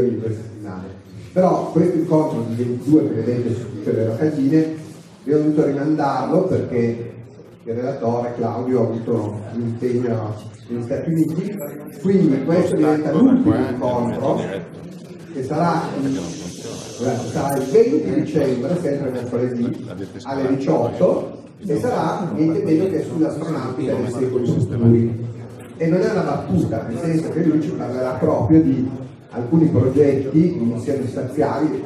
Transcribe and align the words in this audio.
il 0.00 0.18
mercoledì 0.18 0.66
ogni. 0.66 1.00
Però 1.32 1.70
questo 1.72 1.96
incontro 1.96 2.44
di 2.48 2.62
22 2.62 3.08
che 3.08 3.14
vedete 3.14 3.54
su 3.54 3.70
tutte 3.70 3.92
le 3.92 4.06
locandine 4.06 4.74
vi 5.24 5.32
ho 5.32 5.38
dovuto 5.38 5.64
rimandarlo 5.64 6.42
perché 6.42 7.12
il 7.64 7.74
relatore 7.74 8.34
Claudio 8.34 8.80
ha 8.80 8.82
avuto 8.82 9.40
un 9.54 9.60
impegno 9.60 10.34
negli 10.68 10.82
Stati 10.82 11.10
Uniti, 11.10 11.56
quindi 12.00 12.44
questo 12.44 12.76
diventa 12.76 13.12
l'ultimo 13.12 13.54
incontro 13.54 14.40
che 15.32 15.44
sarà, 15.44 15.82
scusate, 16.00 17.28
sarà 17.28 17.56
il 17.56 17.64
20 17.70 18.20
dicembre, 18.20 18.78
sempre 18.80 19.10
mercoledì, 19.10 19.86
alle 20.22 20.56
18 20.56 21.40
e 21.66 21.78
sarà 21.78 22.30
niente 22.34 22.62
meno 22.64 22.86
che 22.86 23.04
sull'astronautica 23.04 23.94
dei 23.94 24.10
secoli 24.10 24.46
futuri. 24.46 25.30
E 25.76 25.86
non 25.86 26.00
è 26.00 26.10
una 26.10 26.22
battuta, 26.22 26.86
nel 26.88 26.98
senso 26.98 27.30
che 27.30 27.44
lui 27.44 27.62
ci 27.62 27.70
parlerà 27.70 28.10
proprio 28.12 28.60
di 28.60 28.88
alcuni 29.32 29.66
progetti 29.66 30.58
di 30.58 30.64
missioni 30.64 31.06
spaziali, 31.06 31.82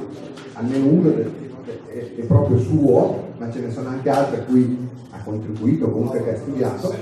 almeno 0.55 0.87
uno 0.87 1.13
è 1.13 2.23
proprio 2.27 2.59
suo, 2.59 3.33
ma 3.39 3.51
ce 3.51 3.61
ne 3.61 3.71
sono 3.71 3.89
anche 3.89 4.11
altri 4.11 4.41
a 4.41 4.43
cui 4.45 4.89
ha 5.11 5.23
contribuito, 5.23 5.91
comunque 5.91 6.23
che 6.23 6.35
ha 6.35 6.37
studiato, 6.37 6.95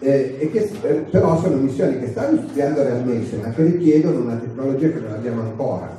eh, 0.00 0.36
e 0.38 0.50
che 0.50 0.70
eh, 0.82 0.94
però 1.10 1.38
sono 1.40 1.56
missioni 1.56 1.98
che 1.98 2.08
stanno 2.08 2.40
studiando 2.42 2.82
realmente, 2.82 3.36
ma 3.36 3.50
che 3.50 3.64
richiedono 3.64 4.20
una 4.20 4.36
tecnologia 4.36 4.88
che 4.88 5.00
non 5.00 5.12
abbiamo 5.12 5.42
ancora 5.42 5.98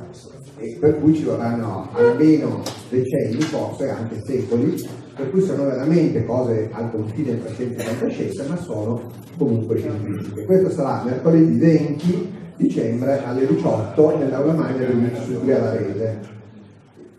e 0.58 0.76
per 0.78 1.00
cui 1.00 1.14
ci 1.14 1.24
vorranno 1.24 1.88
almeno 1.92 2.62
decenni, 2.88 3.40
forse 3.40 3.90
anche 3.90 4.22
secoli, 4.24 4.80
per 5.14 5.30
cui 5.30 5.40
sono 5.42 5.64
veramente 5.64 6.24
cose 6.24 6.68
al 6.72 6.90
confine 6.90 7.42
tra 7.42 7.52
scienza 7.52 7.82
e 7.82 7.84
fantascienza, 7.84 8.44
ma 8.48 8.56
sono 8.56 9.00
comunque 9.36 9.78
scientifiche. 9.78 10.44
Questo 10.44 10.70
sarà 10.70 11.02
mercoledì 11.04 11.58
20 11.58 12.40
dicembre 12.62 13.24
alle 13.24 13.46
18 13.46 14.18
nell'aula 14.18 14.52
magna 14.52 14.78
dell'Università 14.78 15.38
di 15.38 15.52
Avarese 15.52 16.40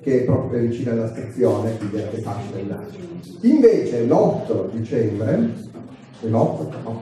che 0.02 0.22
è 0.22 0.24
proprio 0.26 0.59
vicino 0.59 0.92
alla 0.92 1.08
stazione 1.08 1.78
quindi 1.78 1.98
è 1.98 2.20
facile 2.22 2.62
andare. 2.62 2.88
Invece 3.42 4.06
l'8 4.06 4.70
dicembre, 4.72 5.53
è 6.22 6.26
l'8? 6.26 6.70
No, 6.84 7.02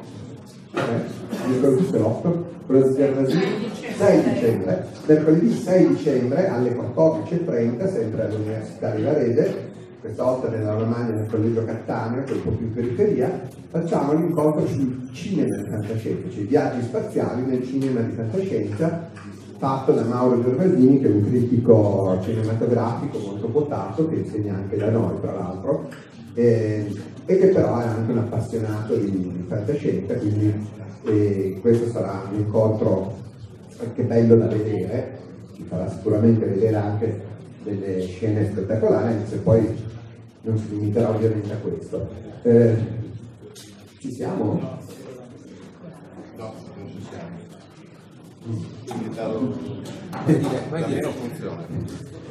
eh, 0.73 1.47
mi 1.47 1.53
ricordo 1.55 1.77
giusto 1.77 1.97
l'8, 1.97 2.65
quello 2.67 2.87
di 2.87 2.95
Gervasini, 2.95 3.71
6 3.97 4.23
dicembre, 4.33 4.85
mercoledì 5.05 5.51
6 5.51 5.87
dicembre 5.87 6.47
alle 6.47 6.75
14.30, 6.75 7.91
sempre 7.91 8.25
all'Università 8.25 8.91
di 8.91 9.03
Varese, 9.03 9.70
questa 10.01 10.23
volta 10.23 10.49
nella 10.49 10.73
Romagna 10.73 11.13
nel 11.13 11.29
collegio 11.29 11.63
Cattaneo, 11.63 12.23
che 12.23 12.31
è 12.31 12.35
un 12.35 12.43
po' 12.43 12.49
più 12.49 12.65
in 12.65 12.73
periferia, 12.73 13.47
facciamo 13.69 14.13
l'incontro 14.13 14.65
sul 14.65 15.09
cinema 15.11 15.55
di 15.57 15.69
fantascienza, 15.69 16.29
cioè 16.31 16.43
viaggi 16.43 16.81
spaziali 16.81 17.45
nel 17.45 17.63
cinema 17.63 18.01
di 18.01 18.11
fantascienza, 18.13 19.09
fatto 19.59 19.91
da 19.91 20.03
Mauro 20.03 20.41
Gervasini, 20.41 20.99
che 20.99 21.07
è 21.07 21.11
un 21.11 21.23
critico 21.23 22.19
cinematografico 22.23 23.19
molto 23.19 23.47
quotato, 23.49 24.09
che 24.09 24.15
insegna 24.15 24.55
anche 24.55 24.75
da 24.75 24.89
noi, 24.89 25.21
tra 25.21 25.33
l'altro, 25.33 25.87
eh, 26.33 26.91
e 27.27 27.37
che 27.37 27.47
però 27.49 27.79
è 27.79 27.83
anche 27.83 28.11
un 28.11 28.17
appassionato 28.17 28.95
di, 28.95 29.11
di 29.11 29.45
fantascienza, 29.47 30.15
quindi 30.15 30.67
eh, 31.05 31.59
questo 31.61 31.87
sarà 31.89 32.23
un 32.27 32.39
incontro 32.39 33.19
anche 33.79 34.01
bello 34.01 34.35
da 34.35 34.47
vedere, 34.47 35.19
ci 35.53 35.63
farà 35.67 35.87
sicuramente 35.91 36.43
vedere 36.43 36.75
anche 36.75 37.21
delle 37.63 38.01
scene 38.01 38.47
spettacolari, 38.47 39.13
se 39.27 39.37
poi 39.37 39.89
non 40.41 40.57
si 40.57 40.69
limiterà 40.69 41.09
ovviamente 41.09 41.53
a 41.53 41.57
questo. 41.57 42.09
Eh, 42.43 42.75
ci 43.99 44.11
siamo? 44.11 44.79
No, 46.37 46.53
non 46.75 46.89
ci 46.89 47.05
siamo. 47.07 47.39
Me 50.71 50.85
dire. 50.85 51.01
non 51.01 51.13
funziona. 51.13 51.65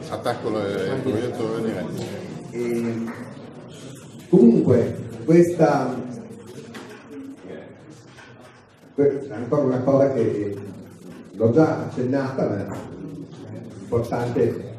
Attacco 0.08 0.48
il 0.48 1.00
proietto 1.02 1.54
venire. 1.54 1.84
E 2.50 3.04
comunque 4.28 5.08
questa 5.24 6.08
questa 8.94 9.34
è 9.34 9.36
ancora 9.36 9.62
una 9.62 9.80
cosa 9.80 10.12
che 10.12 10.56
l'ho 11.32 11.50
già 11.52 11.86
accennata 11.86 12.48
ma 12.48 12.66
è 12.66 12.66
importante 13.80 14.74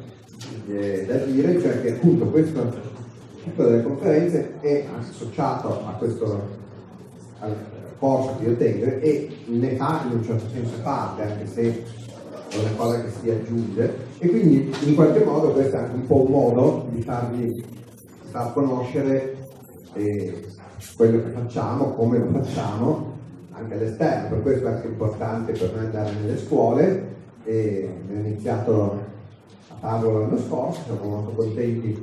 eh, 0.68 1.04
da 1.06 1.16
dire 1.24 1.60
cioè 1.60 1.80
che 1.80 1.92
appunto 1.92 2.26
questo 2.26 2.91
ciclo 3.42 3.68
delle 3.68 3.82
conferenze 3.82 4.60
è 4.60 4.86
associato 4.98 5.84
a 5.86 5.92
questo 5.92 6.60
corso 7.98 8.36
che 8.38 8.44
io 8.44 8.56
tengo 8.56 8.84
e 8.84 9.36
ne 9.46 9.76
fa 9.76 10.02
in 10.06 10.18
un 10.18 10.24
certo 10.24 10.48
senso 10.52 10.80
parte 10.82 11.22
anche 11.22 11.46
se 11.46 11.84
è 12.50 12.58
una 12.58 12.76
cosa 12.76 13.02
che 13.02 13.10
si 13.10 13.30
aggiunge. 13.30 13.94
E 14.18 14.28
quindi 14.28 14.72
in 14.84 14.94
qualche 14.94 15.24
modo 15.24 15.52
questo 15.52 15.76
è 15.76 15.78
anche 15.80 15.94
un 15.94 16.06
po' 16.06 16.24
un 16.24 16.30
modo 16.30 16.86
di 16.90 17.02
farvi 17.02 17.64
far 18.30 18.52
conoscere 18.52 19.36
eh, 19.94 20.46
quello 20.96 21.22
che 21.22 21.30
facciamo, 21.30 21.92
come 21.94 22.18
lo 22.18 22.28
facciamo 22.30 23.10
anche 23.52 23.74
all'esterno, 23.74 24.28
per 24.28 24.42
questo 24.42 24.66
è 24.66 24.70
anche 24.72 24.86
importante 24.86 25.52
per 25.52 25.74
noi 25.74 25.84
andare 25.86 26.10
nelle 26.12 26.38
scuole. 26.38 27.10
E 27.44 27.90
abbiamo 28.04 28.26
iniziato 28.28 29.00
a 29.68 29.74
farlo 29.80 30.20
l'anno 30.20 30.38
scorso, 30.38 30.80
siamo 30.84 31.08
molto 31.08 31.30
contenti 31.32 32.00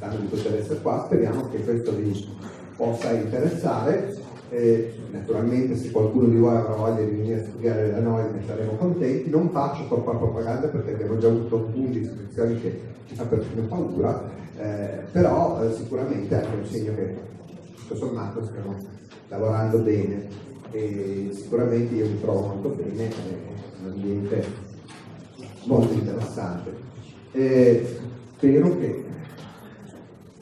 quest'anno 0.00 0.20
di 0.20 0.26
poter 0.28 0.54
essere 0.58 0.80
qua, 0.80 1.02
speriamo 1.04 1.50
che 1.50 1.62
questo 1.62 1.94
vi 1.94 2.26
possa 2.74 3.12
interessare. 3.12 4.16
Eh, 4.48 4.94
naturalmente 5.12 5.76
se 5.76 5.92
qualcuno 5.92 6.26
di 6.26 6.36
voi 6.36 6.56
avrà 6.56 6.74
voglia 6.74 7.04
di 7.04 7.10
venire 7.10 7.40
a 7.40 7.44
studiare 7.44 7.92
da 7.92 8.00
noi 8.00 8.24
ne 8.32 8.42
saremo 8.44 8.72
contenti, 8.72 9.30
non 9.30 9.50
faccio 9.50 9.86
troppa 9.86 10.12
propaganda 10.12 10.66
perché 10.66 10.94
abbiamo 10.94 11.18
già 11.18 11.28
avuto 11.28 11.56
un 11.56 11.72
punto 11.72 11.90
di 11.90 12.00
iscrizioni 12.00 12.60
che 12.60 12.80
ci 13.06 13.14
fa 13.14 13.24
perfino 13.26 13.62
paura, 13.68 14.28
eh, 14.58 15.04
però 15.12 15.62
eh, 15.62 15.72
sicuramente 15.72 16.42
è 16.42 16.46
un 16.46 16.66
segno 16.66 16.94
che 16.96 17.16
tutto 17.76 17.94
sommato 17.94 18.44
stiamo 18.44 18.76
lavorando 19.28 19.78
bene 19.78 20.26
e 20.72 21.28
sicuramente 21.32 21.94
io 21.94 22.06
mi 22.06 22.20
trovo 22.20 22.46
molto 22.46 22.70
bene, 22.70 23.08
è 23.08 23.84
un 23.84 23.92
ambiente 23.92 24.44
molto 25.66 25.92
interessante. 25.92 26.72
Eh, 27.32 27.98
spero 28.36 28.76
che 28.78 29.04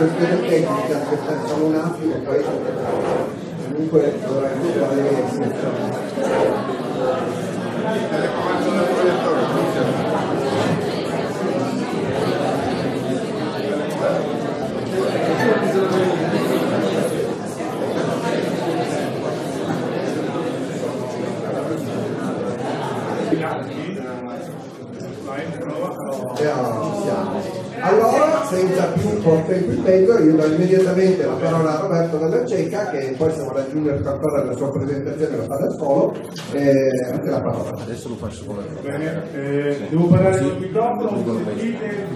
questione 0.00 0.40
tecnica 0.48 1.04
se 1.10 1.16
facciamo 1.16 1.66
un 1.66 1.74
attimo 1.74 2.14
poi 2.24 2.42
comunque 3.68 4.18
dovremmo 4.26 4.70
fare 4.72 5.02
più 29.20 29.30
contemplito, 29.30 30.18
io 30.18 30.34
do 30.34 30.46
immediatamente 30.46 31.24
la 31.24 31.32
parola 31.34 31.78
a 31.78 31.80
Roberto 31.80 32.16
Della 32.16 32.46
Cecca, 32.46 32.90
che 32.90 33.14
poi 33.16 33.30
se 33.32 33.42
vuole 33.42 33.60
aggiungere 33.60 34.00
qualcosa 34.00 34.42
alla 34.42 34.56
sua 34.56 34.70
presentazione 34.70 35.36
lo 35.36 35.42
fa 35.44 35.56
da 35.56 35.70
solo. 35.70 36.14
Eh, 36.52 36.88
a 37.12 37.18
te 37.18 37.30
la 37.30 37.40
parola. 37.40 37.82
Adesso 37.82 38.08
lo 38.08 38.16
faccio 38.16 38.44
con 38.44 38.56
la 38.56 38.62
Bene, 38.82 39.22
eh, 39.34 39.86
devo 39.88 40.06
parlare 40.06 40.38
sul 40.38 40.56
microfono, 40.58 41.10
mi 41.10 41.44
sentite? 41.44 42.08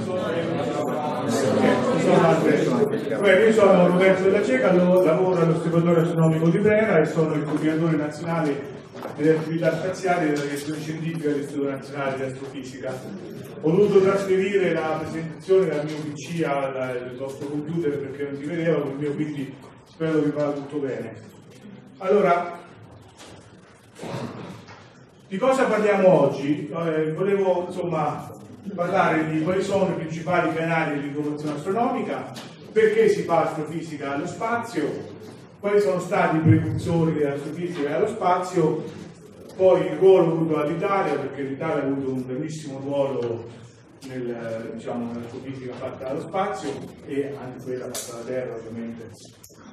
Eh. 3.09 3.17
Beh, 3.17 3.45
io 3.47 3.53
sono 3.53 3.87
Roberto 3.87 4.23
Della 4.25 4.43
Ceca, 4.43 4.73
lavoro 4.73 5.41
all'Osservatorio 5.41 6.03
Astronomico 6.03 6.49
di 6.49 6.59
Brera 6.59 6.99
e 6.99 7.07
sono 7.07 7.35
il 7.35 7.45
coordinatore 7.45 7.97
nazionale 7.97 8.83
delle 9.17 9.37
attività 9.37 9.77
spaziali 9.77 10.31
della 10.31 10.43
direzione 10.43 10.81
scientifica 10.81 11.29
dell'Istituto 11.29 11.71
Nazionale 11.71 12.17
di 12.17 12.23
Astrofisica. 12.23 13.01
Ho 13.61 13.71
dovuto 13.71 14.01
trasferire 14.01 14.73
la 14.73 15.01
presentazione 15.01 15.67
dal 15.69 15.85
mio 15.85 15.97
PC 15.97 16.45
al, 16.45 17.15
vostro 17.17 17.49
computer 17.49 17.99
perché 17.99 18.25
non 18.25 18.37
si 18.37 18.45
vedeva 18.45 18.81
quindi 18.81 19.55
spero 19.85 20.23
che 20.23 20.31
vada 20.31 20.53
tutto 20.53 20.79
bene. 20.79 21.15
Allora, 21.99 22.59
di 25.29 25.37
cosa 25.39 25.65
parliamo 25.65 26.09
oggi? 26.09 26.69
Eh, 26.69 27.13
volevo 27.13 27.67
insomma 27.69 28.31
parlare 28.75 29.31
di 29.31 29.43
quali 29.43 29.63
sono 29.63 29.91
i 29.91 29.95
principali 29.95 30.55
canali 30.55 31.01
di 31.01 31.07
informazione 31.09 31.57
astronomica, 31.57 32.33
perché 32.73 33.09
si 33.09 33.23
fa 33.23 33.45
astrofisica 33.45 34.15
allo 34.15 34.27
spazio, 34.27 35.13
quali 35.61 35.81
sono 35.81 36.01
stati 36.01 36.37
i 36.37 36.41
precursori 36.41 37.13
dell'astrofisica 37.13 37.97
allo 37.97 38.09
spazio, 38.09 38.85
poi 39.57 39.87
il 39.87 39.97
ruolo 39.97 40.33
avuto 40.33 40.55
dall'Italia, 40.55 41.15
perché 41.17 41.43
l'Italia 41.43 41.83
ha 41.83 41.87
avuto 41.87 42.13
un 42.13 42.27
grandissimo 42.27 42.81
ruolo 42.81 43.49
nel, 44.09 44.73
diciamo, 44.75 45.13
nell'astrofisica 45.13 45.75
fatta 45.75 46.09
allo 46.09 46.21
spazio 46.21 46.71
e 47.07 47.35
anche 47.41 47.63
quella 47.63 47.87
fatta 47.93 48.17
alla 48.17 48.25
Terra 48.25 48.55
ovviamente 48.55 49.11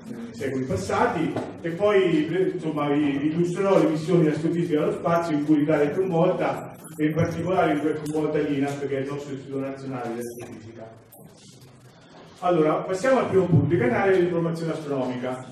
nei 0.05 0.33
secoli 0.33 0.63
passati 0.65 1.33
e 1.61 1.69
poi 1.71 2.25
insomma 2.53 2.89
vi 2.89 3.27
illustrerò 3.27 3.77
le 3.77 3.89
missioni 3.89 4.23
di 4.23 4.27
astrofisica 4.29 4.81
allo 4.81 4.93
spazio 4.93 5.37
in 5.37 5.45
cui 5.45 5.57
l'Italia 5.57 5.91
è 5.91 5.93
coinvolta 5.93 6.75
e 6.97 7.05
in 7.05 7.13
particolare 7.13 7.73
in 7.73 7.79
cui 7.79 7.89
è 7.89 7.93
coinvolta 7.93 8.39
l'INAF 8.39 8.87
che 8.87 8.97
è 8.97 9.01
il 9.01 9.07
nostro 9.07 9.33
istituto 9.33 9.59
nazionale 9.59 10.13
di 10.13 10.19
astrofisica. 10.19 10.89
Allora, 12.39 12.73
passiamo 12.77 13.19
al 13.19 13.27
primo 13.27 13.45
punto, 13.45 13.75
i 13.75 13.77
canali 13.77 14.17
di 14.17 14.23
informazione 14.23 14.71
astronomica. 14.71 15.45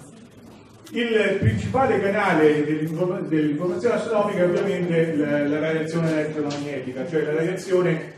Il 0.92 1.38
principale 1.40 2.02
canale 2.02 2.66
dell'informa- 2.66 3.20
dell'informazione 3.20 3.96
astronomica 3.96 4.40
è 4.40 4.46
ovviamente 4.46 5.16
la, 5.16 5.60
radiazione 5.60 6.12
elettromagnetica, 6.12 7.08
cioè 7.08 7.26
la 7.26 7.36
radiazione 7.36 8.14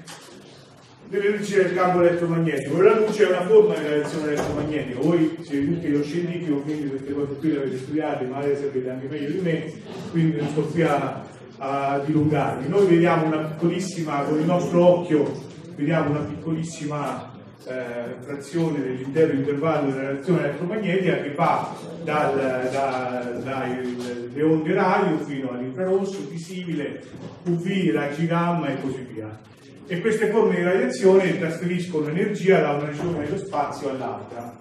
dell'energia 1.10 1.64
del 1.64 1.74
campo 1.74 2.00
elettromagnetico. 2.00 2.82
La 2.82 2.98
luce 2.98 3.26
è 3.26 3.28
una 3.28 3.46
forma 3.46 3.74
di 3.76 3.84
radiazione 3.84 4.32
elettromagnetica. 4.32 5.00
Voi 5.02 5.38
siete 5.42 5.66
tutti 5.66 5.92
lo 5.92 6.02
scientifico, 6.02 6.62
quindi 6.62 6.88
queste 6.88 7.12
cose 7.14 7.34
qui 7.40 7.52
le 7.52 7.58
avete 7.58 7.78
studiate, 7.78 8.26
ma 8.26 8.40
le 8.40 8.56
sapete 8.56 8.90
anche 8.90 9.08
meglio 9.08 9.30
di 9.32 9.40
me, 9.40 9.74
quindi 10.12 10.38
non 10.38 10.48
sto 10.48 10.62
qui 10.62 10.82
a, 10.84 11.26
a 11.58 12.02
dilungarvi. 12.06 12.70
Noi 12.70 12.88
vediamo 12.88 13.26
una 13.26 13.40
piccolissima, 13.40 14.22
con 14.22 14.40
il 14.40 14.46
nostro 14.46 14.86
occhio, 14.86 15.30
vediamo 15.76 16.12
una 16.12 16.20
piccolissima 16.20 17.31
eh, 17.66 18.16
frazione 18.22 18.82
dell'intero 18.82 19.34
intervallo 19.34 19.92
della 19.92 20.08
radiazione 20.08 20.44
elettromagnetica 20.44 21.22
che 21.22 21.34
va 21.34 21.76
dal, 22.04 22.70
da- 22.72 23.40
dalle 23.44 24.42
onde 24.42 24.74
radio 24.74 25.18
fino 25.20 25.52
all'infrarosso, 25.52 26.28
visibile, 26.28 27.04
UV, 27.44 27.92
raggi 27.94 28.26
gamma 28.26 28.68
e 28.70 28.82
così 28.82 29.08
via. 29.12 29.40
E 29.86 30.00
queste 30.00 30.30
forme 30.30 30.56
di 30.56 30.64
radiazione 30.64 31.38
trasferiscono 31.38 32.08
energia 32.08 32.62
da 32.62 32.72
una 32.72 32.86
regione 32.86 33.26
dello 33.26 33.38
spazio 33.38 33.90
all'altra. 33.90 34.58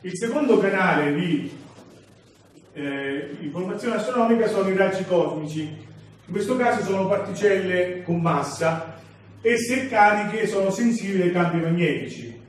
Il 0.00 0.16
secondo 0.16 0.58
canale 0.58 1.14
di 1.14 1.52
eh, 2.72 3.36
informazione 3.40 3.96
astronomica 3.96 4.48
sono 4.48 4.68
i 4.68 4.76
raggi 4.76 5.04
cosmici. 5.04 5.60
In 5.60 6.32
questo 6.32 6.56
caso 6.56 6.82
sono 6.82 7.06
particelle 7.06 8.02
con 8.02 8.20
massa 8.20 8.91
e 9.42 9.58
se 9.58 9.88
cariche 9.88 10.46
sono 10.46 10.70
sensibili 10.70 11.22
ai 11.22 11.32
campi 11.32 11.56
magnetici. 11.58 12.40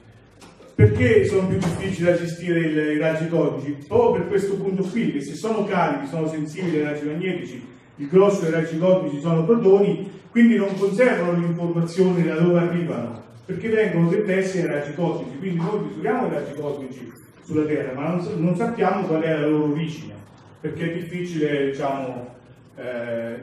Perché 0.75 1.25
sono 1.25 1.47
più 1.47 1.57
difficili 1.57 2.05
da 2.05 2.17
gestire 2.17 2.93
i 2.93 2.97
raggi 2.97 3.27
cosmici? 3.27 3.85
Proprio 3.87 4.21
per 4.21 4.27
questo 4.27 4.55
punto 4.55 4.83
qui, 4.83 5.11
che 5.11 5.21
se 5.21 5.33
sono 5.33 5.65
carichi, 5.65 6.07
sono 6.07 6.27
sensibili 6.27 6.77
ai 6.77 6.83
raggi 6.83 7.05
magnetici, 7.05 7.65
il 7.97 8.07
grosso 8.07 8.41
dei 8.41 8.51
raggi 8.51 8.77
cosmici 8.77 9.19
sono 9.19 9.45
protoni, 9.45 10.09
quindi 10.31 10.55
non 10.55 10.75
conservano 10.75 11.39
le 11.39 11.45
informazioni 11.45 12.23
da 12.23 12.35
dove 12.35 12.59
arrivano, 12.59 13.21
perché 13.45 13.69
vengono 13.69 14.09
depressi 14.09 14.59
ai 14.59 14.67
raggi 14.67 14.93
cosmici. 14.95 15.37
Quindi 15.37 15.63
noi 15.63 15.85
misuriamo 15.87 16.27
i 16.27 16.31
raggi 16.31 16.53
cosmici 16.59 17.11
sulla 17.43 17.65
Terra, 17.65 17.93
ma 17.93 18.15
non, 18.15 18.25
non 18.37 18.55
sappiamo 18.55 19.05
qual 19.05 19.21
è 19.21 19.31
la 19.31 19.47
loro 19.47 19.71
origine, 19.71 20.13
perché 20.59 20.91
è 20.91 20.93
difficile, 20.93 21.69
diciamo, 21.69 22.35
eh, 22.77 23.35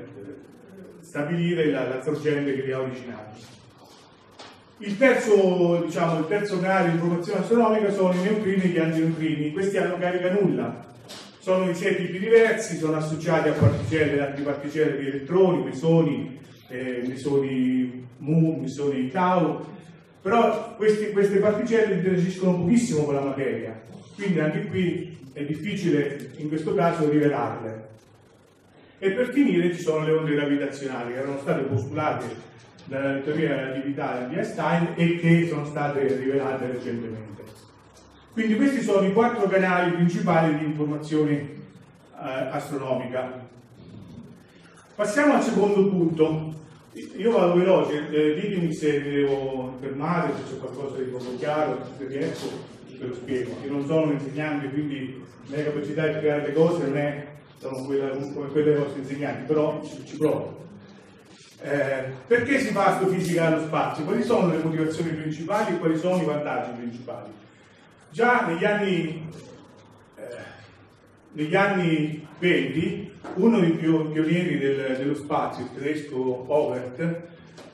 stabilire 1.11 1.73
la, 1.73 1.89
la 1.89 2.03
sorgente 2.03 2.55
che 2.55 2.63
li 2.63 2.71
ha 2.71 2.81
originati. 2.81 3.41
Il 4.79 4.97
terzo, 4.97 5.83
diciamo, 5.85 6.21
il 6.21 6.29
terzo 6.29 6.61
canale 6.61 6.91
di 6.91 6.95
informazione 6.95 7.41
astronomica 7.41 7.91
sono 7.91 8.15
i 8.15 8.23
neutrini 8.23 8.63
e 8.63 8.69
gli 8.69 8.79
antineutrini. 8.79 9.53
Questi 9.53 9.77
hanno 9.77 9.99
carica 9.99 10.31
nulla. 10.31 10.87
Sono 11.41 11.67
di 11.67 11.75
sei 11.75 11.97
tipi 11.97 12.21
diversi, 12.21 12.77
sono 12.77 12.97
associati 12.97 13.49
a 13.49 13.53
particelle 13.53 14.25
antiparticelle 14.25 14.99
di 14.99 15.09
elettroni, 15.09 15.65
mesoni, 15.65 16.39
eh, 16.69 17.03
mesoni 17.05 18.07
mu, 18.19 18.61
mesoni 18.61 19.11
tau, 19.11 19.67
però 20.23 20.77
questi- 20.77 21.11
queste 21.11 21.39
particelle 21.39 21.95
interagiscono 21.95 22.59
pochissimo 22.59 23.05
con 23.05 23.15
la 23.15 23.23
materia, 23.23 23.81
quindi 24.15 24.39
anche 24.39 24.67
qui 24.67 25.19
è 25.33 25.43
difficile 25.45 26.31
in 26.37 26.49
questo 26.49 26.75
caso 26.75 27.09
rivelarle. 27.09 27.89
E 29.03 29.11
per 29.13 29.33
finire 29.33 29.75
ci 29.75 29.81
sono 29.81 30.05
le 30.05 30.13
onde 30.13 30.35
gravitazionali 30.35 31.15
che 31.15 31.19
erano 31.21 31.39
state 31.39 31.63
postulate 31.63 32.27
dalla 32.85 33.19
teoria 33.21 33.49
della 33.49 33.61
relatività 33.63 34.27
di 34.29 34.35
Einstein 34.35 34.89
e 34.95 35.19
che 35.19 35.47
sono 35.49 35.65
state 35.65 36.07
rivelate 36.19 36.67
recentemente. 36.67 37.43
Quindi 38.35 38.57
questi 38.57 38.83
sono 38.83 39.07
i 39.07 39.13
quattro 39.15 39.49
canali 39.49 39.93
principali 39.93 40.59
di 40.59 40.67
informazione 40.67 41.35
eh, 41.35 41.49
astronomica. 42.51 43.49
Passiamo 44.95 45.33
al 45.33 45.43
secondo 45.43 45.89
punto. 45.89 46.55
Io 47.17 47.31
vado 47.31 47.55
veloce, 47.55 48.11
eh, 48.11 48.35
ditemi 48.35 48.71
se 48.75 49.01
mi 49.01 49.11
devo 49.13 49.79
fermare, 49.81 50.33
se 50.37 50.53
c'è 50.53 50.59
qualcosa 50.59 50.99
di 50.99 51.05
poco 51.05 51.37
chiaro, 51.39 51.87
se 51.97 52.07
riesco, 52.07 52.49
ve 52.99 53.07
lo 53.07 53.15
spiego. 53.15 53.57
Io 53.65 53.71
non 53.71 53.87
sono 53.87 54.03
un 54.03 54.13
insegnante, 54.13 54.69
quindi 54.69 55.25
la 55.47 55.57
mia 55.57 55.65
capacità 55.65 56.07
di 56.07 56.15
spiegare 56.15 56.47
le 56.49 56.53
cose 56.53 56.85
non 56.85 56.99
è 56.99 57.27
sono 57.61 57.85
quella- 57.85 58.17
come 58.17 58.49
quelle 58.49 58.73
dei 58.73 58.83
vostri 58.83 59.01
insegnanti, 59.01 59.43
però 59.47 59.81
ci, 59.85 60.05
ci 60.07 60.17
provo. 60.17 60.59
Eh, 61.63 62.05
perché 62.27 62.59
si 62.59 62.73
fa 62.73 62.87
astrofisica 62.87 63.47
allo 63.47 63.61
spazio? 63.67 64.05
Quali 64.05 64.23
sono 64.23 64.51
le 64.51 64.63
motivazioni 64.63 65.11
principali 65.11 65.75
e 65.75 65.79
quali 65.79 65.99
sono 65.99 66.23
i 66.23 66.25
vantaggi 66.25 66.71
principali? 66.79 67.31
Già 68.11 68.47
negli 68.47 68.65
anni, 68.65 69.29
eh, 70.17 70.23
negli 71.33 71.55
anni 71.55 72.27
20, 72.39 73.13
uno 73.35 73.61
dei 73.61 73.73
pio- 73.73 74.07
pionieri 74.07 74.59
del- 74.59 74.97
dello 74.97 75.15
spazio, 75.15 75.65
il 75.65 75.71
tedesco 75.75 76.45
Overt, 76.49 77.21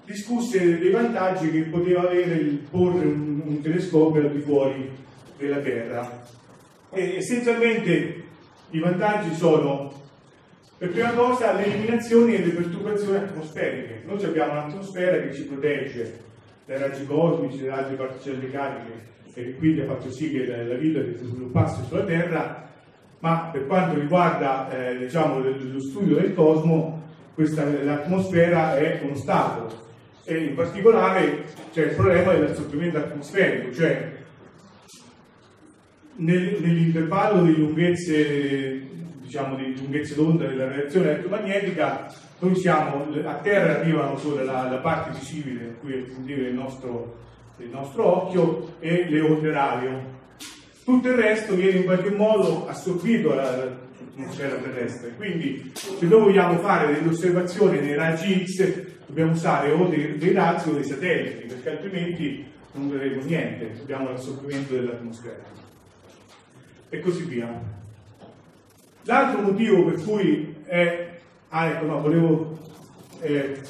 discusse 0.04 0.78
dei 0.80 0.90
vantaggi 0.90 1.48
che 1.52 1.60
poteva 1.62 2.00
avere 2.02 2.34
il 2.34 2.56
porre 2.68 3.06
un, 3.06 3.40
un 3.44 3.60
telescopio 3.62 4.22
al 4.22 4.32
di 4.32 4.40
fuori 4.40 4.90
della 5.38 5.58
Terra. 5.58 6.24
E 6.90 7.16
essenzialmente 7.18 8.24
i 8.70 8.78
vantaggi 8.78 9.34
sono 9.34 9.92
per 10.78 10.90
prima 10.90 11.10
cosa 11.12 11.52
le 11.52 11.66
eliminazioni 11.66 12.34
e 12.34 12.44
le 12.44 12.50
perturbazioni 12.50 13.16
atmosferiche. 13.16 14.02
Noi 14.04 14.22
abbiamo 14.24 14.52
un'atmosfera 14.52 15.22
che 15.22 15.34
ci 15.34 15.44
protegge 15.44 16.18
dai 16.66 16.78
raggi 16.78 17.06
cosmici, 17.06 17.60
dalle 17.60 17.72
altre 17.72 17.96
particelle 17.96 18.50
cariche 18.50 19.14
e 19.32 19.44
che 19.44 19.54
quindi 19.56 19.80
ha 19.80 19.86
fatto 19.86 20.10
sì 20.10 20.30
che 20.30 20.46
la, 20.46 20.74
vita 20.74 21.00
si 21.02 21.24
sviluppasse 21.24 21.84
sulla 21.84 22.04
Terra, 22.04 22.68
ma 23.20 23.48
per 23.52 23.66
quanto 23.66 23.98
riguarda 23.98 24.70
eh, 24.70 24.98
diciamo, 24.98 25.38
lo 25.38 25.80
studio 25.80 26.16
del 26.16 26.34
cosmo, 26.34 27.02
questa- 27.34 27.64
l'atmosfera 27.64 28.76
è 28.76 29.00
uno 29.02 29.14
stato 29.14 29.84
e 30.24 30.38
in 30.38 30.54
particolare 30.54 31.44
c'è 31.72 31.84
il 31.84 31.94
problema 31.94 32.32
dell'assorbimento 32.32 32.98
atmosferico, 32.98 33.72
cioè 33.72 34.15
nel- 36.16 36.58
nell'intervallo 36.60 37.44
di 37.44 37.56
lunghezze, 37.56 38.80
diciamo, 39.22 39.56
di 39.56 39.76
lunghezze 39.78 40.14
d'onda 40.14 40.46
della 40.46 40.68
reazione 40.68 41.10
elettromagnetica, 41.10 42.12
noi 42.38 42.54
siamo, 42.56 43.06
a 43.24 43.34
terra 43.36 43.80
arrivano 43.80 44.16
solo 44.18 44.44
la, 44.44 44.68
la 44.70 44.78
parte 44.78 45.18
visibile, 45.18 45.64
a 45.64 45.80
cui 45.80 45.92
è 45.92 45.96
il 46.48 46.54
nostro, 46.54 47.16
il 47.58 47.70
nostro 47.70 48.04
occhio, 48.04 48.74
e 48.80 49.06
le 49.08 49.20
onde 49.20 49.50
radio. 49.50 50.14
Tutto 50.84 51.08
il 51.08 51.14
resto 51.14 51.54
viene 51.54 51.78
in 51.78 51.84
qualche 51.84 52.10
modo 52.10 52.68
assorbito 52.68 53.30
dall'atmosfera 53.30 54.56
terrestre. 54.56 55.14
Quindi, 55.16 55.72
se 55.74 56.06
noi 56.06 56.20
vogliamo 56.20 56.58
fare 56.58 56.92
delle 56.94 57.08
osservazioni 57.08 57.80
nei 57.80 57.94
raggi 57.94 58.46
X, 58.46 58.84
dobbiamo 59.06 59.32
usare 59.32 59.70
o 59.70 59.88
dei, 59.88 60.16
dei 60.16 60.32
razzi 60.32 60.68
o 60.68 60.72
dei 60.72 60.84
satelliti, 60.84 61.46
perché 61.46 61.70
altrimenti 61.70 62.44
non 62.72 62.90
vedremo 62.90 63.22
niente, 63.24 63.78
abbiamo 63.80 64.10
l'assorbimento 64.10 64.74
dell'atmosfera. 64.74 65.65
E 66.88 67.00
così 67.00 67.22
via. 67.24 67.48
L'altro 69.02 69.42
motivo 69.42 69.84
per 69.84 70.02
cui 70.02 70.54
è... 70.64 71.18
Ah, 71.48 71.66
ecco, 71.66 71.84
no, 71.86 72.00
volevo... 72.00 72.58
eh, 73.20 73.60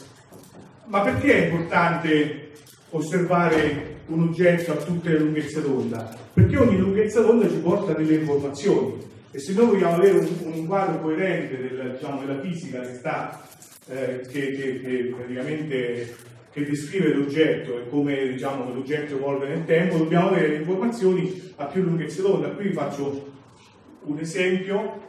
ma 0.87 1.00
perché 1.02 1.35
è 1.35 1.46
importante 1.50 2.50
osservare 2.90 3.94
un 4.06 4.23
oggetto 4.23 4.73
a 4.73 4.76
tutte 4.76 5.11
le 5.11 5.18
lunghezze 5.18 5.61
d'onda? 5.62 6.16
Perché 6.32 6.56
ogni 6.58 6.78
lunghezza 6.78 7.20
d'onda 7.20 7.49
ci 7.49 7.56
porta 7.56 7.92
delle 7.92 8.14
informazioni 8.16 9.04
e 9.30 9.38
se 9.38 9.52
noi 9.52 9.66
vogliamo 9.66 9.96
avere 9.96 10.18
un, 10.18 10.28
un 10.44 10.66
quadro 10.66 11.00
coerente 11.00 11.56
del- 11.61 11.96
diciamo, 11.99 12.20
della 12.25 12.40
fisica 12.40 12.80
che, 12.80 12.94
sta, 12.94 13.42
eh, 13.88 14.20
che, 14.30 14.50
che- 14.52 14.80
che 14.80 15.12
praticamente 15.16 16.16
che 16.56 16.64
descrive 16.64 17.12
l'oggetto 17.12 17.78
e 17.78 17.86
come 17.90 18.28
diciamo, 18.28 18.72
l'oggetto 18.72 19.16
evolve 19.16 19.46
nel 19.46 19.66
tempo, 19.66 19.98
dobbiamo 19.98 20.28
avere 20.28 20.48
le 20.48 20.56
informazioni 20.56 21.52
a 21.56 21.66
più 21.66 21.82
lunghezze 21.82 22.22
d'onda. 22.22 22.48
Qui 22.48 22.68
vi 22.68 22.72
faccio 22.72 23.32
un 24.04 24.18
esempio 24.18 25.02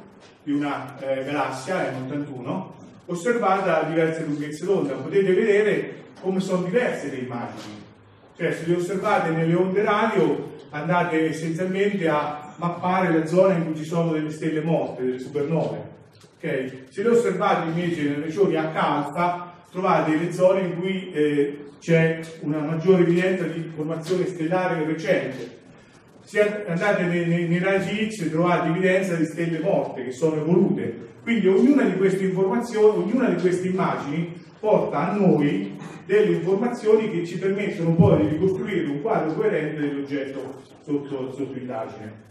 di 0.44 0.52
una 0.52 1.00
eh, 1.00 1.24
galassia, 1.24 1.90
M81, 2.06 2.64
osservata 3.06 3.80
a 3.86 3.90
diverse 3.90 4.26
lunghezze 4.26 4.66
d'onda. 4.66 4.96
Potete 4.96 5.34
vedere 5.34 5.94
come 6.20 6.42
sono 6.42 6.64
diverse 6.64 7.12
le 7.12 7.20
immagini. 7.20 7.82
Cioè, 8.36 8.52
se 8.52 8.66
le 8.66 8.76
osservate 8.76 9.30
nelle 9.30 9.56
onde 9.56 9.84
radio, 9.84 10.56
andate 10.72 11.30
essenzialmente 11.30 12.10
a 12.10 12.56
mappare 12.58 13.18
la 13.18 13.26
zona 13.26 13.54
in 13.54 13.68
cui 13.68 13.78
ci 13.78 13.86
sono 13.86 14.12
delle 14.12 14.32
stelle 14.32 14.60
morte, 14.60 15.02
delle 15.06 15.20
supernove. 15.20 15.82
ok? 16.36 16.72
Se 16.90 17.04
le 17.04 17.10
osservate 17.10 17.70
invece 17.70 18.02
nelle 18.04 18.26
regioni 18.26 18.56
H 18.56 18.76
alfa, 18.76 19.47
trovate 19.72 20.16
le 20.16 20.32
zone 20.32 20.62
in 20.62 20.80
cui 20.80 21.12
eh, 21.12 21.60
c'è 21.80 22.20
una 22.42 22.60
maggiore 22.60 23.04
evidenza 23.04 23.44
di 23.46 23.72
formazione 23.76 24.26
stellare 24.26 24.84
recente. 24.86 25.56
Se 26.24 26.66
andate 26.68 27.04
nei, 27.06 27.26
nei- 27.26 27.48
nei 27.48 27.60
raggi 27.60 28.10
X 28.10 28.30
trovate 28.30 28.70
evidenza 28.70 29.16
di 29.16 29.26
stelle 29.26 29.60
morte 29.60 30.04
che 30.04 30.12
sono 30.12 30.36
evolute. 30.42 31.06
Quindi 31.22 31.48
ognuna 31.48 31.84
di 31.84 31.96
queste 31.98 32.24
informazioni, 32.26 33.04
ognuna 33.04 33.30
di 33.30 33.42
queste 33.42 33.68
immagini 33.68 34.34
porta 34.60 35.10
a 35.12 35.16
noi 35.16 35.78
delle 36.06 36.38
informazioni 36.38 37.12
che 37.12 37.26
ci 37.26 37.38
permettono 37.38 37.94
poi 37.96 38.22
di 38.22 38.28
ricostruire 38.30 38.88
un 38.88 39.02
quadro 39.02 39.34
coerente 39.36 39.80
dell'oggetto 39.82 40.62
sotto, 40.84 41.34
sotto 41.34 41.58
indagine. 41.58 42.26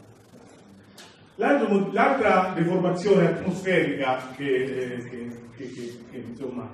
L'altra 1.36 2.52
deformazione 2.56 3.26
atmosferica 3.28 4.32
che, 4.36 4.54
eh, 4.64 4.96
che- 5.08 5.28
che- 5.56 5.98
che, 6.10 6.24
insomma, 6.30 6.68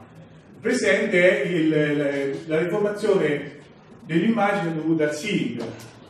presente 0.62 1.42
è 1.42 1.49
il- 1.49 2.37
la 2.47 2.59
deformazione 2.59 3.50
dell'immagine 4.07 4.75
dovuta 4.76 5.04
al 5.09 5.14
SIG, 5.14 5.61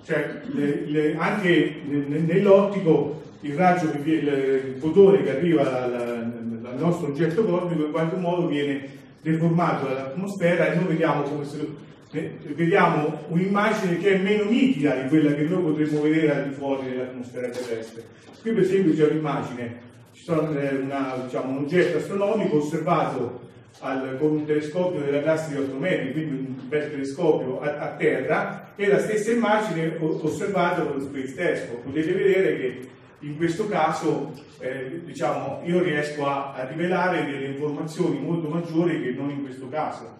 cioè 0.04 0.42
le- 0.52 0.82
le- 0.86 1.16
anche 1.16 1.76
ne- 1.86 2.18
nell'ottico 2.18 3.22
il 3.40 3.54
raggio, 3.54 3.90
che 3.90 3.98
vi- 3.98 4.12
il, 4.12 4.74
fotone 4.78 5.22
che 5.22 5.30
arriva 5.36 5.62
dal, 5.62 6.60
dal 6.60 6.78
nostro 6.78 7.08
oggetto 7.08 7.44
cosmico 7.44 7.86
in 7.86 7.90
qualche 7.92 8.16
modo 8.16 8.46
viene 8.46 8.86
deformato 9.22 9.86
dall'atmosfera 9.86 10.70
e 10.70 10.76
noi 10.76 10.84
vediamo 10.84 11.44
se 11.44 11.90
eh, 12.14 12.36
vediamo 12.54 13.20
un'immagine 13.28 13.96
che 13.96 14.16
è 14.16 14.18
meno 14.18 14.44
nitida 14.44 14.96
di 14.96 15.08
quella 15.08 15.32
che 15.32 15.44
noi 15.44 15.62
potremmo 15.62 16.02
vedere 16.02 16.34
al 16.34 16.48
di 16.48 16.54
fuori 16.54 16.90
dell'atmosfera 16.90 17.48
terrestre. 17.48 18.04
Qui 18.42 18.52
per 18.52 18.62
esempio 18.64 18.92
c'è 18.92 19.10
un'immagine, 19.10 19.76
sono, 20.12 20.54
eh, 20.58 20.74
una- 20.76 21.14
diciamo, 21.24 21.52
un 21.56 21.64
oggetto 21.64 21.96
astronomico 21.96 22.56
osservato 22.58 23.48
al- 23.80 24.16
con 24.18 24.30
un 24.30 24.44
telescopio 24.44 25.00
della 25.00 25.22
classe 25.22 25.50
di 25.50 25.56
8 25.60 25.76
metri, 25.76 26.12
quindi 26.12 26.34
un 26.34 26.68
bel 26.68 26.90
telescopio 26.90 27.60
a, 27.60 27.78
a 27.78 27.88
terra, 27.96 28.72
e 28.76 28.86
la 28.86 28.98
stessa 28.98 29.30
immagine 29.32 29.96
osservata 30.00 30.82
con 30.82 30.96
lo 30.96 31.00
Space 31.00 31.34
Telescope. 31.34 31.82
Potete 31.82 32.12
vedere 32.12 32.56
che 32.56 32.88
in 33.20 33.36
questo 33.36 33.68
caso 33.68 34.32
eh, 34.58 35.00
diciamo, 35.04 35.60
io 35.64 35.82
riesco 35.82 36.26
a, 36.26 36.54
a 36.54 36.66
rivelare 36.66 37.24
delle 37.24 37.46
informazioni 37.46 38.18
molto 38.18 38.48
maggiori 38.48 39.02
che 39.02 39.10
non 39.10 39.30
in 39.30 39.42
questo 39.42 39.68
caso. 39.68 40.18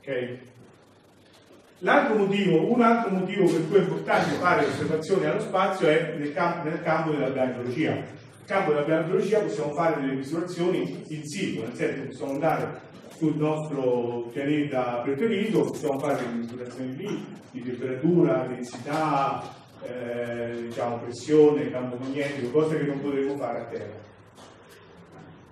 Ok? 0.00 0.36
L'altro 1.80 2.16
motivo, 2.16 2.72
un 2.72 2.80
altro 2.82 3.10
motivo 3.10 3.44
per 3.46 3.68
cui 3.68 3.76
è 3.76 3.80
importante 3.82 4.34
fare 4.36 4.64
osservazioni 4.64 5.26
allo 5.26 5.40
spazio 5.40 5.86
è 5.86 6.14
nel, 6.18 6.32
cam- 6.32 6.64
nel 6.64 6.82
campo 6.82 7.12
della 7.12 7.28
biologia. 7.28 8.02
Campo 8.48 8.72
della 8.72 9.02
biologia 9.02 9.40
possiamo 9.40 9.74
fare 9.74 10.00
delle 10.00 10.14
misurazioni 10.14 11.04
in 11.08 11.22
situ, 11.22 11.60
nel 11.60 11.74
senso 11.74 12.00
che 12.00 12.06
possiamo 12.06 12.32
andare 12.32 12.80
sul 13.14 13.36
nostro 13.36 14.30
pianeta 14.32 15.00
preferito, 15.02 15.64
possiamo 15.64 15.98
fare 15.98 16.16
delle 16.16 16.32
misurazioni 16.32 16.96
lì 16.96 17.26
di 17.50 17.62
temperatura, 17.62 18.46
densità, 18.48 19.54
eh, 19.82 20.62
diciamo, 20.62 20.96
pressione, 20.96 21.70
campo 21.70 21.98
magnetico, 22.00 22.48
cose 22.48 22.78
che 22.78 22.86
non 22.86 23.02
potremo 23.02 23.36
fare 23.36 23.58
a 23.58 23.64
terra. 23.64 23.98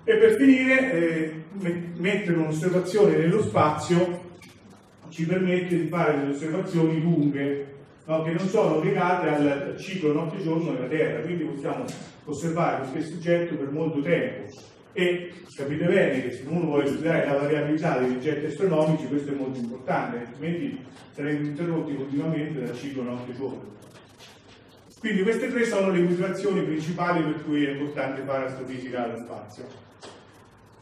E 0.05 0.17
per 0.17 0.37
finire, 0.37 0.93
eh, 0.93 1.43
me- 1.53 1.93
mettere 1.97 2.39
un'osservazione 2.39 3.19
nello 3.19 3.43
spazio 3.43 4.39
ci 5.11 5.27
permette 5.27 5.83
di 5.83 5.89
fare 5.89 6.17
delle 6.17 6.33
osservazioni 6.33 6.99
lunghe, 6.99 7.76
no, 8.07 8.23
che 8.23 8.31
non 8.31 8.49
sono 8.49 8.83
legate 8.83 9.29
al 9.29 9.77
ciclo 9.79 10.13
notte-giorno 10.13 10.73
della 10.73 10.87
Terra, 10.87 11.21
quindi 11.21 11.45
possiamo 11.45 11.85
osservare 12.25 12.79
lo 12.79 12.87
stesso 12.87 13.15
oggetto 13.15 13.55
per 13.57 13.71
molto 13.71 14.01
tempo. 14.01 14.49
E 14.93 15.33
capite 15.55 15.85
bene 15.85 16.23
che 16.23 16.33
se 16.33 16.45
uno 16.49 16.65
vuole 16.65 16.87
studiare 16.87 17.27
la 17.27 17.35
variabilità 17.35 17.99
degli 17.99 18.17
oggetti 18.17 18.47
astronomici, 18.47 19.07
questo 19.07 19.33
è 19.33 19.35
molto 19.35 19.59
importante, 19.59 20.19
altrimenti 20.19 20.85
saremmo 21.13 21.47
interrotti 21.47 21.95
continuamente 21.95 22.65
dal 22.65 22.75
ciclo 22.75 23.03
notte-giorno. 23.03 23.75
Quindi 24.99 25.23
queste 25.23 25.49
tre 25.49 25.65
sono 25.67 25.91
le 25.91 26.01
motivazioni 26.01 26.63
principali 26.63 27.23
per 27.23 27.45
cui 27.45 27.65
è 27.65 27.73
importante 27.73 28.23
fare 28.23 28.47
astrofisica 28.47 29.05
allo 29.05 29.19
spazio. 29.19 29.65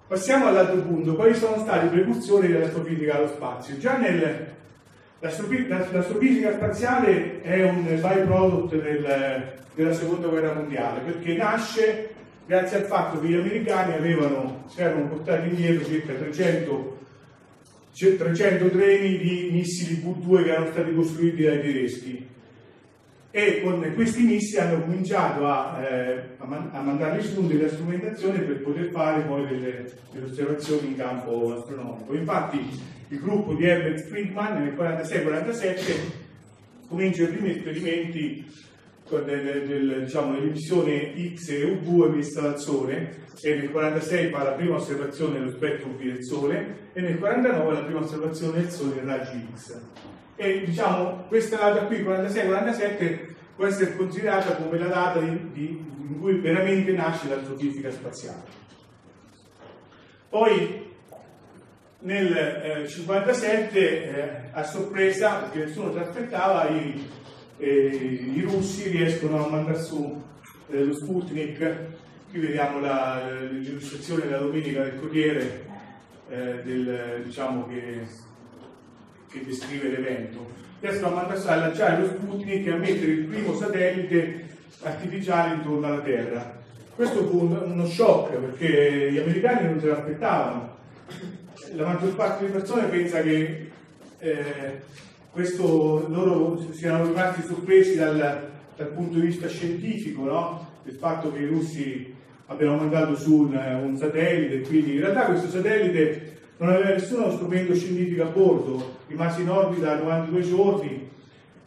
Passiamo 0.07 0.47
all'altro 0.47 0.83
punto, 0.83 1.17
quali 1.17 1.35
sono 1.35 1.59
stati 1.59 1.87
i 1.87 1.89
precursori 1.89 2.49
dell'astrofisica 2.49 3.17
allo 3.17 3.27
spazio? 3.27 3.79
Già 3.79 3.97
nel, 3.99 4.55
l'astrofisica 5.21 6.53
spaziale 6.53 7.41
è 7.43 7.63
un 7.65 7.85
byproduct 7.85 8.81
del- 8.81 9.53
della 9.75 9.93
seconda 9.93 10.29
guerra 10.29 10.53
mondiale, 10.55 11.01
perché 11.01 11.35
nasce 11.35 12.11
grazie 12.47 12.79
al 12.79 12.85
fatto 12.85 13.21
che 13.21 13.29
gli 13.29 13.35
americani 13.35 13.95
avevano, 13.95 14.65
si 14.69 14.81
erano 14.81 15.07
portati 15.09 15.49
indietro 15.49 15.85
circa 15.87 16.13
300, 16.13 16.99
c- 17.95 18.17
300 18.17 18.69
treni 18.71 19.19
di 19.19 19.49
missili 19.53 20.03
V2 20.05 20.43
che 20.43 20.51
erano 20.51 20.71
stati 20.71 20.95
costruiti 20.95 21.43
dai 21.43 21.61
tedeschi 21.61 22.29
e 23.31 23.63
con 23.65 23.93
questi 23.95 24.23
missili 24.23 24.61
hanno 24.61 24.81
cominciato 24.83 25.47
a, 25.49 25.83
eh, 25.83 26.23
a 26.39 26.45
man- 26.45 26.71
a 26.73 26.81
mandarli 26.81 27.23
su 27.23 27.45
delle 27.47 27.69
strumentazioni 27.69 28.39
per 28.41 28.63
poter 28.63 28.91
fare 28.91 29.23
poi 29.23 29.47
delle, 29.47 29.91
delle 30.13 30.27
osservazioni 30.27 30.89
in 30.89 30.97
campo 30.97 31.53
astronomico. 31.57 32.15
Infatti 32.15 32.59
il 33.15 33.21
gruppo 33.21 33.55
di 33.55 33.65
Herbert 33.65 34.07
Friedman 34.09 34.63
nel 34.63 34.75
46-47 34.75 35.95
comincia 36.89 37.23
i 37.23 37.27
primi 37.29 37.51
esperimenti 37.51 38.45
delle, 39.25 39.65
del- 39.67 40.03
diciamo, 40.05 40.33
dell'emissione 40.33 41.13
X 41.35 41.49
e 41.51 41.63
UV 41.65 42.07
emessa 42.07 42.41
dal 42.41 42.59
Sole 42.59 43.23
e 43.41 43.55
nel 43.55 43.71
46 43.71 44.31
fa 44.31 44.43
la 44.43 44.53
prima 44.53 44.77
osservazione 44.77 45.39
dello 45.39 45.51
spettro 45.53 45.89
UV 45.91 46.03
del 46.03 46.25
Sole 46.25 46.77
e 46.93 47.01
nel 47.01 47.19
49 47.19 47.73
la 47.73 47.83
prima 47.85 48.01
osservazione 48.01 48.61
del 48.63 48.71
Sole 48.71 48.99
in 49.01 49.07
raggi 49.07 49.47
X. 49.55 49.79
E 50.37 50.65
diciamo, 50.65 51.27
questa 51.29 51.57
data 51.57 51.85
qui, 51.87 51.99
46-47, 52.03 53.19
può 53.55 53.67
essere 53.67 53.95
considerata 53.97 54.57
come 54.57 54.79
la 54.79 54.87
data 54.89 55.21
di- 55.21 55.51
di- 55.53 55.85
in 56.09 56.19
cui 56.21 56.39
veramente 56.41 56.91
nasce 56.93 57.29
l'astrofisica 57.29 57.91
spaziale. 57.93 58.43
Poi 60.29 60.83
nel 62.05 62.27
1957, 62.27 64.51
a 64.53 64.63
sorpresa, 64.63 65.35
perché 65.37 65.65
nessuno 65.67 65.91
si 65.93 65.99
aspettava, 65.99 66.69
i, 66.69 67.09
eh, 67.59 67.67
i 68.35 68.41
russi 68.43 68.89
riescono 68.91 69.45
a 69.45 69.49
mandare 69.51 69.83
su 69.83 70.23
eh, 70.71 70.85
lo 70.85 70.95
Sputnik. 70.95 71.77
Qui 72.31 72.39
vediamo 72.41 72.81
la- 72.81 73.31
l'illustrazione 73.51 74.25
della 74.25 74.39
domenica 74.39 74.83
del 74.83 74.99
Corriere 75.01 75.63
eh, 76.31 76.61
del, 76.65 77.23
diciamo 77.25 77.67
che, 77.69 78.01
che 79.31 79.45
descrive 79.45 79.89
l'evento. 79.89 80.51
Riescono 80.81 81.13
a, 81.13 81.15
mandare, 81.23 81.41
a 81.49 81.57
lanciare 81.57 82.01
lo 82.03 82.09
Sputnik 82.09 82.67
e 82.67 82.73
a 82.73 82.77
mettere 82.77 83.13
il 83.13 83.25
primo 83.27 83.55
satellite 83.55 84.47
artificiali 84.83 85.55
intorno 85.55 85.87
alla 85.87 86.01
Terra. 86.03 86.61
Questo 86.95 87.27
fu 87.29 87.39
un- 87.45 87.63
uno 87.73 87.87
shock 87.87 88.37
perché 88.37 89.11
gli 89.13 89.19
americani 89.19 89.67
non 89.69 89.81
se 89.81 89.87
l'aspettavano. 89.87 90.73
La 91.77 91.87
maggior 91.87 92.15
parte 92.15 92.47
delle 92.47 92.59
persone 92.59 92.87
pensa 92.87 93.21
che 93.21 93.71
eh, 94.21 94.81
questo, 95.33 96.07
loro 96.09 96.65
siano 96.71 97.05
rimasti 97.05 97.43
sorpresi 97.43 97.97
dal, 97.97 98.49
dal 98.77 98.87
punto 98.89 99.19
di 99.19 99.27
vista 99.27 99.49
scientifico, 99.49 100.23
no? 100.23 100.69
del 100.85 100.95
fatto 100.95 101.33
che 101.33 101.41
i 101.41 101.47
russi 101.47 102.15
abbiano 102.47 102.77
mandato 102.77 103.17
su 103.17 103.35
un, 103.35 103.81
un 103.83 103.97
satellite, 103.97 104.69
quindi 104.69 104.95
in 104.95 105.01
realtà 105.01 105.25
questo 105.25 105.49
satellite 105.49 106.37
non 106.59 106.69
aveva 106.69 106.91
nessuno 106.91 107.33
strumento 107.33 107.75
scientifico 107.75 108.23
a 108.23 108.27
bordo, 108.27 108.99
rimase 109.09 109.41
in 109.41 109.51
orbita 109.51 109.97
92 109.97 110.43
giorni, 110.43 111.09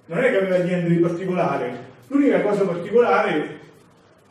non 0.05 0.19
è 0.19 0.29
che 0.29 0.37
aveva 0.37 0.63
niente 0.63 0.87
di 0.87 0.99
particolare, 0.99 1.77
l'unica 2.07 2.41
cosa 2.41 2.63
particolare 2.63 3.59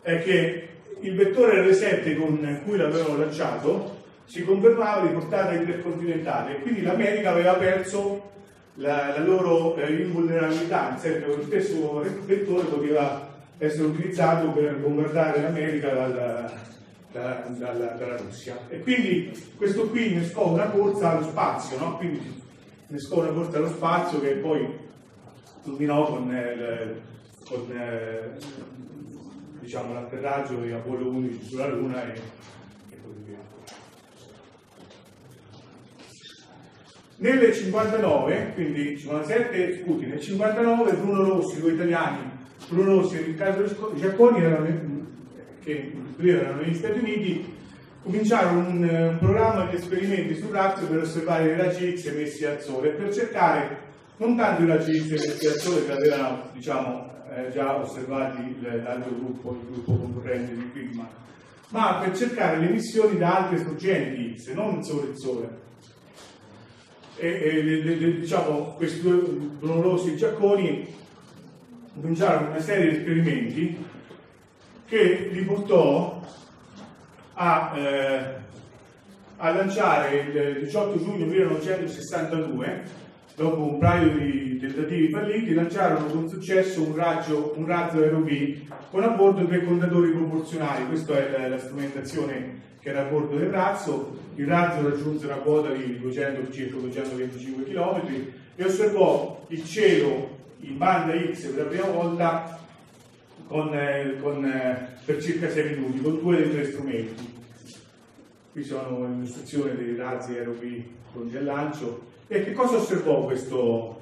è 0.01 0.23
che 0.23 0.69
il 1.01 1.15
vettore 1.15 1.63
R7 1.69 2.17
con 2.17 2.61
cui 2.65 2.79
l'avevano 2.79 3.19
lanciato 3.19 3.96
si 4.27 4.45
confermava 4.45 5.07
di 5.07 5.13
portata 5.13 5.53
intercontinentale 5.55 6.57
e 6.57 6.61
quindi 6.63 6.83
l'America 6.83 7.31
aveva 7.31 7.55
perso 7.55 8.31
la, 8.75 9.09
la 9.17 9.25
loro 9.25 9.75
eh, 9.77 9.91
invulnerabilità, 10.03 10.91
nel 10.91 10.99
senso 10.99 11.27
che 11.31 11.37
lo 11.37 11.43
stesso 11.45 12.05
vettore 12.27 12.67
poteva 12.67 13.29
essere 13.59 13.85
utilizzato 13.87 14.51
per 14.51 14.77
bombardare 14.77 15.41
l'America 15.41 15.89
dalla, 15.95 16.53
da- 17.13 17.45
dalla, 17.57 17.87
dalla 17.93 18.17
Russia. 18.19 18.59
E 18.69 18.81
quindi 18.81 19.33
questo 19.57 19.89
qui 19.89 20.13
innescò 20.13 20.49
una 20.53 20.67
corsa 20.69 21.13
allo 21.13 21.27
spazio, 21.27 21.79
no? 21.79 21.97
quindi 21.97 22.43
innescò 22.89 23.21
una 23.21 23.33
corsa 23.33 23.57
allo 23.57 23.69
spazio 23.69 24.21
che 24.21 24.33
poi 24.33 24.69
culminò 25.63 26.05
con, 26.07 26.35
eh, 26.35 26.53
il- 26.53 27.01
con 27.49 27.71
eh, 27.75 28.31
diciamo, 29.61 29.95
l'atterraggio 29.95 30.57
di 30.61 30.73
Apollo 30.73 31.09
11 31.09 31.45
sulla 31.45 31.67
Luna 31.69 32.13
e, 32.13 32.21
e 32.91 32.97
così 33.03 33.23
via. 33.25 33.39
Nel 37.19 37.53
59, 37.55 38.53
quindi 38.55 38.99
57 38.99 39.83
scusi, 39.83 40.07
nel 40.07 40.21
59 40.21 40.93
Bruno 40.95 41.23
Rossi, 41.25 41.61
due 41.61 41.73
italiani, 41.73 42.19
Bruno 42.69 42.97
Rossi 43.01 43.17
e 43.17 43.23
Riccardo 43.23 43.65
Giacconi 43.95 44.41
che 45.65 45.93
prima 46.17 46.41
erano 46.41 46.61
negli 46.61 46.75
Stati 46.75 46.99
Uniti, 46.99 47.55
cominciarono 48.03 48.69
un, 48.69 48.83
un 48.83 49.17
programma 49.19 49.65
di 49.67 49.77
esperimenti 49.77 50.37
sul 50.37 50.51
razzo 50.51 50.87
per 50.87 50.99
osservare 50.99 51.53
i 51.53 51.57
raggi 51.57 51.97
X 51.99 52.07
emessi 52.07 52.45
al 52.45 52.61
Sole, 52.61 52.91
per 52.91 53.13
cercare 53.13 53.79
non 54.19 54.37
tanto 54.37 54.63
i 54.63 54.67
raggi 54.67 54.99
X 55.01 55.11
emessi 55.11 55.47
al 55.47 55.55
Sole 55.55 55.87
che 55.87 55.93
avevano 55.93 56.51
diciamo, 56.53 57.11
eh, 57.35 57.51
già 57.51 57.77
osservati 57.77 58.41
il- 58.43 58.83
l'altro 58.85 59.11
gruppo, 59.17 59.53
il 59.53 59.67
gruppo 59.73 59.97
concorrente 59.97 60.55
di 60.55 60.63
prima, 60.65 61.09
ma 61.71 61.99
per 62.05 62.15
cercare 62.15 62.59
le 62.59 62.69
emissioni 62.69 63.17
da 63.17 63.39
altre 63.39 63.59
sorgenti 63.59 64.37
X, 64.39 64.53
non 64.53 64.85
solo 64.85 65.09
il 65.11 65.17
Sole 65.17 65.65
e, 67.17 67.29
e 67.29 67.63
le- 67.63 68.21
diciamo, 68.21 68.75
questi 68.77 69.01
due 69.01 69.21
e 70.07 70.15
Giacconi 70.15 70.95
cominciarono 72.01 72.51
una 72.51 72.61
serie 72.61 72.91
di 72.91 72.97
esperimenti 72.97 73.85
che 74.87 75.31
li 75.33 75.43
portò 75.43 76.21
a, 77.35 77.73
eh, 77.77 78.35
a 79.37 79.51
lanciare 79.51 80.17
il 80.17 80.61
18 80.61 80.99
giugno 80.99 81.27
1962 81.27 83.05
dopo 83.35 83.63
un 83.63 83.79
paio 83.79 84.17
di 84.17 84.59
tentativi 84.59 85.11
falliti 85.11 85.53
lanciarono 85.53 86.07
con 86.07 86.29
successo 86.29 86.83
un, 86.83 86.95
raggio, 86.97 87.53
un 87.57 87.67
razzo 87.67 88.07
ROV 88.09 88.31
con 88.91 89.03
a 89.03 89.09
bordo 89.09 89.47
tre 89.47 89.63
contatori 89.65 90.11
proporzionali. 90.11 90.87
Questa 90.87 91.19
è 91.19 91.31
la, 91.31 91.49
la 91.49 91.59
strumentazione 91.59 92.65
che 92.87 92.93
era 92.93 93.01
a 93.01 93.11
bordo 93.11 93.37
del 93.37 93.49
razzo 93.49 94.17
il 94.37 94.47
razzo 94.47 94.89
raggiunse 94.89 95.27
una 95.27 95.37
quota 95.37 95.73
di 95.73 95.99
200, 95.99 96.53
circa 96.53 96.77
225 96.77 97.65
km 97.65 98.31
e 98.55 98.65
osservò 98.65 99.45
il 99.49 99.65
cielo 99.65 100.39
in 100.61 100.79
banda 100.79 101.13
X 101.13 101.47
per 101.47 101.65
la 101.65 101.69
prima 101.69 101.87
volta 101.87 102.61
con, 103.49 103.75
eh, 103.75 104.17
con, 104.21 104.45
eh, 104.45 104.99
per 105.05 105.21
circa 105.21 105.51
6 105.51 105.71
minuti 105.71 106.01
con 106.01 106.21
due 106.21 106.37
dei 106.37 106.51
tre 106.51 106.65
strumenti. 106.67 107.35
Qui 108.53 108.63
sono 108.63 109.05
l'illustrazione 109.05 109.75
dei 109.75 109.97
razzi 109.97 110.39
ROV 110.39 110.83
con 111.13 111.27
il 111.27 111.43
lancio. 111.43 112.03
E 112.29 112.45
che 112.45 112.53
cosa 112.53 112.77
osservò 112.77 113.25
questo, 113.25 114.01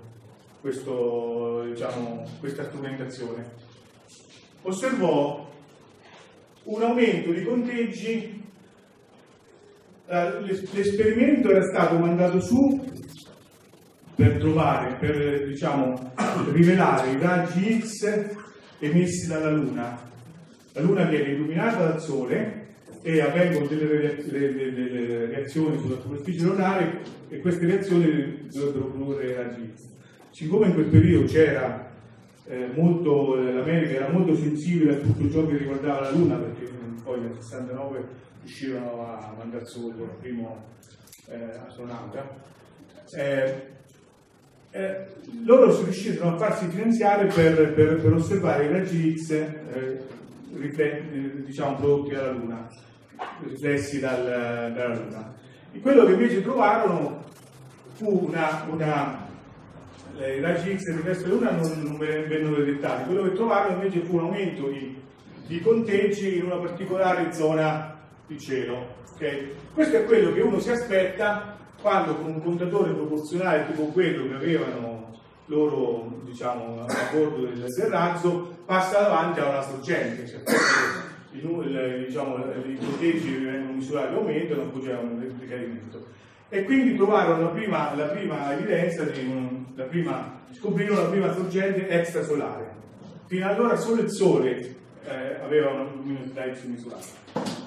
questo, 0.60 1.64
diciamo, 1.70 2.28
questa 2.38 2.64
strumentazione? 2.64 3.50
Osservò 4.60 5.50
un 6.64 6.82
aumento 6.82 7.30
di 7.30 7.44
conteggi 7.44 8.42
l'esperimento 10.06 11.50
era 11.50 11.62
stato 11.62 11.96
mandato 11.98 12.40
su 12.40 12.82
per 14.14 14.36
trovare, 14.38 14.96
per 15.00 15.46
diciamo, 15.46 16.12
rivelare 16.52 17.10
i 17.10 17.18
raggi 17.20 17.80
X 17.80 18.28
emessi 18.78 19.26
dalla 19.26 19.50
Luna. 19.50 19.98
La 20.72 20.80
Luna 20.82 21.04
viene 21.04 21.30
illuminata 21.30 21.86
dal 21.86 22.00
Sole 22.00 22.62
e 23.02 23.20
avvengono 23.20 23.66
delle, 23.66 23.86
rea- 23.86 24.14
delle- 24.24 24.54
delle- 24.54 24.72
delle 24.72 25.26
reazioni 25.26 25.78
sulla 25.78 26.00
superficie 26.00 26.44
lunare 26.44 27.00
e 27.28 27.40
queste 27.40 27.66
reazioni 27.66 28.46
dovrebbero 28.52 28.86
produrre 28.86 29.34
raggi 29.34 29.72
X. 29.74 29.88
Siccome 30.30 30.66
in 30.66 30.74
quel 30.74 30.86
periodo 30.86 31.26
c'era 31.26 31.90
eh, 32.46 32.68
molto, 32.74 33.38
eh, 33.38 33.52
l'America 33.52 33.94
era 33.94 34.08
molto 34.08 34.36
sensibile 34.36 34.94
a 34.94 34.98
tutto 34.98 35.30
ciò 35.30 35.46
che 35.46 35.56
riguardava 35.56 36.00
la 36.02 36.10
Luna, 36.10 36.36
perché 36.36 36.70
poi 37.02 37.20
nel 37.20 37.34
69 37.38 38.04
riuscirono 38.44 39.06
a 39.06 39.32
mandare 39.36 39.64
su 39.64 39.88
il 39.88 40.08
primo 40.20 40.64
eh, 41.28 41.58
astronauta, 41.66 42.28
eh, 43.16 43.72
eh, 44.70 45.06
loro 45.44 45.82
riuscirono 45.82 46.34
a 46.34 46.38
farsi 46.38 46.66
finanziare 46.68 47.26
per, 47.26 47.72
per- 47.72 48.00
per 48.00 48.12
osservare 48.12 48.64
i 48.66 48.72
raggi 48.72 49.16
X 49.18 49.30
eh, 49.30 50.02
diciamo, 51.46 51.76
prodotti 51.76 52.14
dalla 52.14 52.32
Luna, 52.32 52.68
riflessi 53.44 53.98
dal- 53.98 54.72
dalla 54.74 54.94
Luna. 54.94 55.32
E 55.72 55.80
quello 55.80 56.04
che 56.04 56.12
invece 56.12 56.42
trovarono 56.42 57.22
fu 57.94 58.26
una, 58.28 58.66
una 58.70 59.22
i 60.16 60.40
raggi 60.40 60.76
X 60.78 60.94
riflessi 60.94 61.22
dalla 61.22 61.34
Luna 61.34 61.50
non, 61.52 61.82
non 61.82 61.96
ve- 61.98 62.24
vennero 62.26 62.56
detettati, 62.56 63.04
quello 63.06 63.22
che 63.22 63.32
trovarono 63.32 63.82
invece 63.82 64.04
fu 64.04 64.16
un 64.16 64.24
aumento 64.24 64.68
di, 64.68 65.00
di 65.46 65.60
conteggi 65.60 66.36
in 66.38 66.44
una 66.44 66.56
particolare 66.56 67.32
zona 67.32 67.93
di 68.26 68.38
cielo. 68.38 68.86
ok? 69.14 69.72
Questo 69.74 69.96
è 69.96 70.04
quello 70.04 70.32
che 70.32 70.40
uno 70.40 70.58
si 70.58 70.70
aspetta 70.70 71.56
quando 71.80 72.16
con 72.16 72.26
un 72.26 72.42
contatore 72.42 72.92
proporzionale 72.92 73.66
tipo 73.66 73.84
quello 73.86 74.28
che 74.28 74.34
avevano 74.34 75.12
loro 75.46 76.20
diciamo, 76.24 76.84
a 76.86 77.10
bordo 77.12 77.44
del, 77.44 77.58
del 77.58 77.86
razzo 77.90 78.56
passa 78.64 79.00
davanti 79.02 79.40
a 79.40 79.48
una 79.48 79.60
sorgente. 79.62 80.26
Cioè, 80.26 80.40
il- 81.32 82.04
diciamo, 82.06 82.36
I 82.36 82.76
conteggi 82.78 83.32
che 83.32 83.38
vengono 83.38 83.72
misurati 83.72 84.14
aumentano, 84.14 84.70
poi 84.70 84.82
c'è 84.82 84.96
un 84.96 85.36
decadimento. 85.38 86.06
E 86.48 86.62
quindi 86.64 86.94
trovarono 86.96 87.42
la 87.42 87.48
prima, 87.48 87.94
la 87.94 88.06
prima 88.06 88.52
evidenza, 88.52 89.02
di 89.04 89.66
la 89.74 89.84
prima, 89.84 90.40
scoprirono 90.52 91.02
la 91.02 91.08
prima 91.08 91.32
sorgente 91.32 91.88
extrasolare. 91.88 92.72
Fino 93.26 93.48
allora 93.48 93.76
solo 93.76 94.02
il 94.02 94.10
Sole 94.10 94.76
eh, 95.04 95.40
aveva 95.42 95.70
una 95.70 95.90
luminosità 95.94 96.42
X 96.54 96.62
misurata. 96.64 97.63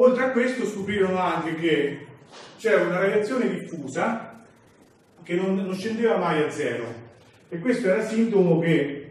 Oltre 0.00 0.24
a 0.26 0.30
questo 0.30 0.64
scoprirono 0.64 1.18
anche 1.18 1.56
che 1.56 2.06
c'era 2.58 2.82
una 2.84 3.00
radiazione 3.00 3.48
diffusa 3.48 4.44
che 5.24 5.34
non, 5.34 5.56
non 5.56 5.74
scendeva 5.74 6.16
mai 6.18 6.40
a 6.42 6.50
zero 6.50 6.84
e 7.48 7.58
questo 7.58 7.88
era 7.88 8.02
sintomo 8.02 8.60
che 8.60 9.10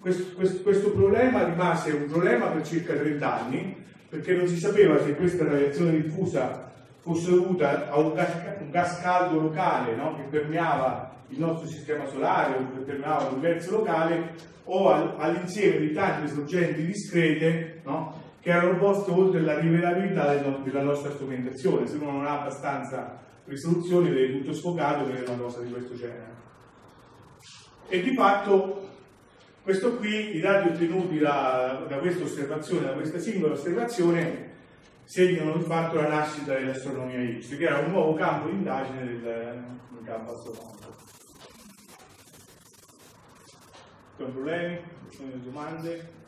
questo, 0.00 0.34
questo- 0.34 0.62
questo 0.62 0.90
problema 0.90 1.44
rimase 1.44 1.92
un 1.92 2.06
problema 2.06 2.46
per 2.46 2.66
circa 2.66 2.94
30 2.94 3.40
anni 3.40 3.76
perché 4.08 4.34
non 4.34 4.48
si 4.48 4.58
sapeva 4.58 5.00
se 5.00 5.14
questa 5.14 5.44
radiazione 5.44 6.00
diffusa 6.00 6.72
fosse 7.00 7.30
dovuta 7.30 7.88
a 7.88 7.98
un 7.98 8.12
gas, 8.14 8.32
un 8.58 8.70
gas 8.70 9.00
caldo 9.00 9.40
locale 9.40 9.94
no? 9.94 10.16
che 10.16 10.22
permeava 10.22 11.14
il 11.28 11.38
nostro 11.38 11.68
sistema 11.68 12.04
solare 12.06 12.54
o 12.54 12.66
che 12.72 12.80
permeava 12.84 13.28
l'universo 13.28 13.70
locale 13.70 14.34
o 14.64 14.90
al- 14.90 15.14
all'insieme 15.18 15.78
di 15.78 15.92
tante 15.92 16.26
sorgenti 16.32 16.84
discrete 16.84 17.80
no? 17.84 18.19
Che 18.40 18.50
erano 18.50 18.78
poste 18.78 19.10
oltre 19.10 19.40
la 19.40 19.58
rivelabilità 19.58 20.34
della 20.34 20.82
nostra 20.82 21.10
strumentazione. 21.10 21.86
Se 21.86 21.96
uno 21.96 22.12
non 22.12 22.26
ha 22.26 22.40
abbastanza 22.40 23.18
risoluzione 23.44 24.10
vede 24.10 24.38
tutto 24.38 24.52
sfocato 24.52 25.04
per 25.04 25.28
una 25.28 25.36
cosa 25.36 25.60
di 25.60 25.70
questo 25.70 25.94
genere. 25.94 26.38
E 27.88 28.02
di 28.02 28.14
fatto 28.14 28.88
questo 29.62 29.96
qui, 29.96 30.36
i 30.36 30.40
dati 30.40 30.68
ottenuti 30.68 31.18
da, 31.18 31.84
da 31.86 31.98
questa 31.98 32.24
osservazione, 32.24 32.86
da 32.86 32.92
questa 32.92 33.18
singola 33.18 33.52
osservazione, 33.52 34.48
segnano 35.04 35.56
di 35.56 35.64
fatto 35.64 35.96
la 35.96 36.08
nascita 36.08 36.54
dell'astronomia 36.54 37.40
X, 37.40 37.56
che 37.56 37.64
era 37.64 37.78
un 37.78 37.90
nuovo 37.90 38.14
campo 38.14 38.48
di 38.48 38.54
indagine 38.54 39.04
del, 39.04 39.20
del 39.20 40.04
campo 40.04 40.32
astronomico. 40.32 40.96
Con 44.16 44.32
problemi? 44.32 44.80
Con 45.16 45.42
domande? 45.42 46.18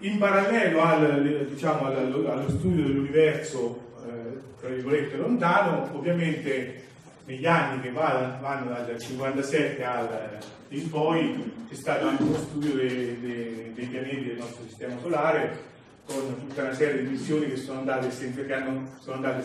In 0.00 0.18
parallelo 0.18 0.82
al, 0.82 1.46
diciamo, 1.48 1.86
allo, 1.86 2.48
studio 2.50 2.84
dell'universo, 2.84 3.80
eh, 4.06 4.38
tra 4.60 4.68
virgolette, 4.68 5.16
lontano, 5.16 5.88
ovviamente 5.96 6.82
negli 7.24 7.46
anni 7.46 7.80
che 7.80 7.90
vanno, 7.92 8.38
vanno 8.40 8.70
dal 8.72 8.98
57 9.00 9.82
al, 9.84 10.38
in 10.68 10.90
poi 10.90 11.52
c'è 11.68 11.74
stato 11.74 12.08
anche 12.08 12.22
uno 12.22 12.36
studio 12.36 12.74
dei, 12.74 13.18
dei- 13.20 13.72
dei 13.74 13.86
pianeti 13.86 14.24
del 14.26 14.36
nostro 14.36 14.64
sistema 14.66 14.94
solare 15.00 15.74
con 16.06 16.46
tutta 16.46 16.62
una 16.64 16.74
serie 16.74 17.02
di 17.02 17.08
missioni 17.08 17.48
che 17.48 17.56
sono 17.56 17.78
andate, 17.80 18.08
che 18.46 18.52
hanno- 18.52 18.88
sono 19.00 19.16
andate 19.16 19.42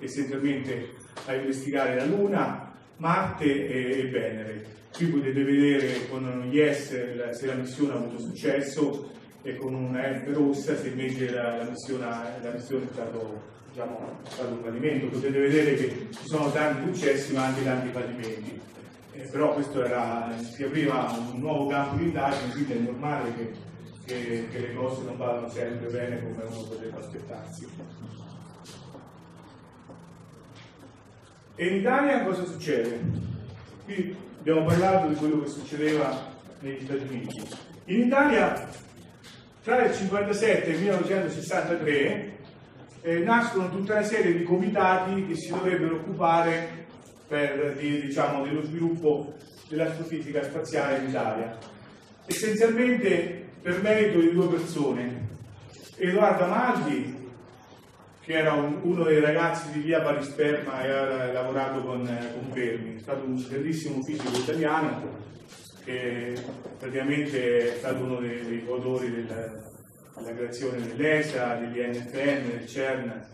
essenzialmente 0.00 0.94
a 1.26 1.34
investigare 1.34 1.94
la 1.94 2.04
Luna, 2.06 2.72
Marte 2.96 3.44
e, 3.68 3.98
e 4.00 4.08
Venere. 4.08 4.64
Qui 4.96 5.06
potete 5.06 5.44
vedere 5.44 6.08
con 6.08 6.48
yes 6.50 7.14
la- 7.16 7.32
se 7.34 7.46
la 7.46 7.54
missione 7.54 7.92
ha 7.92 7.96
avuto 7.96 8.18
successo 8.18 9.10
e 9.42 9.56
con 9.56 9.72
una 9.74 10.02
F 10.02 10.26
rossa 10.32 10.76
se 10.76 10.88
invece 10.88 11.30
la, 11.30 11.56
la 11.58 11.64
missione, 11.64 12.04
la 12.42 12.50
missione 12.52 12.84
è 12.84 12.92
stato, 12.92 13.40
diciamo, 13.70 13.98
un 14.48 14.58
fallimento. 14.62 15.06
Potete 15.06 15.38
vedere 15.38 15.74
che 15.74 16.08
ci 16.10 16.26
sono 16.26 16.50
tanti 16.50 16.92
successi 16.92 17.32
ma 17.34 17.44
anche 17.46 17.64
tanti 17.64 17.88
fallimenti. 17.90 18.60
Eh, 19.12 19.28
però 19.30 19.54
questo 19.54 19.84
era, 19.84 20.32
si 20.40 20.62
apriva 20.64 21.10
un 21.32 21.40
nuovo 21.40 21.66
campo 21.66 21.96
di 21.96 22.04
indagine, 22.04 22.52
quindi 22.52 22.72
è 22.72 22.78
normale 22.78 23.34
che, 23.34 23.52
che- 24.04 24.48
che 24.50 24.58
le 24.58 24.74
cose 24.74 25.02
non 25.02 25.16
vadano 25.16 25.48
sempre 25.48 25.88
bene 25.88 26.22
come 26.22 26.44
uno 26.44 26.62
potrebbe 26.62 26.98
aspettarsi. 26.98 27.66
E 31.56 31.66
in 31.66 31.74
Italia 31.80 32.22
cosa 32.24 32.44
succede? 32.44 33.00
Qui 33.84 34.16
abbiamo 34.38 34.64
parlato 34.64 35.08
di 35.08 35.14
quello 35.16 35.42
che 35.42 35.48
succedeva 35.48 36.30
negli 36.60 36.84
Stati 36.84 37.02
Uniti. 37.08 37.48
In 37.86 38.00
Italia 38.06 38.68
tra 39.62 39.84
il 39.84 39.94
57 39.94 40.64
e 40.64 40.70
il 40.70 40.78
1963 40.80 42.36
eh, 43.02 43.18
nascono 43.20 43.70
tutta 43.70 43.94
una 43.94 44.02
serie 44.02 44.36
di 44.36 44.44
comitati 44.44 45.26
che 45.26 45.36
si 45.36 45.50
dovrebbero 45.50 45.96
occupare 45.96 46.86
per, 47.26 47.76
di- 47.78 48.00
diciamo, 48.00 48.44
dello 48.44 48.62
sviluppo 48.62 49.34
dell'astrofisica 49.68 50.42
spaziale 50.42 50.98
in 50.98 51.08
Italia. 51.08 51.58
Essenzialmente 52.26 53.46
per 53.62 53.82
merito 53.82 54.18
di 54.20 54.32
due 54.32 54.48
persone. 54.48 55.26
Edoardo 55.96 56.44
Amaldi, 56.44 57.16
che 58.24 58.32
era 58.32 58.52
un- 58.52 58.78
uno 58.82 59.04
dei 59.04 59.20
ragazzi 59.20 59.70
di 59.72 59.80
via 59.80 60.00
Parisperma 60.00 60.82
e 60.84 60.90
aveva 60.90 61.32
lavorato 61.32 61.82
con, 61.82 62.06
eh, 62.06 62.32
con 62.32 62.52
Fermi, 62.52 62.96
è 62.96 63.00
stato 63.00 63.24
un 63.24 63.44
bellissimo 63.48 64.02
fisico 64.02 64.38
italiano 64.38 65.16
che 65.88 66.34
praticamente 66.78 67.72
è 67.72 67.78
stato 67.78 68.04
uno 68.04 68.16
dei, 68.16 68.46
dei 68.46 68.64
coautori 68.66 69.10
del- 69.10 69.62
della 70.18 70.36
creazione 70.36 70.86
dell'ESA, 70.86 71.54
degli 71.54 71.78
NFN, 71.78 72.50
del 72.50 72.66
CERN, 72.66 73.24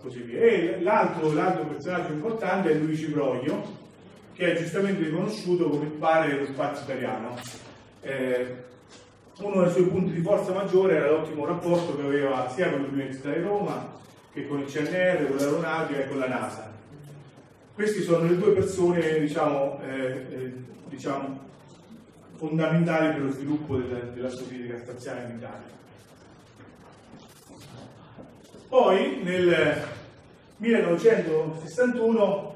così 0.00 0.20
via. 0.20 0.40
E 0.40 0.80
l'altro, 0.80 1.30
l'altro 1.34 1.66
personaggio 1.66 2.12
importante 2.12 2.70
è 2.70 2.74
Luigi 2.74 3.06
Broglio, 3.08 3.74
che 4.32 4.52
è 4.54 4.56
giustamente 4.58 5.02
riconosciuto 5.02 5.68
come 5.68 5.84
il 5.84 5.90
padre 5.90 6.30
dello 6.30 6.46
spazio 6.46 6.84
italiano. 6.84 7.34
Eh, 8.00 8.64
uno 9.40 9.62
dei 9.62 9.72
suoi 9.72 9.84
punti 9.84 10.12
di 10.12 10.22
forza 10.22 10.52
maggiore 10.52 10.96
era 10.96 11.10
l'ottimo 11.10 11.44
rapporto 11.44 11.94
che 11.94 12.06
aveva 12.06 12.48
sia 12.54 12.70
con 12.70 12.84
l'Università 12.84 13.32
di 13.32 13.42
Roma 13.42 13.92
che 14.32 14.46
con 14.46 14.60
il 14.60 14.66
CNR, 14.66 15.28
con 15.28 15.36
l'aeronautica 15.36 16.00
e 16.00 16.08
con 16.08 16.18
la 16.20 16.28
NASA. 16.28 16.72
Queste 17.74 18.00
sono 18.00 18.26
le 18.26 18.38
due 18.38 18.52
persone 18.52 19.18
diciamo, 19.18 19.78
eh, 19.86 20.26
eh, 20.30 20.52
diciamo, 20.88 21.44
fondamentali 22.36 23.12
per 23.14 23.22
lo 23.22 23.30
sviluppo 23.30 23.76
del- 23.76 24.12
dell'astrofisica 24.14 24.78
spaziale 24.78 25.26
in 25.28 25.36
Italia. 25.36 25.74
Poi 28.68 29.20
nel 29.22 29.82
1961 30.58 32.54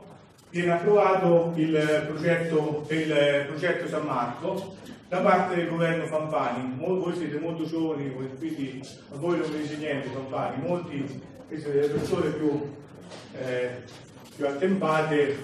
viene 0.50 0.72
approvato 0.72 1.52
il 1.56 2.04
progetto, 2.08 2.84
il 2.88 3.44
progetto 3.46 3.86
San 3.88 4.04
Marco 4.06 4.76
da 5.08 5.20
parte 5.20 5.54
del 5.56 5.68
governo 5.68 6.06
Fanfani. 6.06 6.74
Voi 6.76 7.14
siete 7.16 7.38
molto 7.38 7.64
giovani, 7.64 8.12
quindi 8.12 8.80
a 9.12 9.16
voi 9.16 9.38
non 9.38 9.50
vi 9.50 9.58
dice 9.58 9.76
niente 9.76 10.08
Fanfani, 10.08 10.62
molti 10.66 11.22
queste 11.48 11.72
delle 11.72 11.88
persone 11.88 12.30
più, 12.30 12.70
eh, 13.40 13.82
più 14.36 14.46
attempate 14.46 15.36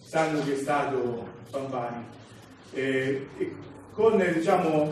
sanno 0.00 0.42
che 0.42 0.54
è 0.54 0.56
stato 0.56 1.26
Fanfani. 1.50 2.04
Eh, 2.72 3.28
con 4.00 4.16
diciamo, 4.32 4.90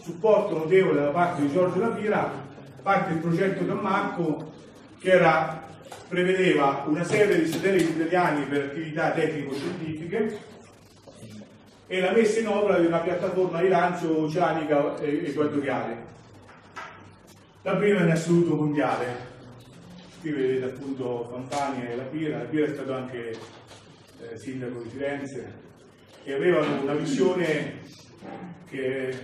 supporto 0.00 0.56
notevole 0.56 1.02
da 1.02 1.10
parte 1.10 1.42
di 1.42 1.52
Giorgio 1.52 1.80
Lapira 1.80 2.32
parte 2.80 3.12
il 3.12 3.18
progetto 3.18 3.66
San 3.66 3.76
Marco 3.76 4.52
che 4.98 5.10
era- 5.10 5.62
prevedeva 6.08 6.84
una 6.86 7.04
serie 7.04 7.38
di 7.38 7.46
satelliti 7.46 7.90
italiani 7.90 8.46
per 8.46 8.64
attività 8.64 9.10
tecnico-scientifiche 9.10 10.38
e 11.86 12.00
la 12.00 12.12
messa 12.12 12.40
in 12.40 12.48
opera 12.48 12.78
di 12.78 12.86
una 12.86 13.00
piattaforma 13.00 13.60
di 13.60 13.68
lancio 13.68 14.22
oceanica 14.22 14.98
equatoriale. 15.02 16.12
La 17.62 17.76
prima 17.76 18.00
in 18.00 18.10
assoluto 18.10 18.54
mondiale. 18.54 19.32
Qui 20.22 20.30
vedete 20.30 20.64
appunto 20.64 21.28
Fanfani 21.30 21.86
e 21.86 21.96
La 21.96 22.02
Pira, 22.04 22.38
La 22.38 22.44
Pira 22.44 22.64
è 22.64 22.72
stato 22.72 22.94
anche 22.94 23.36
eh, 24.20 24.38
sindaco 24.38 24.80
di 24.80 24.88
Firenze 24.88 25.63
e 26.24 26.32
avevano 26.32 26.82
una 26.82 26.94
visione 26.94 27.80
che 28.68 29.14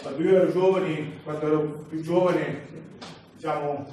quando 0.00 0.22
io 0.22 0.36
ero 0.36 0.52
giovane, 0.52 1.20
quando 1.24 1.46
ero 1.46 1.86
più 1.88 2.00
giovane, 2.02 2.66
diciamo, 3.34 3.86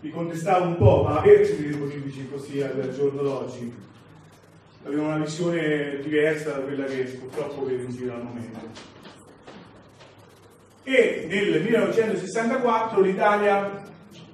mi 0.00 0.10
contestavo 0.10 0.66
un 0.66 0.76
po', 0.76 1.02
ma 1.02 1.18
averci 1.18 1.62
dei 1.62 1.76
politici 1.76 2.28
così 2.28 2.60
al 2.60 2.92
giorno 2.94 3.22
d'oggi 3.22 3.82
avevano 4.84 5.14
una 5.14 5.24
visione 5.24 5.98
diversa 6.02 6.52
da 6.52 6.58
quella 6.58 6.84
che 6.84 7.04
purtroppo 7.04 7.64
vedo 7.64 7.84
in 7.84 7.90
giro 7.90 8.14
al 8.14 8.22
momento. 8.22 8.60
E 10.82 11.26
nel 11.28 11.62
1964 11.62 13.00
l'Italia 13.00 13.82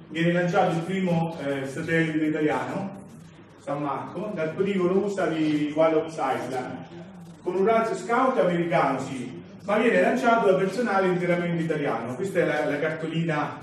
viene 0.09 0.33
lanciato 0.33 0.75
il 0.75 0.83
primo 0.83 1.37
eh, 1.39 1.65
satellite 1.65 2.25
italiano, 2.25 2.99
San 3.59 3.81
Marco, 3.81 4.31
dal 4.33 4.53
poligono 4.53 5.05
USA 5.05 5.27
di 5.27 5.71
Wallops 5.73 6.17
Island, 6.19 6.77
con 7.43 7.55
un 7.55 7.65
razzo 7.65 7.95
scout 7.95 8.37
americano, 8.37 8.99
sì, 8.99 9.41
ma 9.63 9.77
viene 9.77 10.01
lanciato 10.01 10.51
da 10.51 10.57
personale 10.57 11.07
interamente 11.07 11.63
italiano. 11.63 12.15
Questa 12.15 12.39
è 12.39 12.45
la, 12.45 12.65
la 12.65 12.79
cartolina 12.79 13.59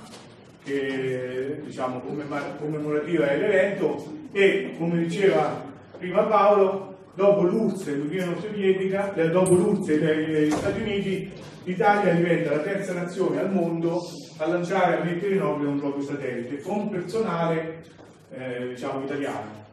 che, 0.64 1.60
diciamo, 1.64 2.00
commemora- 2.00 2.56
commemorativa 2.58 3.26
dell'evento 3.26 4.12
e, 4.32 4.74
come 4.78 4.98
diceva 4.98 5.64
prima 5.98 6.22
Paolo, 6.22 6.96
dopo 7.14 7.42
l'URSS 7.42 7.86
e 7.88 7.94
l'Unione 7.94 8.40
Sovietica, 8.40 9.12
eh, 9.14 9.30
dopo 9.30 9.54
l'URSS 9.54 9.88
e 9.88 10.46
gli 10.46 10.50
Stati 10.50 10.80
Uniti, 10.80 11.32
l'Italia 11.64 12.14
diventa 12.14 12.50
la 12.50 12.62
terza 12.62 12.92
nazione 12.92 13.40
al 13.40 13.52
mondo 13.52 14.00
a 14.38 14.46
lanciare 14.46 14.98
a 14.98 15.04
mettere 15.04 15.34
in 15.34 15.42
orbita 15.42 15.68
un 15.68 15.80
proprio 15.80 16.04
satellite 16.04 16.62
con 16.62 16.88
personale 16.88 17.82
eh, 18.30 18.68
diciamo, 18.68 19.02
italiano. 19.02 19.66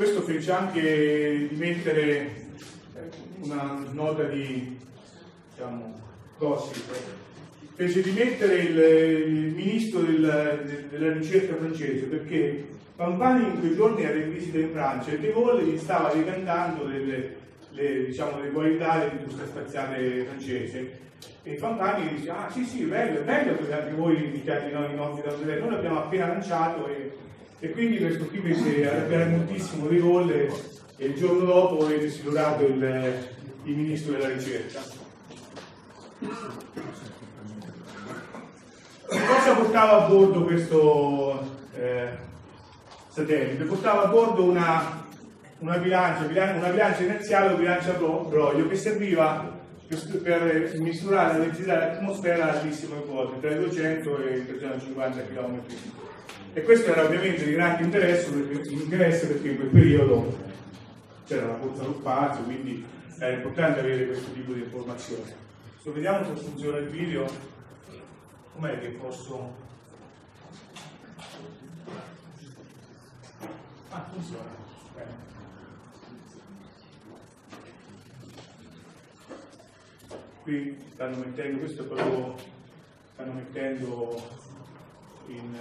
Questo 0.00 0.22
fece 0.22 0.50
anche 0.50 1.46
di 1.50 1.56
mettere 1.56 2.20
eh, 2.94 3.10
una 3.40 3.84
nota 3.92 4.22
di 4.22 4.78
diciamo, 5.50 6.00
gossip, 6.38 6.90
fece 7.74 8.00
di 8.00 8.10
mettere 8.12 8.60
il, 8.60 8.78
il 8.78 9.52
ministro 9.52 10.00
del- 10.00 10.62
de- 10.64 10.88
della 10.88 11.12
ricerca 11.12 11.54
francese 11.56 12.06
perché 12.06 12.66
Pampani 12.96 13.44
in 13.44 13.58
quei 13.60 13.74
giorni 13.74 14.02
era 14.02 14.16
in 14.16 14.32
visita 14.32 14.56
in 14.56 14.70
Francia 14.70 15.10
e 15.10 15.18
De 15.18 15.32
Gaulle 15.32 15.64
gli 15.64 15.76
stava 15.76 16.10
ricantando 16.12 16.84
delle, 16.84 17.36
le, 17.72 18.06
diciamo, 18.06 18.40
le 18.40 18.52
qualità 18.52 19.00
dell'industria 19.00 19.48
spaziale 19.48 20.24
francese. 20.24 20.98
E 21.42 21.52
Pampani 21.56 22.08
dice 22.16 22.30
ah 22.30 22.48
sì 22.50 22.64
sì 22.64 22.84
bello, 22.84 23.20
bello 23.20 23.54
che 23.54 23.70
anche 23.70 23.92
voi 23.92 24.16
iniziate 24.16 24.70
noi 24.70 24.92
in 24.92 24.98
orbita 24.98 25.28
noi 25.36 25.70
l'abbiamo 25.70 25.98
appena 25.98 26.28
lanciato 26.28 26.86
e, 26.86 27.28
e 27.60 27.70
quindi 27.70 27.98
questo 27.98 28.26
qui 28.26 28.40
fece 28.40 28.88
arrabbiare 28.88 29.26
moltissimo 29.26 29.86
De 29.86 29.98
Gaulle 29.98 30.48
e 30.96 31.06
il 31.06 31.14
giorno 31.14 31.44
dopo 31.44 31.84
avete 31.84 32.08
silurato 32.08 32.64
il, 32.64 33.28
il 33.64 33.76
ministro 33.76 34.12
della 34.12 34.28
ricerca 34.28 34.80
Cosa 39.06 39.54
portava 39.54 40.04
a 40.04 40.08
bordo 40.08 40.44
questo 40.44 41.58
eh, 41.74 42.08
satellite? 43.08 43.64
Portava 43.64 44.04
a 44.04 44.06
bordo 44.06 44.44
una, 44.44 45.04
una 45.58 45.78
bilancia, 45.78 46.24
bilan- 46.24 46.58
una 46.58 46.68
bilancia 46.68 47.02
inerziale 47.02 47.54
o 47.54 47.56
bilancia 47.56 47.92
bro- 47.92 48.26
broglio 48.28 48.68
che 48.68 48.76
serviva 48.76 49.58
per, 50.22 50.74
misurare 50.78 51.38
la 51.38 51.44
densità 51.44 51.74
dell'atmosfera 51.74 52.44
a 52.44 52.52
altissime 52.52 53.02
quote, 53.02 53.40
tra 53.40 53.50
i 53.50 53.58
200 53.58 54.18
e 54.18 54.36
i 54.36 54.46
350 54.46 55.22
km. 55.22 55.60
E 56.52 56.62
questo 56.62 56.90
era 56.90 57.04
ovviamente 57.04 57.44
di 57.44 57.52
grande 57.52 57.84
interesse 57.84 58.30
perché, 58.30 58.58
perché 59.28 59.48
in 59.48 59.56
quel 59.56 59.68
periodo 59.68 60.36
c'era 61.24 61.46
la 61.46 61.54
corsa 61.54 61.82
allo 61.82 61.94
spazio, 61.94 62.42
quindi 62.42 62.84
era 63.18 63.36
importante 63.36 63.78
avere 63.78 64.06
questo 64.06 64.32
tipo 64.32 64.52
di 64.52 64.62
informazioni. 64.62 65.22
Adesso 65.22 65.92
vediamo 65.92 66.24
se 66.24 66.42
funziona 66.42 66.78
il 66.78 66.88
video. 66.88 67.26
Com'è 68.54 68.80
che 68.80 68.88
posso... 68.88 69.54
Ah, 73.90 74.06
funziona. 74.12 74.42
Bene. 74.94 75.10
Qui 80.42 80.84
stanno 80.92 81.16
mettendo, 81.16 81.58
questo 81.58 81.84
proprio, 81.84 82.34
stanno 83.12 83.32
mettendo 83.34 84.20
in... 85.28 85.56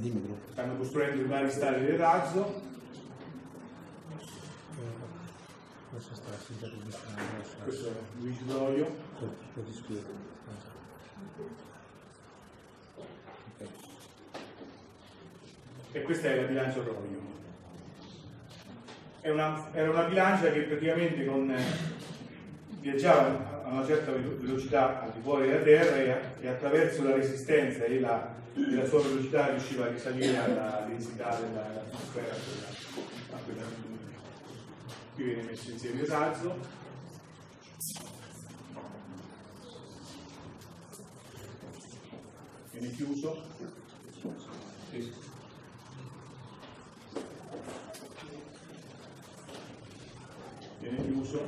Dimmi 0.00 0.34
stanno 0.52 0.76
costruendo 0.76 1.22
i 1.22 1.26
vari 1.26 1.50
stadi 1.50 1.84
del 1.84 1.98
razzo, 1.98 2.68
Questo 5.90 6.14
sta 6.14 6.30
senza 6.38 6.68
pubblicità, 6.68 7.10
questo 7.64 7.88
è 7.88 7.92
Luigi 8.20 8.44
Doio, 8.46 8.96
lo 9.54 9.62
ti 9.62 9.72
spiego. 9.72 10.08
Ok. 13.58 13.68
e 15.92 16.02
questa 16.02 16.28
è 16.28 16.36
la 16.36 16.46
bilancia 16.46 16.80
una- 19.32 19.68
era 19.74 19.90
una 19.90 20.04
bilancia 20.04 20.50
che 20.52 20.60
praticamente 20.62 21.24
con, 21.26 21.50
eh, 21.50 21.62
viaggiava 22.78 23.49
una 23.70 23.86
certa 23.86 24.10
velo- 24.12 24.36
velocità 24.38 25.02
al 25.02 25.12
di 25.12 25.20
fuori 25.22 25.48
della 25.48 25.62
Terra 25.62 25.96
e, 25.96 26.20
e 26.40 26.48
attraverso 26.48 27.02
la 27.02 27.14
resistenza 27.14 27.84
e 27.84 28.00
la, 28.00 28.34
e 28.54 28.74
la 28.74 28.86
sua 28.86 29.00
velocità 29.02 29.48
riusciva 29.50 29.84
a 29.86 29.88
risalire 29.88 30.36
alla 30.36 30.84
densità 30.88 31.36
della- 31.36 31.62
dell'atmosfera. 31.68 32.34
a 33.32 33.36
quella- 33.44 33.88
Qui 35.14 35.24
viene 35.24 35.42
messo 35.42 35.70
insieme 35.70 36.00
il 36.00 36.06
razzo. 36.06 36.78
Viene 42.72 42.90
chiuso. 42.94 43.42
Sì. 44.90 45.12
Viene 50.80 51.04
chiuso. 51.04 51.40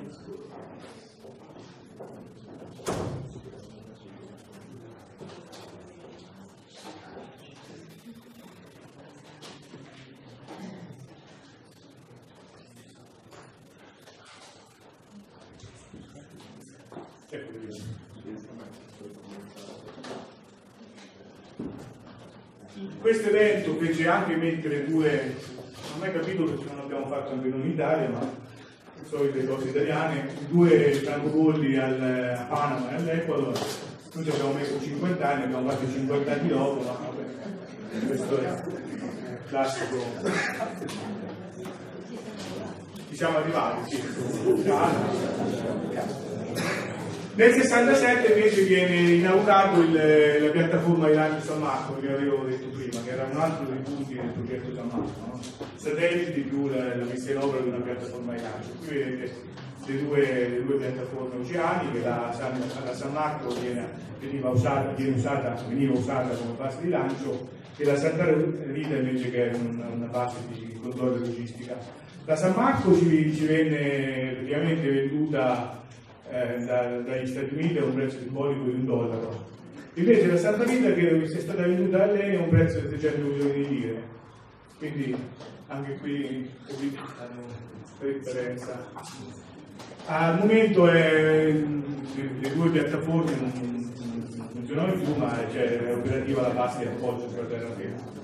Ecco 17.30 17.50
qui. 17.58 17.68
Questo 23.00 23.28
evento 23.28 23.74
fece 23.76 24.02
anche 24.12 24.37
mettere 24.37 24.85
due, 24.85 25.35
non 25.55 25.92
ho 25.94 25.98
mai 25.98 26.12
capito 26.12 26.44
perché 26.44 26.64
non 26.66 26.77
l'abbiamo 26.77 27.07
fatto 27.07 27.33
anche 27.33 27.48
noi 27.48 27.61
in 27.61 27.70
Italia, 27.70 28.09
ma 28.09 28.20
le 28.20 29.09
solite 29.09 29.46
cose 29.46 29.68
italiane, 29.68 30.29
due 30.48 30.92
francobolli 30.92 31.77
a 31.77 32.46
Panama 32.48 32.90
e 32.90 32.94
all'Ecuador, 32.94 33.59
noi 34.14 34.25
ci 34.25 34.31
abbiamo 34.31 34.53
messo 34.53 34.81
50 34.81 35.29
anni, 35.29 35.44
abbiamo 35.44 35.70
fatto 35.70 35.90
50 35.90 36.33
anni 36.33 36.48
dopo, 36.48 36.83
ma 36.83 36.92
vabbè, 36.92 38.07
questo 38.07 38.38
è 38.38 38.62
classico. 39.48 39.96
Ci 43.09 43.16
siamo 43.16 43.38
arrivati, 43.38 43.90
sì. 43.90 44.03
Nel 47.35 47.55
67 47.55 48.33
invece 48.33 48.62
viene 48.64 49.12
inaugurato 49.33 49.81
il- 49.81 50.42
la 50.45 50.51
piattaforma 50.51 51.09
di 51.09 51.14
lancio 51.14 51.45
San 51.47 51.61
Marco, 51.61 51.99
che 52.01 52.12
avevo 52.12 52.45
detto 52.45 52.66
prima, 52.68 53.03
che 53.05 53.11
era 53.11 53.27
un 53.31 53.40
altro 53.40 53.64
dei 53.66 53.79
punti 53.83 54.14
del 54.14 54.27
progetto 54.27 54.75
San 54.75 54.87
Marco. 54.88 55.12
No? 55.27 55.40
Satelliti 55.77 56.40
più 56.42 56.68
la, 56.68 56.97
la 56.97 57.05
messa 57.05 57.31
in 57.31 57.38
opera 57.38 57.62
di 57.62 57.68
una 57.68 57.79
piattaforma 57.79 58.33
di 58.35 58.40
lancio. 58.42 58.68
Qui 58.87 58.97
vedete 58.97 59.33
le 59.87 60.05
due, 60.05 60.49
le 60.49 60.64
due 60.64 60.77
piattaforme 60.77 61.40
oceaniche, 61.42 62.01
la 62.05 62.33
San, 62.37 62.62
la 62.85 62.95
San 62.95 63.12
Marco 63.12 63.49
viene, 63.61 63.88
veniva, 64.21 64.51
usata, 64.51 64.92
viene 64.92 65.16
usata, 65.16 65.57
veniva 65.68 65.92
usata 65.99 66.29
come 66.37 66.53
base 66.57 66.79
di 66.83 66.88
lancio 66.88 67.49
e 67.77 67.85
la 67.85 67.97
Santa 67.97 68.25
Rita 68.27 68.95
invece 68.97 69.31
che 69.31 69.51
è 69.51 69.55
un- 69.55 69.83
una 69.97 70.07
base 70.07 70.37
di 70.53 70.79
controllo 70.81 71.16
logistica. 71.16 71.77
La 72.27 72.37
San 72.37 72.53
Marco 72.55 72.97
ci, 72.97 73.35
ci 73.35 73.45
venne 73.47 74.35
praticamente 74.35 74.88
venduta 74.88 75.82
eh, 76.33 76.64
da- 76.64 76.99
dagli 77.01 77.27
Stati 77.27 77.55
Uniti 77.55 77.79
a 77.79 77.85
un 77.85 77.95
prezzo 77.95 78.18
simbolico 78.18 78.64
di 78.64 78.71
un 78.71 78.85
dollaro. 78.87 79.51
Invece 79.95 80.27
la 80.27 80.37
Santa 80.38 80.64
credo 80.64 80.95
che 80.95 81.29
sia 81.29 81.40
stata 81.40 81.62
venduta 81.62 82.03
a 82.03 82.07
lei 82.07 82.37
a 82.37 82.40
un 82.40 82.49
prezzo 82.49 82.81
di 82.81 82.88
600 82.88 83.21
milioni 83.21 83.53
di 83.53 83.68
lire. 83.68 84.03
Quindi 84.79 85.16
anche 85.66 85.97
qui 85.99 86.51
hanno 87.18 87.47
la 88.01 88.11
differenza. 88.11 88.90
Al 90.07 90.38
momento 90.38 90.88
è- 90.88 91.53
le, 91.53 92.55
due 92.55 92.71
piattaforme 92.71 93.33
non, 93.38 93.90
funzionano 94.53 94.92
più, 94.95 95.14
ma 95.16 95.37
c'è 95.53 95.81
è 95.81 95.95
operativa 95.95 96.42
la 96.42 96.55
base 96.55 96.79
di 96.79 96.85
appoggio 96.87 97.29
sulla 97.29 97.45
terraferma. 97.45 98.21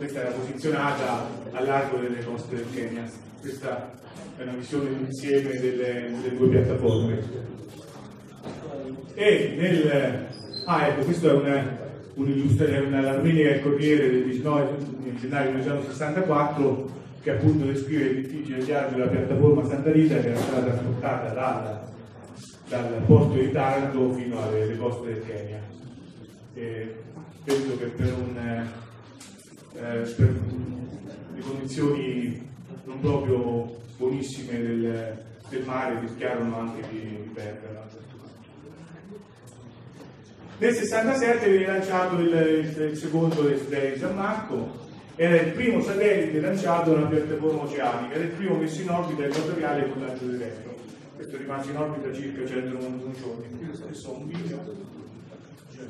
Questa 0.00 0.20
era 0.20 0.30
posizionata 0.30 1.28
a 1.52 1.60
largo 1.60 1.98
delle 1.98 2.24
coste 2.24 2.56
del 2.56 2.64
Kenya. 2.72 3.04
Questa 3.38 3.92
è 4.34 4.42
una 4.44 4.52
visione 4.52 4.96
d'insieme 4.96 5.60
delle, 5.60 6.10
delle 6.22 6.36
due 6.38 6.48
piattaforme. 6.48 7.18
E 9.12 9.54
nel... 9.58 10.26
Ah, 10.64 10.86
ecco, 10.86 11.04
questo 11.04 11.44
è 11.44 11.64
un'illustrazione, 12.14 12.86
una 12.86 13.02
l'Armenia 13.02 13.50
del 13.50 13.60
Corriere 13.60 14.10
del 14.10 14.24
19 14.24 14.78
gennaio 15.18 15.50
1964 15.50 16.90
che 17.20 17.30
appunto 17.32 17.66
descrive 17.66 18.04
il 18.04 18.22
difficile 18.22 18.64
viaggio 18.64 18.94
della 18.94 19.10
piattaforma 19.10 19.68
Santa 19.68 19.92
Rita 19.92 20.18
che 20.18 20.28
era 20.28 20.38
stata 20.38 20.62
trasportata 20.62 21.28
dalla- 21.34 21.92
dal 22.70 23.02
porto 23.04 23.34
di 23.34 23.52
Taranto 23.52 24.14
fino 24.14 24.42
alle, 24.42 24.62
alle 24.62 24.78
coste 24.78 25.12
del 25.12 25.22
Kenya. 25.26 25.60
E 26.54 26.94
penso 27.44 27.76
che 27.76 27.84
per 27.84 28.14
un... 28.14 28.88
eh, 29.82 30.14
per 30.16 30.34
le 31.34 31.40
condizioni 31.40 32.48
non 32.84 33.00
proprio 33.00 33.78
buonissime 33.96 34.58
del, 34.58 35.24
del 35.48 35.64
mare 35.64 36.00
rischiarono 36.00 36.58
anche 36.58 36.88
di, 36.90 37.00
di 37.00 37.30
perderla. 37.32 37.88
Nel 40.58 40.74
67 40.74 41.48
viene 41.48 41.66
lanciato 41.66 42.16
il, 42.18 42.26
il- 42.28 42.82
il 42.90 42.96
secondo 42.96 43.42
dei 43.42 43.56
satelliti 43.58 43.94
di 43.94 43.98
San 44.00 44.14
Marco, 44.14 44.78
era 45.16 45.40
il 45.40 45.52
primo 45.52 45.80
satellite 45.80 46.40
lanciato 46.40 46.94
da 46.94 47.06
piattaforma 47.06 47.62
oceanica, 47.62 48.14
era 48.14 48.24
il 48.24 48.30
primo 48.30 48.56
messo 48.56 48.80
in 48.82 48.90
orbita 48.90 49.24
equatoriale 49.24 49.88
con 49.90 50.02
lancio 50.02 50.26
diretto. 50.26 50.74
Questo 51.16 51.36
è 51.36 51.38
rimasto 51.38 51.70
in 51.70 51.76
orbita 51.76 52.12
circa 52.14 52.46
191 52.46 53.12
giorni. 53.20 53.68
Stesso 53.72 54.08
ho 54.10 54.16
un 54.18 54.26
video 54.26 54.64
cioè, 55.74 55.84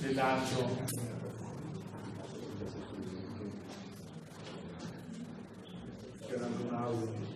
del 0.00 0.14
lancio 0.14 1.10
anche 6.40 6.62
un 6.62 6.74
audio. 6.74 7.30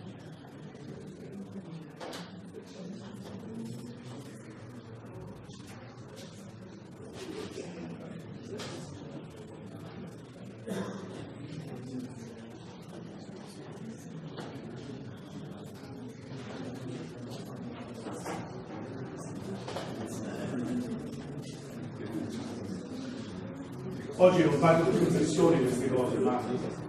Oggi 24.19 24.43
non 24.43 24.53
fanno 24.53 24.89
più 24.89 24.97
riflessioni 24.97 25.61
queste 25.61 25.89
cose, 25.89 26.17
ma 26.17 26.41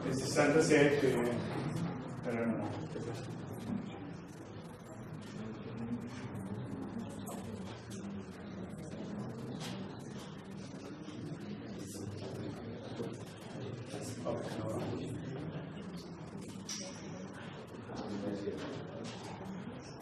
nel 0.05 0.15
67 0.15 1.13
erano... 1.13 1.38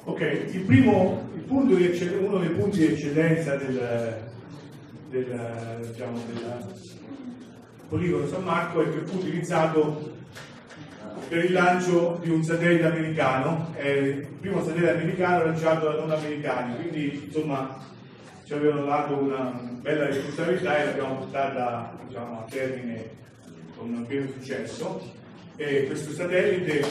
Ok, 0.08 0.20
il 0.52 0.60
primo, 0.62 1.28
il 1.34 1.42
punto 1.42 1.74
di 1.74 1.86
eccell- 1.86 2.22
uno 2.22 2.38
dei 2.38 2.50
punti 2.50 2.78
di 2.78 2.84
eccellenza 2.86 3.56
del, 3.56 4.30
del, 5.10 5.88
diciamo, 5.90 6.18
del 6.26 6.74
poligono 7.88 8.26
San 8.26 8.44
Marco 8.44 8.82
e 8.82 8.90
che 8.90 9.04
fu 9.04 9.18
utilizzato 9.18 10.15
per 11.28 11.44
il 11.44 11.52
lancio 11.52 12.18
di 12.22 12.30
un 12.30 12.42
satellite 12.42 12.86
americano, 12.86 13.72
è 13.74 13.88
il 13.88 14.26
primo 14.40 14.62
satellite 14.62 14.92
americano 14.92 15.44
lanciato 15.44 15.88
da 15.88 15.98
non 15.98 16.10
americani, 16.10 16.76
quindi 16.76 17.24
insomma 17.26 17.84
ci 18.44 18.52
avevano 18.52 18.84
dato 18.84 19.16
una 19.16 19.60
bella 19.80 20.06
responsabilità 20.06 20.78
e 20.78 20.84
l'abbiamo 20.86 21.16
portata 21.16 21.98
diciamo, 22.06 22.40
a 22.40 22.44
termine 22.48 23.10
con 23.76 24.04
pieno 24.06 24.28
successo. 24.30 25.14
E 25.56 25.86
questo 25.86 26.12
satellite 26.12 26.84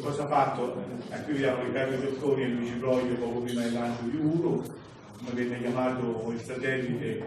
cosa 0.00 0.24
ha 0.24 0.26
fatto? 0.26 0.84
Eh, 1.10 1.22
qui 1.22 1.34
vediamo 1.34 1.62
Riccardo 1.62 1.96
Tocconi 1.96 2.42
e 2.42 2.48
Luigi 2.48 2.72
Broglio 2.72 3.14
poco 3.14 3.40
prima 3.40 3.62
del 3.62 3.72
lancio 3.72 4.02
di 4.04 4.16
Uru, 4.16 4.62
come 5.18 5.40
viene 5.40 5.60
chiamato 5.60 6.32
il 6.32 6.40
satellite 6.40 7.22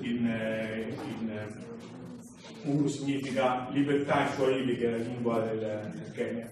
in, 0.00 0.26
eh, 0.26 0.94
in 1.20 1.30
eh, 1.30 1.66
Uru 2.68 2.86
significa 2.86 3.68
libertà 3.70 4.22
in 4.22 4.32
Swahili, 4.34 4.76
che 4.76 4.86
è 4.86 4.90
la 4.90 4.96
lingua 5.04 5.40
del, 5.40 5.58
del 5.58 6.12
Kenya, 6.12 6.48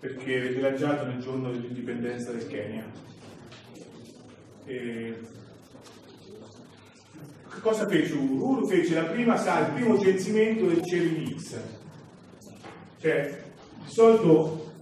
perché 0.00 0.40
venne 0.40 0.60
lanciato 0.60 1.06
nel 1.06 1.20
giorno 1.20 1.50
dell'indipendenza 1.50 2.30
del 2.30 2.46
Kenya. 2.46 2.84
E... 4.64 5.18
Cosa 7.60 7.86
fece 7.86 8.12
Uru? 8.14 8.50
Uru 8.50 8.66
fece 8.66 9.00
prima 9.04 9.36
sala, 9.36 9.66
il 9.66 9.72
primo 9.72 9.98
censimento 9.98 10.66
del 10.66 10.82
cielo 10.82 11.18
in 11.18 11.38
X. 11.38 11.60
Cioè, 13.00 13.42
di 13.84 13.90
solito 13.90 14.72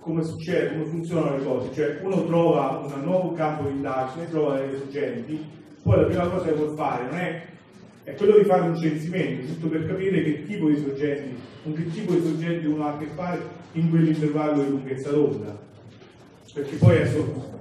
come 0.00 0.22
succede, 0.22 0.72
come 0.72 0.84
funzionano 0.84 1.38
le 1.38 1.44
cose, 1.44 1.72
cioè 1.72 1.98
uno 2.02 2.26
trova 2.26 2.84
un 2.84 3.00
nuovo 3.04 3.32
campo 3.32 3.68
di 3.68 3.76
indagine, 3.76 4.28
trova 4.28 4.58
delle 4.58 4.76
sorgenti, 4.76 5.42
poi 5.82 5.96
la 5.96 6.04
prima 6.04 6.28
cosa 6.28 6.44
che 6.44 6.52
vuol 6.52 6.76
fare 6.76 7.04
non 7.06 7.18
è, 7.18 7.46
è 8.04 8.14
quello 8.14 8.38
di 8.38 8.44
fare 8.44 8.62
un 8.62 8.76
censimento, 8.76 9.46
giusto 9.46 9.68
per 9.68 9.86
capire 9.86 10.22
che 10.22 10.44
tipo 10.44 10.68
di 10.68 10.76
sorgenti, 10.76 11.34
con 11.62 11.72
che 11.74 11.90
tipo 11.90 12.12
di 12.12 12.22
sorgenti 12.22 12.66
uno 12.66 12.86
ha 12.86 12.92
a 12.92 12.98
che 12.98 13.06
fare 13.14 13.40
in 13.72 13.90
quell'intervallo 13.90 14.62
di 14.62 14.70
lunghezza 14.70 15.10
d'onda. 15.10 15.58
Perché 16.52 16.76
poi 16.76 16.96
adesso, 16.96 17.52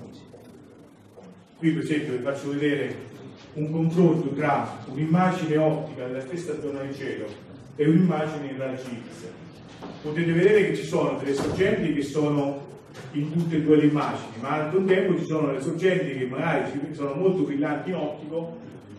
qui 1.57 1.71
per 1.71 1.83
esempio 1.83 2.17
vi 2.17 2.23
faccio 2.23 2.49
vedere 2.51 3.11
un 3.53 3.71
confronto 3.71 4.29
tra 4.29 4.79
un'immagine 4.91 5.57
ottica 5.57 6.07
della 6.07 6.21
stessa 6.21 6.59
zona 6.59 6.81
di 6.81 6.93
cielo 6.93 7.25
e 7.75 7.87
un'immagine 7.87 8.47
in 8.51 8.57
raggi 8.57 9.01
X 9.09 9.25
potete 10.01 10.31
vedere 10.31 10.67
che 10.67 10.75
ci 10.75 10.83
sono 10.85 11.17
delle 11.17 11.33
sorgenti 11.33 11.93
che 11.93 12.01
sono 12.03 12.71
in 13.13 13.31
tutte 13.31 13.55
e 13.55 13.61
due 13.61 13.77
le 13.77 13.85
immagini, 13.85 14.33
ma 14.39 14.65
al 14.65 14.71
contempo 14.71 15.17
ci 15.17 15.25
sono 15.25 15.47
delle 15.47 15.61
sorgenti 15.61 16.17
che 16.17 16.25
magari 16.25 16.71
sono 16.91 17.13
molto 17.15 17.43
brillanti 17.43 17.89
in 17.89 17.95
ottico, 17.95 18.57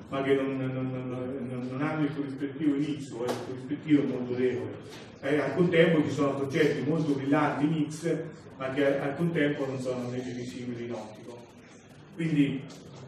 ma 0.08 0.22
che 0.22 0.34
non, 0.34 0.56
non- 0.56 0.90
non- 0.92 1.33
non- 1.74 1.88
hanno 1.88 2.04
il 2.04 2.14
corrispettivo 2.14 2.74
X, 2.80 3.10
o 3.10 3.24
il 3.24 3.32
corrispettivo 3.46 4.02
molto 4.04 4.34
debole. 4.34 4.72
E 5.20 5.40
al 5.40 5.54
contempo 5.54 6.02
ci 6.02 6.14
sono 6.14 6.38
sorgenti 6.38 6.88
molto 6.88 7.12
brillanti 7.12 7.64
in 7.64 7.90
X, 7.90 8.16
ma 8.56 8.70
che 8.70 9.00
al 9.00 9.16
contempo 9.16 9.66
non 9.66 9.80
sono 9.80 10.04
invece 10.04 10.30
visibili 10.30 10.84
in 10.84 10.92
ottico. 10.92 11.46
Quindi 12.14 12.62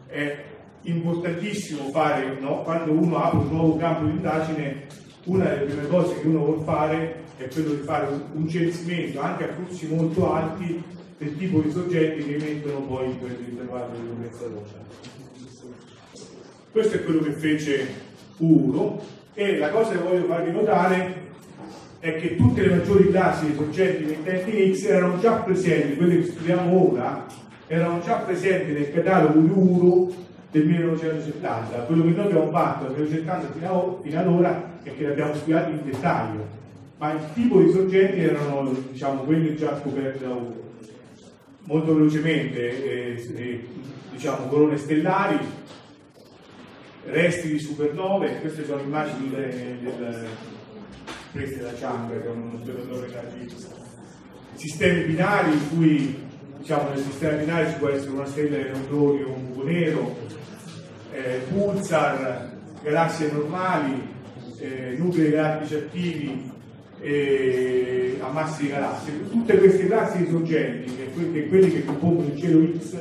è 0.07 0.43
importantissimo 0.81 1.89
fare, 1.89 2.37
no, 2.39 2.63
quando 2.63 2.91
uno 2.91 3.17
apre 3.17 3.39
un 3.39 3.49
nuovo 3.49 3.77
campo 3.77 4.05
di 4.05 4.11
indagine, 4.11 4.87
una 5.25 5.45
delle 5.45 5.65
prime 5.65 5.87
cose 5.87 6.19
che 6.19 6.27
uno 6.27 6.45
vuole 6.45 6.63
fare 6.63 7.23
è 7.37 7.47
quello 7.49 7.73
di 7.73 7.81
fare 7.81 8.07
un, 8.07 8.21
un 8.33 8.49
censimento 8.49 9.19
anche 9.19 9.49
a 9.49 9.53
flussi 9.53 9.87
molto 9.87 10.31
alti 10.33 10.81
del 11.17 11.37
tipo 11.37 11.59
di 11.61 11.71
soggetti 11.71 12.23
che 12.23 12.35
emettono 12.35 12.81
poi 12.81 13.07
in 13.07 13.19
quell'intervallo 13.19 13.97
di 13.97 14.07
lunghezza 14.07 14.47
d'onda. 14.47 14.85
Questo 16.71 16.95
è 16.95 17.03
quello 17.03 17.21
che 17.21 17.31
fece 17.31 17.87
Uro 18.37 19.01
e 19.33 19.57
la 19.57 19.69
cosa 19.69 19.91
che 19.91 19.97
voglio 19.97 20.25
farvi 20.25 20.51
notare 20.51 21.25
è 21.99 22.15
che 22.15 22.35
tutte 22.35 22.61
le 22.61 22.75
maggiori 22.75 23.09
classi 23.09 23.47
di 23.47 23.55
soggetti 23.55 24.03
emittenti 24.03 24.75
X 24.75 24.85
erano 24.85 25.19
già 25.19 25.33
presenti, 25.33 25.95
quelle 25.95 26.21
che 26.21 26.27
studiamo 26.27 26.91
ora, 26.91 27.25
erano 27.67 27.99
già 27.99 28.15
presenti 28.15 28.71
nel 28.71 28.91
catalogo 28.91 29.39
di 29.39 29.51
Uro 29.53 30.13
del 30.51 30.65
1970. 30.65 31.77
Quello 31.79 32.03
che 32.03 32.09
noi 32.09 32.25
abbiamo 32.25 32.49
fatto 32.49 32.83
nel 32.83 33.01
1970 33.01 33.99
fino, 34.01 34.19
ad 34.19 34.27
ora 34.27 34.79
è 34.83 34.95
che 34.95 35.03
li 35.03 35.11
abbiamo 35.11 35.33
studiati 35.33 35.71
in 35.71 35.81
dettaglio, 35.83 36.47
ma 36.97 37.11
il 37.13 37.19
tipo 37.33 37.59
di 37.59 37.71
soggetti 37.71 38.19
erano 38.21 38.73
diciamo, 38.91 39.21
quelli 39.21 39.55
già 39.55 39.77
scoperti 39.79 40.23
da 40.23 40.29
Uro. 40.29 40.65
Molto 41.63 41.93
velocemente, 41.93 43.15
eh, 43.15 43.33
eh, 43.35 43.67
diciamo, 44.13 44.47
corone 44.47 44.77
stellari, 44.77 45.37
resti 47.07 47.49
di 47.49 47.59
supernove, 47.59 48.39
queste 48.39 48.65
sono 48.65 48.81
immagini 48.81 49.29
de- 49.29 49.77
del, 49.81 50.25
prese 51.31 51.61
da 51.61 51.73
Chang, 51.73 52.09
che 52.09 52.25
è 52.25 52.29
uno 52.29 52.59
osservatore 52.59 53.07
cardiaco. 53.07 53.55
Sistemi 54.53 55.03
binari 55.03 55.51
in 55.51 55.69
cui 55.69 56.25
diciamo 56.57 56.89
nel 56.89 56.99
sistema 56.99 57.37
binario 57.37 57.69
ci 57.69 57.77
può 57.77 57.89
essere 57.89 58.11
una 58.11 58.25
stella 58.25 58.57
di 58.57 58.63
neutroni 58.63 59.21
o 59.23 59.31
un 59.31 59.47
buco 59.47 59.63
nero, 59.63 60.17
eh, 61.11 61.41
pulsar, 61.49 62.51
galassie 62.81 63.31
normali, 63.31 64.01
eh, 64.59 64.95
nuclei 64.97 65.31
galattici 65.31 65.75
attivi, 65.75 66.51
eh, 66.99 68.17
ammassi 68.19 68.63
di 68.63 68.69
galassie. 68.69 69.29
Tutte 69.29 69.57
queste 69.57 69.85
classi 69.85 70.17
di 70.17 70.29
soggetti, 70.29 70.95
che, 70.95 71.11
que- 71.13 71.31
che 71.31 71.47
quelli 71.47 71.71
che 71.71 71.85
compongono 71.85 72.27
il 72.27 72.39
cielo 72.39 72.67
X, 72.79 72.97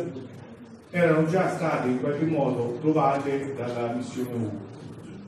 erano 0.96 1.26
già 1.26 1.54
state 1.54 1.88
in 1.88 2.00
qualche 2.00 2.24
modo 2.24 2.78
trovate 2.80 3.54
dalla 3.54 3.92
missione 3.92 4.30
1. 4.32 4.50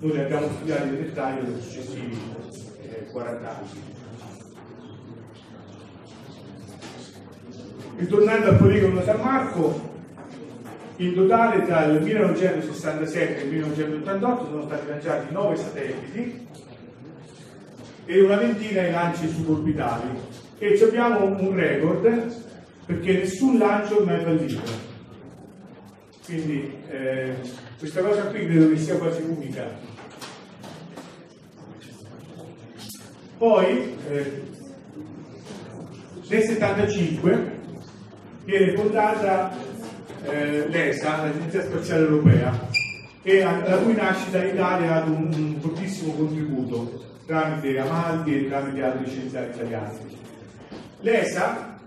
Noi 0.00 0.12
le 0.12 0.24
abbiamo 0.24 0.48
studiate 0.48 0.88
in 0.88 0.96
dettaglio 0.96 1.42
nei 1.42 1.60
successivi 1.60 2.18
eh, 2.82 3.06
40 3.10 3.48
anni. 3.48 3.96
Ritornando 7.96 8.48
al 8.48 8.56
poligono 8.56 9.02
San 9.02 9.20
Marco, 9.20 9.96
in 10.96 11.14
totale 11.14 11.64
tra 11.66 11.84
il 11.84 12.02
1967 12.02 13.40
e 13.40 13.42
il 13.42 13.50
1988 13.50 14.46
sono 14.46 14.62
stati 14.62 14.86
lanciati 14.88 15.32
9 15.32 15.56
satelliti 15.56 16.46
e 18.06 18.20
una 18.22 18.36
ventina 18.36 18.82
di 18.82 18.90
lanci 18.90 19.28
suborbitali 19.28 20.08
e 20.58 20.82
abbiamo 20.82 21.26
un 21.26 21.54
record 21.54 22.46
perché 22.86 23.12
nessun 23.18 23.58
lancio 23.58 24.02
mai 24.04 24.22
fallito. 24.22 24.87
Quindi 26.28 26.70
eh, 26.90 27.36
questa 27.78 28.02
cosa 28.02 28.24
qui 28.24 28.46
credo 28.46 28.68
che 28.68 28.76
sia 28.76 28.98
quasi 28.98 29.22
unica. 29.22 29.66
Poi 33.38 33.96
eh, 34.10 34.42
nel 36.28 36.42
75 36.42 37.60
viene 38.44 38.76
fondata 38.76 39.56
eh, 40.24 40.68
l'ESA, 40.68 41.16
l'Agenzia 41.16 41.62
Spaziale 41.62 42.02
Europea, 42.02 42.68
e 43.22 43.40
alla 43.40 43.78
cui 43.78 43.94
nascita 43.94 44.42
l'Italia 44.42 44.96
ha 44.96 44.98
dato 44.98 45.10
un, 45.10 45.32
un 45.32 45.60
fortissimo 45.62 46.12
contributo 46.12 47.04
tramite 47.24 47.78
Amaldi 47.78 48.36
e 48.36 48.48
tramite 48.48 48.82
altri 48.82 49.10
scienziati 49.10 49.56
italiani. 49.56 49.98
L'ESA 51.00 51.78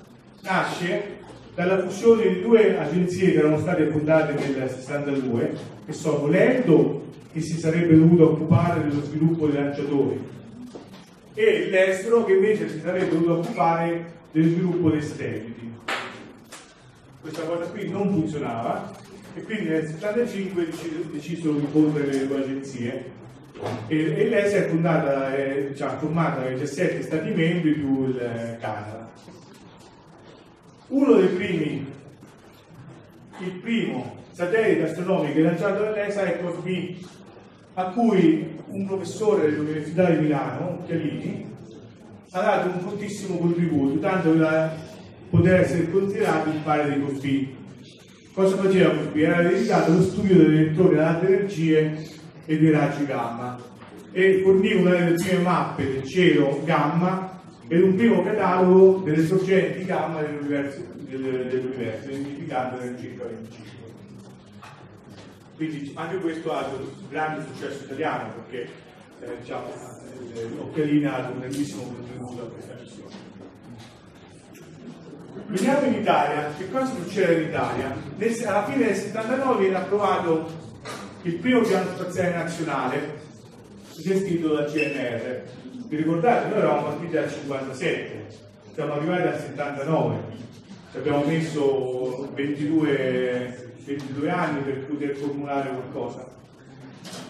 nasce 0.42 1.20
dalla 1.54 1.80
fusione 1.80 2.28
di 2.28 2.42
due 2.42 2.78
agenzie 2.78 3.32
che 3.32 3.38
erano 3.38 3.60
state 3.60 3.88
fondate 3.88 4.34
nel 4.34 4.70
62, 4.70 5.58
che 5.86 5.94
sono 5.94 6.28
l'ENDO, 6.28 7.10
che 7.32 7.42
si 7.42 7.58
sarebbe 7.58 7.98
dovuto 7.98 8.32
occupare 8.32 8.88
dello 8.88 9.04
sviluppo 9.04 9.48
dei 9.48 9.62
lanciatori, 9.62 10.20
e 11.34 11.70
l'estero 11.70 12.26
che 12.26 12.34
invece 12.34 12.70
si 12.70 12.80
sarebbe 12.80 13.10
dovuto 13.10 13.40
occupare 13.40 14.06
dello 14.32 14.50
sviluppo 14.50 14.90
dei 14.90 15.02
satelliti. 15.02 15.72
Questa 17.22 17.44
cosa 17.44 17.70
qui 17.70 17.90
non 17.90 18.10
funzionava 18.10 18.92
e 19.36 19.44
quindi 19.44 19.70
nel 19.70 19.86
75 19.86 20.66
deci- 20.66 21.10
decisero 21.12 21.54
di 21.54 21.68
fondere 21.72 22.08
le 22.08 22.28
due 22.28 22.38
agenzie 22.38 23.20
e, 23.88 23.98
e 23.98 24.28
l'ESA 24.28 24.58
è 24.58 24.68
fondata, 24.68 25.36
è, 25.36 25.68
diciamo, 25.70 26.00
formata 26.00 26.42
da 26.42 26.50
17 26.50 27.04
Stati 27.04 27.30
membri 27.30 27.74
più 27.74 28.08
il 28.08 28.18
eh, 28.18 28.58
Canada. 28.60 29.10
Uno 30.92 31.14
dei 31.14 31.28
primi, 31.28 31.86
il 33.40 33.52
primo 33.62 34.18
satellite 34.32 34.90
astronomico 34.90 35.40
lanciato 35.40 35.84
dall'ESA 35.84 36.24
è 36.26 36.42
COSB, 36.42 36.96
a 37.76 37.86
cui 37.92 38.60
un 38.68 38.86
professore 38.86 39.50
dell'Università 39.50 40.10
di 40.10 40.22
Milano, 40.24 40.84
Chialini, 40.86 41.50
ha 42.32 42.42
dato 42.42 42.68
un 42.74 42.80
fortissimo 42.82 43.38
contributo, 43.38 44.00
tanto 44.00 44.34
da 44.34 44.76
poter 45.30 45.62
essere 45.62 45.90
considerato 45.90 46.50
il 46.50 46.60
padre 46.62 46.96
di 46.96 47.06
Cosby. 47.06 47.56
Cosa 48.34 48.58
faceva 48.58 48.94
Cosby? 48.94 49.22
Era 49.22 49.42
dedicato 49.44 49.92
allo 49.92 50.02
studio 50.02 50.36
delle 50.36 50.60
elettroni 50.60 50.98
ad 50.98 51.06
alte 51.06 51.28
energie 51.28 51.98
e 52.46 52.60
dei 52.60 52.70
raggi 52.70 53.06
gamma 53.06 53.58
e 54.12 54.42
forniva 54.44 54.82
una 54.82 54.90
delle 54.90 55.14
prime 55.14 55.42
mappe 55.42 55.90
del 55.90 56.04
cielo 56.04 56.60
gamma 56.66 57.31
ed 57.72 57.82
un 57.84 57.96
primo 57.96 58.22
catalogo 58.22 58.98
delle 59.06 59.26
sorgenti 59.26 59.86
gamma 59.86 60.20
dell'universo, 60.20 60.84
del- 60.94 61.48
dell'universo 61.48 62.10
identificandole 62.10 62.84
nel 62.84 63.00
circa 63.00 63.24
25. 63.24 63.70
Quindi 65.56 65.92
anche 65.96 66.18
questo 66.18 66.52
ha 66.52 66.66
un 66.66 66.86
grande 67.10 67.46
successo 67.46 67.86
italiano 67.86 68.34
perché 68.34 68.70
eh, 69.22 69.38
diciamo, 69.40 69.68
eh, 70.34 70.50
l'Occhialina 70.54 71.16
ha 71.16 71.22
dato 71.22 71.32
un 71.32 71.40
grandissimo 71.40 71.84
contributo 71.84 72.42
a 72.42 72.48
questa 72.50 72.76
missione. 72.78 73.16
Veniamo 75.48 75.86
in 75.86 75.94
Italia, 75.94 76.54
che 76.58 76.70
cosa 76.70 76.94
succede 76.94 77.42
in 77.42 77.48
Italia? 77.48 77.96
Alla 78.48 78.66
fine 78.66 78.86
del 78.86 78.96
79 78.96 79.60
viene 79.62 79.78
approvato 79.78 80.52
il 81.22 81.36
primo 81.36 81.62
piano 81.62 81.90
spaziale 81.96 82.34
nazionale 82.36 83.22
gestito 83.96 84.56
dal 84.56 84.70
CNR. 84.70 85.61
Vi 85.92 85.98
ricordate? 85.98 86.48
Noi 86.48 86.60
eravamo 86.60 86.84
partiti 86.84 87.12
dal 87.12 87.30
57, 87.30 88.26
siamo 88.74 88.94
arrivati 88.94 89.28
al 89.28 89.38
79, 89.42 90.18
ci 90.90 90.98
abbiamo 90.98 91.26
messo 91.26 92.30
22, 92.34 93.72
22 93.84 94.30
anni 94.30 94.62
per 94.62 94.86
poter 94.86 95.14
formulare 95.18 95.70
qualcosa. 95.70 96.26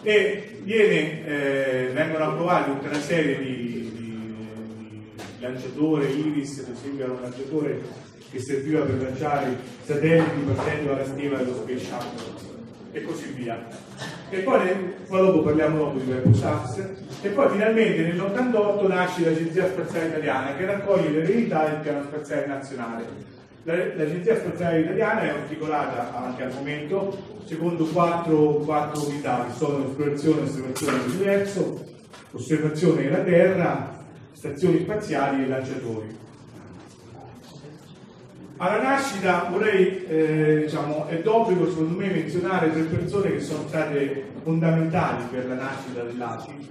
E 0.04 0.60
viene, 0.62 1.26
eh, 1.26 1.90
vengono 1.92 2.24
approvati 2.24 2.70
tutta 2.70 2.90
una 2.90 3.00
serie 3.02 3.40
di, 3.40 3.56
di- 3.56 3.92
di 3.96 5.12
lanciatore, 5.40 6.06
Iris, 6.06 6.60
per 6.60 6.76
esempio 6.76 7.04
era 7.06 7.14
un 7.14 7.22
lanciatore 7.22 7.82
che 8.30 8.40
serviva 8.40 8.82
per 8.82 9.02
lanciare 9.02 9.58
satelliti 9.84 10.40
partendo 10.54 10.94
dalla 10.94 11.06
stima 11.06 11.38
dello 11.38 11.56
Space 11.56 11.86
Shuttle 11.86 12.50
e 12.92 13.02
così 13.02 13.26
via. 13.32 13.68
E 14.34 14.38
poi, 14.44 14.60
poi 15.10 15.20
dopo 15.26 15.42
parliamo 15.42 15.78
dopo 15.78 16.00
di 16.00 16.10
WebSAX 16.10 16.82
e 17.22 17.28
poi 17.30 17.50
finalmente 17.50 18.02
nell'88 18.02 18.88
nasce 18.88 19.26
l'Agenzia 19.26 19.68
Spaziale 19.68 20.08
Italiana 20.08 20.56
che 20.56 20.66
raccoglie 20.66 21.10
l'eredità 21.10 21.68
del 21.68 21.80
piano 21.82 22.04
spaziale 22.04 22.46
nazionale. 22.48 23.04
La- 23.64 23.76
L'Agenzia 23.76 24.38
Spaziale 24.38 24.80
Italiana 24.80 25.22
è 25.24 25.28
articolata 25.30 26.16
anche 26.16 26.44
al 26.44 26.54
momento 26.54 27.16
secondo 27.44 27.84
quattro, 27.86 28.54
quattro 28.64 29.06
unità 29.06 29.46
che 29.48 29.54
sono 29.58 29.86
esplorazione, 29.86 30.42
osservazione 30.44 30.98
dell'universo, 31.00 31.86
osservazione 32.32 33.02
della 33.04 33.24
Terra, 33.24 34.00
stazioni 34.32 34.80
spaziali 34.80 35.44
e 35.44 35.48
lanciatori. 35.48 36.20
Alla 38.64 38.80
nascita 38.80 39.48
vorrei, 39.50 40.06
eh, 40.06 40.62
diciamo, 40.66 41.08
è 41.08 41.20
d'obbligo 41.20 41.68
secondo 41.68 41.98
me 41.98 42.10
menzionare 42.12 42.72
tre 42.72 42.84
persone 42.84 43.32
che 43.32 43.40
sono 43.40 43.68
state 43.68 44.26
fondamentali 44.44 45.24
per 45.32 45.48
la 45.48 45.56
nascita 45.56 46.04
dell'ACI. 46.04 46.68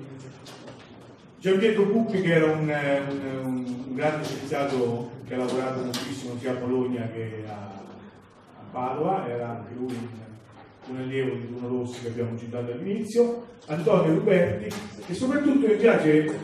Gian 1.40 1.58
Pietro 1.58 1.86
Pucchi 1.86 2.20
che 2.20 2.32
era 2.32 2.46
un, 2.52 2.70
eh, 2.70 3.00
un- 3.42 3.84
un 3.88 3.94
grande 3.96 4.24
scienziato 4.24 5.10
che 5.26 5.34
ha 5.34 5.38
lavorato 5.38 5.80
moltissimo 5.82 6.36
sia 6.38 6.52
a 6.52 6.54
Bologna 6.54 7.08
che 7.12 7.42
a, 7.48 7.54
a 7.54 8.62
Padova, 8.70 9.28
era 9.28 9.48
anche 9.48 9.74
lui 9.76 9.92
un, 9.92 10.94
un 10.94 10.96
allievo 10.96 11.34
di 11.34 11.46
Bruno 11.46 11.76
Rossi 11.76 12.02
che 12.02 12.08
abbiamo 12.08 12.38
citato 12.38 12.70
all'inizio, 12.70 13.46
Antonio 13.66 14.14
Ruberti 14.14 14.72
e 15.08 15.14
soprattutto 15.14 15.66
mi 15.66 15.74
piace 15.74 16.24
eh, 16.24 16.34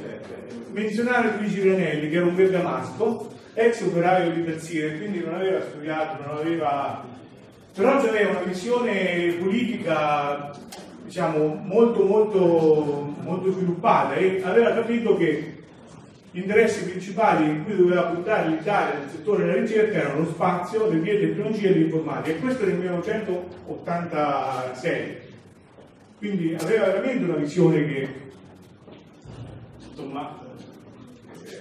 menzionare 0.72 1.36
Luigi 1.38 1.60
Granelli 1.60 2.08
che 2.08 2.16
era 2.16 2.26
un 2.26 2.34
bergamasco, 2.34 3.25
ex 3.56 3.80
operaio 3.80 4.32
di 4.32 4.44
Tazzire, 4.44 4.98
quindi 4.98 5.24
non 5.24 5.34
aveva 5.34 5.62
studiato, 5.62 6.22
non 6.26 6.38
aveva 6.38 7.14
però 7.76 7.98
aveva 7.98 8.30
una 8.30 8.40
visione 8.40 9.36
politica 9.38 10.50
diciamo 11.04 11.60
molto 11.62 12.04
molto 12.04 13.14
molto 13.20 13.52
sviluppata 13.52 14.14
e 14.14 14.40
aveva 14.42 14.72
capito 14.72 15.14
che 15.18 15.52
gli 16.30 16.38
interessi 16.38 16.84
principali 16.84 17.44
in 17.44 17.64
cui 17.64 17.76
doveva 17.76 18.04
puntare 18.04 18.48
l'Italia 18.48 18.98
nel 18.98 19.10
settore 19.10 19.44
della 19.44 19.60
ricerca 19.60 19.98
erano 19.98 20.20
lo 20.20 20.30
spazio, 20.30 20.88
le 20.88 20.96
vie 20.98 21.20
tecnologie 21.20 21.68
e 21.68 21.72
l'informatica 21.72 22.36
e 22.36 22.40
questo 22.40 22.64
nel 22.64 22.76
1986 22.76 25.16
quindi 26.18 26.56
aveva 26.58 26.86
veramente 26.86 27.24
una 27.24 27.36
visione 27.36 27.84
che 27.84 28.08
insomma 29.90 30.35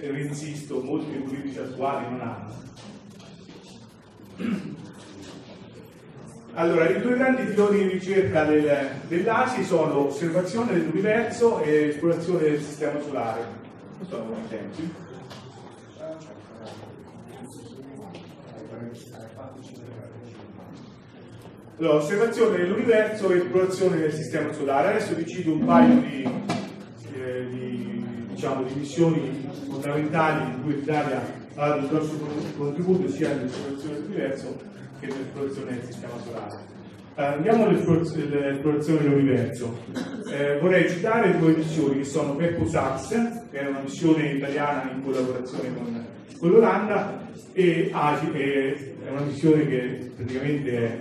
eh, 0.00 0.22
insisto 0.22 0.80
molti 0.82 1.16
politici 1.16 1.58
attuali 1.58 2.10
non 2.10 2.20
hanno 2.20 2.64
Allora, 6.58 6.88
i 6.88 7.00
due 7.02 7.16
grandi 7.16 7.42
filoni 7.44 7.78
di 7.82 7.88
ricerca 7.88 8.44
del- 8.44 8.88
dell'ASI 9.08 9.62
sono 9.62 10.06
osservazione 10.06 10.72
dell'universo 10.72 11.60
e 11.60 11.88
esplorazione 11.88 12.40
del 12.40 12.60
sistema 12.60 12.98
solare. 13.00 13.44
Sono 14.08 14.24
buoni 14.24 14.48
tempi. 14.48 14.90
Allora, 21.78 21.96
osservazione 21.96 22.56
dell'universo 22.56 23.30
e 23.30 23.36
esplorazione 23.36 23.96
del 23.98 24.12
sistema 24.14 24.50
solare. 24.54 24.88
Adesso 24.88 25.14
vi 25.14 25.26
cito 25.26 25.52
un 25.52 25.64
paio 25.66 26.00
di, 26.00 26.22
eh, 27.20 27.46
di, 27.50 28.15
diciamo, 28.36 28.62
di 28.64 28.74
missioni 28.74 29.48
fondamentali 29.66 30.52
in 30.52 30.62
cui 30.62 30.74
l'Italia 30.74 31.22
ha 31.54 31.68
dato 31.68 31.80
un 31.80 31.88
grosso 31.88 32.18
contributo 32.58 33.08
sia 33.08 33.34
nell'esplorazione 33.34 33.94
dell'universo 33.94 34.56
che 35.00 35.06
nell'esplorazione 35.06 35.70
del 35.72 35.84
sistema 35.84 36.12
solare. 36.22 36.74
Eh, 37.16 37.24
Andiamo 37.24 37.64
all'esplorazione 37.64 39.02
dell'universo. 39.02 39.78
Eh, 40.30 40.58
vorrei 40.60 40.88
citare 40.90 41.38
due 41.38 41.56
missioni 41.56 41.98
che 41.98 42.04
sono 42.04 42.34
Beppo 42.34 42.66
Sax, 42.66 43.08
che 43.50 43.58
è 43.58 43.66
una 43.66 43.80
missione 43.80 44.32
italiana 44.32 44.90
in 44.92 45.02
collaborazione 45.02 45.74
con, 45.74 46.06
con 46.38 46.50
l'Olanda, 46.50 47.24
e 47.54 47.90
AGI, 47.90 48.30
che 48.32 48.96
è 49.02 49.10
una 49.10 49.22
missione 49.22 49.66
che 49.66 50.12
praticamente 50.14 50.76
è 50.76 50.98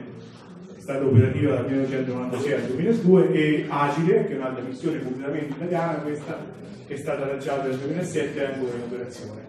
stata 0.86 1.04
operativa 1.04 1.56
dal 1.56 1.66
1996 1.66 2.54
al 2.54 2.62
2002, 2.62 3.32
e 3.32 3.66
Agile, 3.68 4.26
che 4.26 4.34
è 4.34 4.38
un'altra 4.38 4.64
missione 4.64 5.02
completamente 5.02 5.56
italiana, 5.56 5.94
questa 5.94 6.38
è 6.86 6.96
stata 6.96 7.26
lanciata 7.26 7.64
nel 7.64 7.78
2007 7.78 8.40
e 8.40 8.44
è 8.44 8.54
ancora 8.54 8.76
in 8.76 8.84
operazione. 8.84 9.42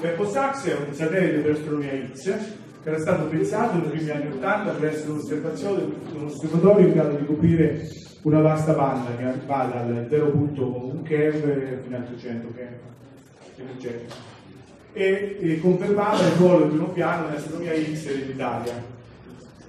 Beppo-Sax 0.00 0.68
è 0.68 0.76
un 0.76 0.94
satellite 0.94 1.40
per 1.40 1.50
astronomia 1.50 1.90
X 2.10 2.24
che 2.82 2.88
era 2.88 2.98
stato 2.98 3.24
pensato 3.24 3.76
nei 3.76 3.90
primi 3.90 4.08
anni 4.08 4.32
80 4.32 4.70
per 4.70 4.88
essere 4.88 5.10
un 5.10 5.18
osservatorio, 5.18 6.86
in 6.86 6.92
grado 6.94 7.16
di 7.16 7.26
coprire 7.26 7.86
una 8.22 8.40
vasta 8.40 8.72
banda 8.72 9.14
che 9.14 9.24
va 9.44 9.70
dal 9.70 10.06
0.1 10.10 11.02
keV 11.02 11.82
fino 11.82 11.96
a 11.96 12.00
300 12.00 12.48
keV 12.54 12.78
e, 14.92 15.36
e 15.38 15.60
confermava 15.60 16.24
il 16.24 16.32
ruolo 16.38 16.64
di 16.64 16.70
primo 16.70 16.88
piano 16.92 17.26
nell'astronomia 17.26 17.74
X 17.74 18.06
dell'Italia. 18.06 18.96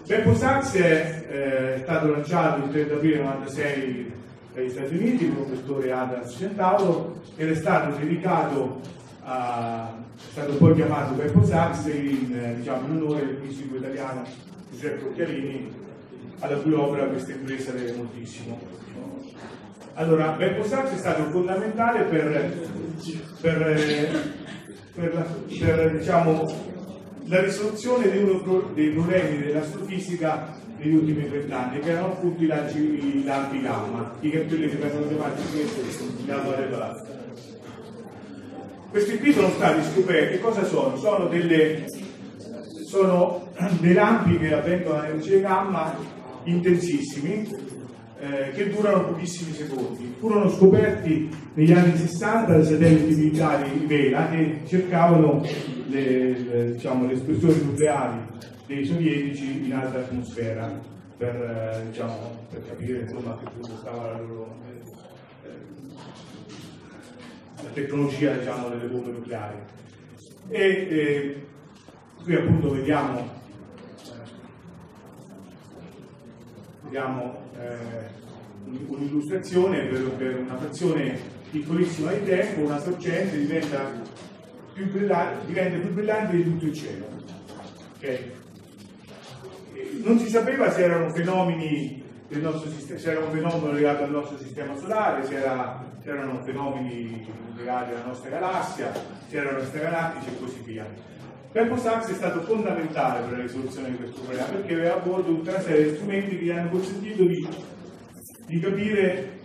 Beppo 0.10 0.34
Sax 0.34 0.76
è 0.76 1.26
eh, 1.30 1.80
stato 1.84 2.10
lanciato 2.10 2.66
il 2.66 2.72
30 2.72 2.96
aprile 2.96 3.18
1996 3.18 4.14
dagli 4.56 4.70
Stati 4.72 4.96
Uniti 4.96 5.26
un 5.26 5.52
vettore 5.52 5.92
Atlas 5.92 6.36
Centauro 6.36 7.22
ed 7.36 7.52
è 7.52 7.54
stato 7.54 7.96
dedicato 7.96 8.82
a, 9.22 9.94
è 10.18 10.32
stato 10.32 10.54
poi 10.56 10.74
chiamato 10.74 11.14
Beppo 11.14 11.44
Sax 11.44 11.86
in, 11.94 12.36
eh, 12.36 12.56
diciamo, 12.56 12.88
in 12.88 13.04
onore 13.04 13.24
del 13.24 13.38
fisico 13.46 13.76
italiano 13.76 14.24
Giuseppe 14.72 15.06
Occhialini 15.10 15.72
alla 16.40 16.56
cui 16.56 16.74
opera 16.74 17.06
questa 17.06 17.32
impresa 17.32 17.72
deve 17.72 17.92
moltissimo. 17.92 18.60
Allora, 19.94 20.30
Beppo 20.32 20.64
Sax 20.64 20.92
è 20.92 20.98
stato 20.98 21.22
fondamentale 21.26 22.02
per, 22.06 22.68
per, 23.42 23.62
eh, 23.62 24.10
per 24.96 25.28
per, 25.60 25.98
diciamo, 25.98 26.48
la 27.30 27.42
risoluzione 27.42 28.10
di 28.10 28.18
uno 28.18 28.72
dei 28.74 28.90
problemi 28.90 29.38
dell'astrofisica 29.38 30.58
negli 30.78 30.96
ultimi 30.96 31.24
vent'anni, 31.28 31.80
che 31.80 31.92
erano 31.92 32.14
appunto 32.14 32.44
i, 32.44 33.24
lampi 33.24 33.62
gamma, 33.62 34.16
i 34.22 34.32
cartelli 34.32 34.68
che 34.68 34.78
vengono 34.78 35.08
chiamati 35.08 35.42
gamma 36.26 36.56
regolati. 36.56 37.08
Questi 38.90 39.20
qui 39.20 39.32
sono 39.32 39.50
stati 39.50 39.82
scoperti, 39.94 40.40
cosa 40.40 40.64
sono? 40.66 40.98
Sono, 40.98 41.28
delle, 41.28 41.86
sono 42.88 43.48
dei 43.80 43.94
lampi 43.94 44.40
che 44.40 44.52
avvengono 44.52 45.00
a 45.00 45.08
energia 45.08 45.40
gamma 45.40 45.96
intensissimi 46.46 47.48
eh, 48.20 48.52
che 48.52 48.70
durano 48.70 49.06
pochissimi 49.06 49.54
secondi. 49.54 50.14
Furono 50.20 50.50
scoperti 50.50 51.30
negli 51.54 51.72
anni 51.72 51.96
60 51.96 52.52
dai 52.52 52.66
satelliti 52.66 53.16
militari 53.16 53.86
Vela 53.86 54.30
che 54.30 54.62
cercavano 54.66 55.42
le, 55.88 56.38
le, 56.38 56.72
diciamo, 56.74 57.08
le 57.08 57.14
esplosioni 57.14 57.64
nucleari 57.64 58.20
dei 58.68 58.86
sovietici 58.86 59.66
in 59.66 59.74
alta 59.74 60.00
atmosfera 60.00 60.80
per, 61.18 61.36
eh, 61.36 61.88
diciamo, 61.90 62.46
per 62.50 62.66
capire 62.68 63.02
insomma, 63.02 63.38
che 63.38 63.50
punto 63.52 63.76
stava 63.78 64.12
la 64.12 64.20
loro 64.20 64.56
eh, 65.44 65.68
la 67.64 67.70
tecnologia 67.74 68.34
diciamo, 68.34 68.70
delle 68.70 68.88
bombe 68.88 69.12
nucleari. 69.12 69.58
E 70.50 70.60
eh, 70.62 71.46
qui 72.24 72.36
appunto 72.36 72.72
vediamo, 72.72 73.20
eh, 73.20 74.30
vediamo 76.84 77.48
un'illustrazione 78.66 79.86
per, 79.86 80.02
per 80.12 80.40
una 80.40 80.58
frazione 80.58 81.18
piccolissima 81.50 82.12
di 82.12 82.24
tempo, 82.24 82.62
una 82.62 82.80
sorgente 82.80 83.38
diventa 83.38 83.92
più 84.74 84.90
brillante, 84.92 85.46
diventa 85.48 85.78
più 85.78 85.94
brillante 85.94 86.36
di 86.36 86.44
tutto 86.44 86.66
il 86.66 86.74
cielo. 86.74 87.06
Ok? 87.98 88.04
eh, 88.04 88.32
non 90.04 90.20
si 90.20 90.30
sapeva 90.30 90.70
se 90.72 90.84
erano 90.84 91.10
fenomeni 91.10 92.04
del 92.28 92.42
nostro 92.42 92.70
sistema, 92.70 93.00
se 93.00 93.12
era 93.12 93.20
un 93.22 93.32
fenomeno 93.32 93.72
legato 93.72 94.04
al 94.04 94.12
nostro 94.12 94.38
sistema 94.38 94.76
solare, 94.76 95.26
se, 95.26 95.36
era- 95.36 95.84
se 96.02 96.10
erano 96.10 96.42
fenomeni 96.44 97.26
legati 97.56 97.92
alla 97.94 98.06
nostra 98.06 98.30
galassia, 98.30 98.92
se 99.28 99.38
erano 99.38 99.60
extragalattici 99.60 100.30
e 100.30 100.40
così 100.40 100.62
via. 100.64 100.86
Perposax 101.52 102.12
è 102.12 102.14
stato 102.14 102.42
fondamentale 102.42 103.22
per 103.22 103.38
la 103.38 103.44
risoluzione 103.44 103.90
di 103.90 103.98
questo 103.98 104.22
problema 104.22 104.46
perché 104.46 104.74
aveva 104.74 104.96
a 104.96 105.00
bordo 105.00 105.34
tutta 105.34 105.50
una 105.52 105.62
serie 105.62 105.90
di 105.90 105.96
strumenti 105.96 106.38
che 106.38 106.44
gli 106.46 106.50
hanno 106.52 106.70
consentito 106.70 107.24
di, 107.24 107.48
di 108.46 108.60
capire, 108.60 109.40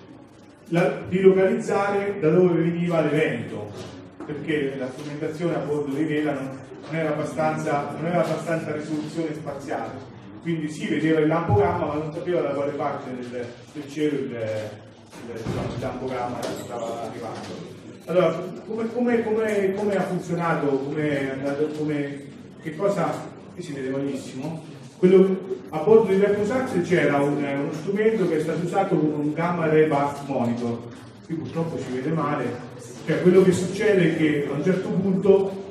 la- 0.69 1.01
di 1.09 1.21
localizzare 1.21 2.19
da 2.21 2.29
dove 2.29 2.61
veniva 2.61 3.01
l'evento, 3.01 3.71
perché 4.27 4.77
la 4.77 4.91
strumentazione 4.91 5.55
a 5.55 5.59
bordo 5.61 5.95
di 5.95 6.05
Vela 6.05 6.33
non, 6.35 6.59
non 6.85 6.95
era 6.95 7.09
abbastanza, 7.11 7.91
non 7.93 8.05
aveva 8.05 8.23
abbastanza 8.23 8.73
risoluzione 8.73 9.33
spaziale, 9.33 9.93
quindi 10.43 10.69
si 10.69 10.87
vedeva 10.87 11.21
il 11.21 11.27
lampo 11.27 11.55
gamma 11.55 11.87
ma 11.87 11.95
non 11.95 12.13
sapeva 12.13 12.43
da 12.43 12.51
quale 12.51 12.73
parte 12.73 13.15
del, 13.17 13.47
del 13.73 13.89
cielo 13.91 14.19
il, 14.19 14.25
il, 14.31 15.37
il 15.37 15.81
lampo 15.81 16.05
gamma 16.05 16.39
stava 16.43 17.03
arrivando. 17.05 17.74
Allora, 18.07 18.33
come, 18.67 18.93
come- 18.93 19.23
come- 19.25 19.75
come 19.75 19.97
ha 19.97 20.03
funzionato, 20.03 20.67
come 20.67 21.39
come, 21.79 22.19
che 22.63 22.77
cosa, 22.77 23.11
qui 23.55 23.63
si 23.63 23.73
vede 23.73 23.89
malissimo, 23.89 24.63
quello, 24.99 25.39
a 25.71 25.79
bordo 25.79 26.13
di 26.13 26.19
Vercosax 26.19 26.83
c'era 26.83 27.19
un- 27.19 27.37
uno 27.43 27.73
strumento 27.73 28.29
che 28.29 28.37
è 28.39 28.41
stato 28.41 28.65
usato 28.65 28.97
come 28.97 29.15
un 29.15 29.33
gamma 29.33 29.67
ray 29.69 29.87
burst 29.89 30.27
monitor, 30.27 30.79
qui 31.27 31.35
purtroppo 31.37 31.79
si 31.79 31.95
vede 31.95 32.11
male, 32.11 32.45
cioè 33.07 33.23
quello 33.23 33.43
che 33.43 33.53
succede 33.53 34.13
è 34.13 34.17
che 34.17 34.47
a 34.51 34.55
un 34.55 34.65
certo 34.65 34.89
punto 34.91 35.63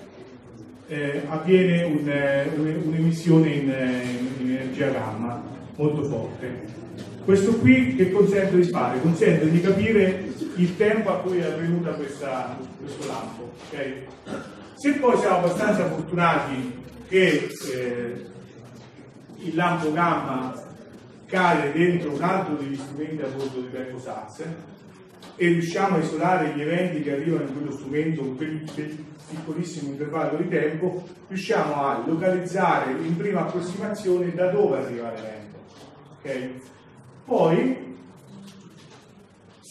eh, 0.87 1.21
avviene 1.29 1.83
un, 1.83 2.07
eh, 2.07 2.49
un- 2.55 2.81
un'emissione 2.85 3.49
in, 3.49 3.69
eh, 3.69 4.03
in 4.43 4.49
energia 4.51 4.89
gamma 4.89 5.41
molto 5.75 6.03
forte. 6.03 6.81
Questo 7.25 7.53
qui 7.55 7.95
che 7.95 8.11
consente 8.11 8.55
di 8.57 8.63
fare? 8.63 8.99
Consente 9.01 9.49
di 9.49 9.61
capire 9.61 10.25
il 10.55 10.75
tempo 10.77 11.09
a 11.11 11.19
cui 11.19 11.39
è 11.39 11.45
avvenuta 11.45 11.91
questa- 11.91 12.57
questo 12.79 13.07
lampo. 13.07 13.51
ok? 13.69 13.95
Se 14.75 14.93
poi 14.93 15.17
siamo 15.17 15.37
abbastanza 15.37 15.87
fortunati 15.87 16.81
che 17.07 17.49
eh, 17.73 18.25
il 19.37 19.55
lampo 19.55 19.91
gamma 19.91 20.53
cade 21.25 21.71
dentro 21.71 22.13
un 22.13 22.21
altro 22.21 22.55
degli 22.55 22.75
strumenti 22.75 23.21
a 23.21 23.27
bordo 23.27 23.59
di 23.59 23.67
Berco 23.67 23.99
Sax 23.99 24.43
e 25.35 25.47
riusciamo 25.47 25.95
a 25.95 25.99
isolare 25.99 26.53
gli 26.55 26.61
eventi 26.61 27.01
che 27.01 27.13
arrivano 27.13 27.47
in 27.47 27.53
quello 27.53 27.71
strumento 27.71 28.21
quel 28.35 28.61
quel 28.73 29.05
piccolissimo 29.29 29.91
intervallo 29.91 30.37
di 30.37 30.47
tempo, 30.47 31.07
riusciamo 31.27 31.75
a 31.75 32.03
localizzare 32.05 32.91
in 32.91 33.15
prima 33.17 33.41
approssimazione 33.41 34.33
da 34.33 34.51
dove 34.51 34.77
arriva 34.77 35.11
l'evento. 35.11 35.57
ok? 36.19 36.49
Poi, 37.25 37.92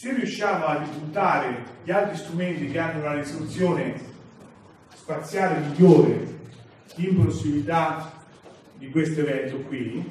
se 0.03 0.13
riusciamo 0.13 0.65
a 0.65 0.79
risultare 0.79 1.63
gli 1.81 1.91
altri 1.91 2.17
strumenti 2.17 2.67
che 2.67 2.77
hanno 2.77 2.99
una 2.99 3.13
risoluzione 3.13 3.93
spaziale 4.93 5.59
migliore 5.59 6.27
in 6.97 7.21
prossimità 7.21 8.11
di 8.77 8.89
questo 8.89 9.21
evento 9.21 9.59
qui, 9.59 10.05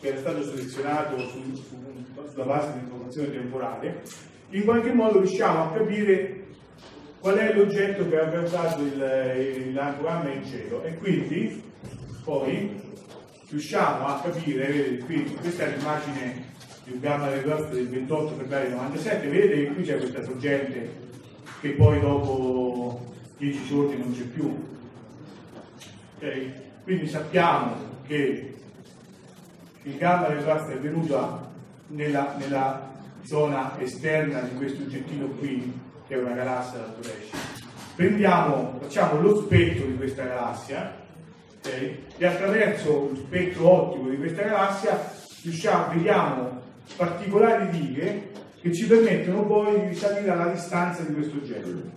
che 0.00 0.08
era 0.08 0.16
stato 0.16 0.42
selezionato 0.44 1.18
su- 1.28 1.54
su- 1.56 2.06
sulla 2.30 2.44
base 2.44 2.72
di 2.72 2.78
informazione 2.78 3.32
temporale, 3.32 4.02
in 4.48 4.64
qualche 4.64 4.92
modo 4.94 5.18
riusciamo 5.18 5.64
a 5.64 5.72
capire 5.72 6.46
qual 7.20 7.36
è 7.36 7.52
l'oggetto 7.52 8.08
che 8.08 8.18
ha 8.18 8.30
lampo 9.74 10.04
gamma 10.04 10.32
in 10.32 10.42
cielo. 10.42 10.82
E 10.84 10.96
quindi 10.96 11.62
poi 12.24 12.80
riusciamo 13.50 14.06
a 14.06 14.20
capire, 14.22 14.66
vedete 14.68 15.04
qui, 15.04 15.36
questa 15.38 15.64
è 15.64 15.76
l'immagine 15.76 16.54
un 16.92 17.00
gamma 17.00 17.28
del 17.28 17.42
Golf 17.42 17.70
del 17.72 17.88
28 17.88 18.34
febbraio 18.36 18.70
97, 18.70 19.28
vedete 19.28 19.54
che 19.54 19.72
qui 19.72 19.84
c'è 19.84 19.98
questa 19.98 20.22
sorgente 20.22 21.04
che 21.60 21.70
poi 21.70 22.00
dopo 22.00 23.12
10 23.38 23.66
giorni 23.66 23.98
non 23.98 24.14
c'è 24.14 24.22
più. 24.22 24.64
Ok? 26.16 26.50
Quindi 26.84 27.08
sappiamo 27.08 27.74
che 28.06 28.54
il 29.82 29.96
gamma 29.96 30.28
del 30.28 30.44
Golf 30.44 30.68
è 30.68 30.78
venuto 30.78 31.50
nella, 31.88 32.36
nella 32.38 32.94
zona 33.22 33.78
esterna 33.80 34.40
di 34.40 34.54
questo 34.54 34.82
oggettino 34.82 35.26
qui, 35.26 35.72
che 36.06 36.14
è 36.14 36.18
una 36.18 36.34
galassia 36.34 36.78
da 36.78 36.86
Turesci. 36.86 37.36
Prendiamo, 37.96 38.78
facciamo 38.80 39.20
lo 39.20 39.42
spettro 39.42 39.86
di 39.86 39.96
questa 39.96 40.24
galassia, 40.24 40.94
ok? 41.58 41.94
e 42.18 42.26
attraverso 42.26 43.10
lo 43.10 43.16
spettro 43.16 43.68
ottico 43.68 44.08
di 44.08 44.16
questa 44.16 44.42
galassia 44.42 45.12
riusciamo, 45.42 45.94
vediamo 45.94 46.55
particolari 46.96 47.70
righe 47.70 48.30
che 48.60 48.72
ci 48.72 48.86
permettono 48.86 49.44
poi 49.44 49.80
di 49.80 49.88
risalire 49.88 50.30
alla 50.30 50.52
distanza 50.52 51.02
di 51.02 51.14
questo 51.14 51.36
oggetto. 51.36 51.94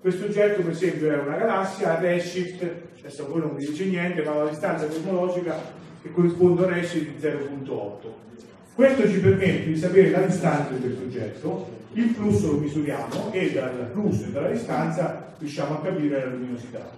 Questo 0.00 0.26
oggetto 0.26 0.62
per 0.62 0.70
esempio 0.72 1.10
è 1.10 1.18
una 1.18 1.36
galassia 1.36 1.96
a 1.96 2.00
redshift, 2.00 2.66
adesso 3.00 3.28
voi 3.28 3.40
non 3.40 3.56
vi 3.56 3.66
dice 3.66 3.84
niente, 3.84 4.22
ma 4.22 4.32
una 4.32 4.50
distanza 4.50 4.86
cosmologica 4.86 5.56
che 6.02 6.12
corrisponde 6.12 6.62
a 6.62 6.66
un 6.66 6.72
redshift 6.72 7.10
di 7.10 7.26
0.8. 7.26 8.26
Questo 8.74 9.08
ci 9.08 9.18
permette 9.18 9.64
di 9.64 9.76
sapere 9.76 10.10
la 10.10 10.20
distanza 10.20 10.72
di 10.72 10.80
questo 10.80 11.02
oggetto, 11.02 11.76
il 11.94 12.10
flusso 12.10 12.52
lo 12.52 12.58
misuriamo 12.58 13.32
e 13.32 13.52
dal 13.52 13.90
flusso 13.92 14.26
e 14.26 14.30
dalla 14.30 14.50
distanza 14.50 15.34
riusciamo 15.38 15.78
a 15.78 15.82
capire 15.82 16.20
la 16.20 16.30
luminosità. 16.30 16.90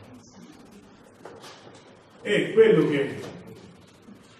E 2.22 2.52
quello 2.52 2.86
che 2.88 3.14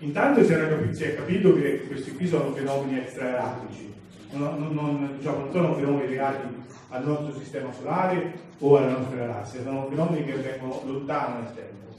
intanto 0.01 0.45
si, 0.45 0.53
era 0.53 0.69
capi- 0.69 0.95
si 0.95 1.05
è 1.05 1.15
capito 1.15 1.55
che 1.55 1.87
questi 1.87 2.13
qui 2.15 2.27
sono 2.27 2.53
fenomeni 2.53 2.99
extragalactici, 2.99 3.93
non, 4.33 4.69
non- 4.73 5.15
diciamo, 5.17 5.39
non 5.39 5.53
sono 5.53 5.75
fenomeni 5.75 6.09
legati 6.09 6.47
al 6.91 7.05
nostro 7.05 7.39
sistema 7.39 7.73
solare 7.73 8.33
o 8.59 8.77
alla 8.77 8.99
nostra 8.99 9.17
galassia, 9.17 9.63
sono 9.63 9.87
fenomeni 9.89 10.25
che 10.25 10.35
vengono 10.35 10.83
lontano 10.85 11.41
nel 11.41 11.55
tempo. 11.55 11.99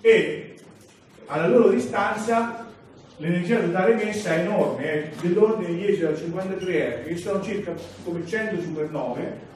E 0.00 0.56
alla 1.26 1.48
loro 1.48 1.70
distanza 1.70 2.66
l'energia 3.16 3.60
totale 3.60 4.00
emessa 4.00 4.34
è 4.34 4.40
enorme, 4.40 4.84
è 4.84 5.10
dell'ordine 5.20 5.68
di 5.68 5.86
10 5.86 6.04
alla 6.04 6.16
53 6.16 6.88
R, 6.88 7.04
che 7.04 7.16
sono 7.16 7.42
circa 7.42 7.74
come 8.04 8.26
100 8.26 8.60
supernove, 8.60 9.52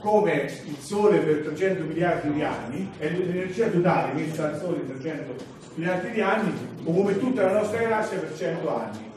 come 0.00 0.50
il 0.66 0.76
Sole 0.78 1.18
per 1.18 1.38
300 1.38 1.82
miliardi 1.84 2.32
di 2.32 2.42
anni, 2.42 2.90
è 2.98 3.08
l'energia 3.08 3.68
totale 3.68 4.12
emessa 4.12 4.48
dal 4.48 4.60
Sole 4.60 4.76
in 4.76 4.86
300 4.86 5.34
miliardi 5.74 6.10
di 6.10 6.20
anni, 6.20 6.52
o 6.84 6.92
come 6.92 7.18
tutta 7.18 7.44
la 7.44 7.60
nostra 7.60 7.78
galassia 7.78 8.18
per 8.18 8.36
100 8.36 8.76
anni. 8.76 9.10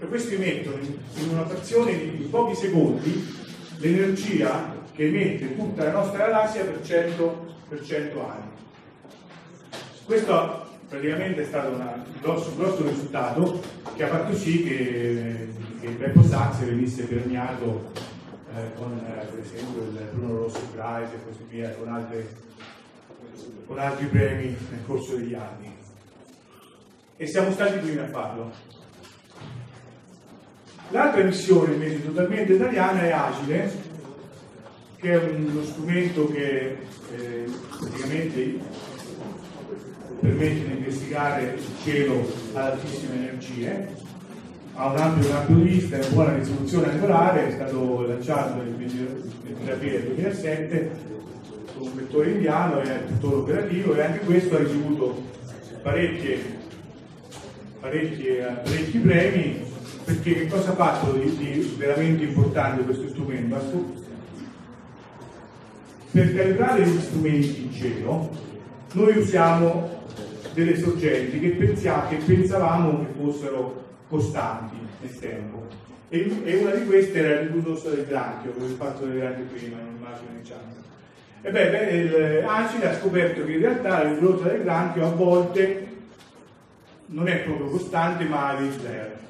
E 0.00 0.06
questi 0.06 0.34
emettono 0.34 0.76
in 0.78 1.28
una 1.30 1.46
frazione 1.46 1.92
di 1.98 2.26
pochi 2.30 2.54
secondi 2.54 3.40
l'energia 3.78 4.74
che 4.94 5.06
emette 5.06 5.56
tutta 5.56 5.84
la 5.84 5.92
nostra 5.92 6.26
galassia 6.26 6.64
per 6.64 6.80
100, 6.84 7.54
per 7.68 7.84
100 7.84 8.28
anni. 8.28 8.50
Questo 10.04 10.66
praticamente 10.88 11.42
è 11.42 11.44
stato 11.44 11.68
un 11.68 12.04
grosso, 12.20 12.54
grosso 12.56 12.86
risultato 12.86 13.60
che 13.94 14.04
ha 14.04 14.08
fatto 14.08 14.34
sì 14.36 14.62
che, 14.62 15.48
che 15.80 15.86
il 15.86 15.96
Beppo 15.96 16.22
Sachs 16.22 16.64
venisse 16.64 17.04
premiato 17.04 17.90
eh, 18.54 18.74
con 18.74 18.92
eh, 18.98 19.24
per 19.24 19.38
esempio 19.40 19.82
il 19.82 20.08
Bruno 20.12 20.36
Rossi 20.40 20.60
Prize 20.72 21.14
e 21.14 21.24
così 21.24 21.44
via, 21.48 21.70
con, 21.70 21.88
altre- 21.88 22.28
con 23.66 23.78
altri 23.78 24.06
premi 24.06 24.56
nel 24.70 24.84
corso 24.86 25.16
degli 25.16 25.34
anni. 25.34 25.71
E 27.22 27.26
siamo 27.28 27.52
stati 27.52 27.76
i 27.76 27.78
primi 27.78 28.00
a 28.00 28.08
farlo. 28.08 28.50
L'altra 30.88 31.22
missione 31.22 31.74
invece 31.74 32.04
totalmente 32.04 32.54
italiana 32.54 33.00
è 33.02 33.12
Agile, 33.12 33.72
che 34.96 35.12
è 35.12 35.16
uno 35.18 35.62
strumento 35.62 36.26
che 36.32 36.78
eh, 37.14 37.44
praticamente 37.78 38.58
permette 40.18 40.66
di 40.66 40.76
investigare 40.78 41.54
il 41.54 41.64
cielo 41.84 42.28
ad 42.54 42.72
altissime 42.72 43.14
energie, 43.14 43.94
ha 44.74 44.90
un 44.90 44.96
ampio 44.96 45.30
campo 45.30 45.52
di 45.52 45.62
vista 45.62 45.98
e 45.98 46.08
buona 46.08 46.34
risoluzione 46.34 46.90
angolare, 46.90 47.46
è 47.46 47.52
stato 47.52 48.04
lanciato 48.04 48.56
nel 48.56 48.74
23 48.74 49.72
aprile 49.72 50.06
2007 50.06 50.90
con 51.78 51.86
un 51.86 51.94
vettore 51.94 52.30
indiano 52.32 52.80
è 52.80 53.06
tuttora 53.06 53.36
operativo 53.36 53.94
e 53.94 54.02
anche 54.02 54.24
questo 54.24 54.56
ha 54.56 54.58
ricevuto 54.58 55.22
parecchie, 55.82 56.61
parecchie- 57.82 58.60
parecchi 58.62 58.98
premi 58.98 59.60
perché 60.04 60.34
che 60.34 60.46
cosa 60.46 60.70
ha 60.70 60.74
fatto 60.74 61.12
di, 61.12 61.36
di 61.36 61.74
veramente 61.76 62.22
importante 62.22 62.84
questo 62.84 63.08
strumento? 63.08 64.00
Per 66.12 66.36
calibrare 66.36 66.86
gli 66.86 67.00
strumenti 67.00 67.62
in 67.64 67.72
cielo 67.72 68.30
noi 68.92 69.16
usiamo 69.16 70.00
delle 70.54 70.78
sorgenti 70.78 71.40
che, 71.40 71.48
pensia- 71.50 72.06
che 72.08 72.16
pensavamo 72.16 72.98
che 73.00 73.06
fossero 73.18 73.84
costanti 74.08 74.76
nel 75.00 75.18
tempo 75.18 75.66
e, 76.08 76.30
e 76.44 76.56
una 76.56 76.72
di 76.72 76.84
queste 76.86 77.18
era 77.18 77.40
il 77.40 77.48
prodotto 77.48 77.88
del 77.88 78.04
granchio, 78.06 78.52
come 78.52 78.66
ho 78.66 78.76
fatto 78.76 79.06
vedere 79.06 79.44
prima 79.52 79.78
in 79.80 79.86
un'immagine 79.88 80.40
diciamo. 80.40 80.80
E 81.40 81.50
beh, 81.50 81.70
beh, 81.70 81.90
il 81.90 82.44
Acile 82.46 82.90
ha 82.90 82.98
scoperto 83.00 83.44
che 83.44 83.52
in 83.52 83.60
realtà 83.60 84.02
il 84.02 84.18
prodotto 84.18 84.48
del 84.48 84.62
granchio 84.62 85.06
a 85.06 85.10
volte 85.10 85.91
non 87.12 87.28
è 87.28 87.38
proprio 87.40 87.68
costante 87.68 88.24
ma 88.24 88.48
ha 88.48 88.54
dei 88.56 88.70
flare. 88.70 89.20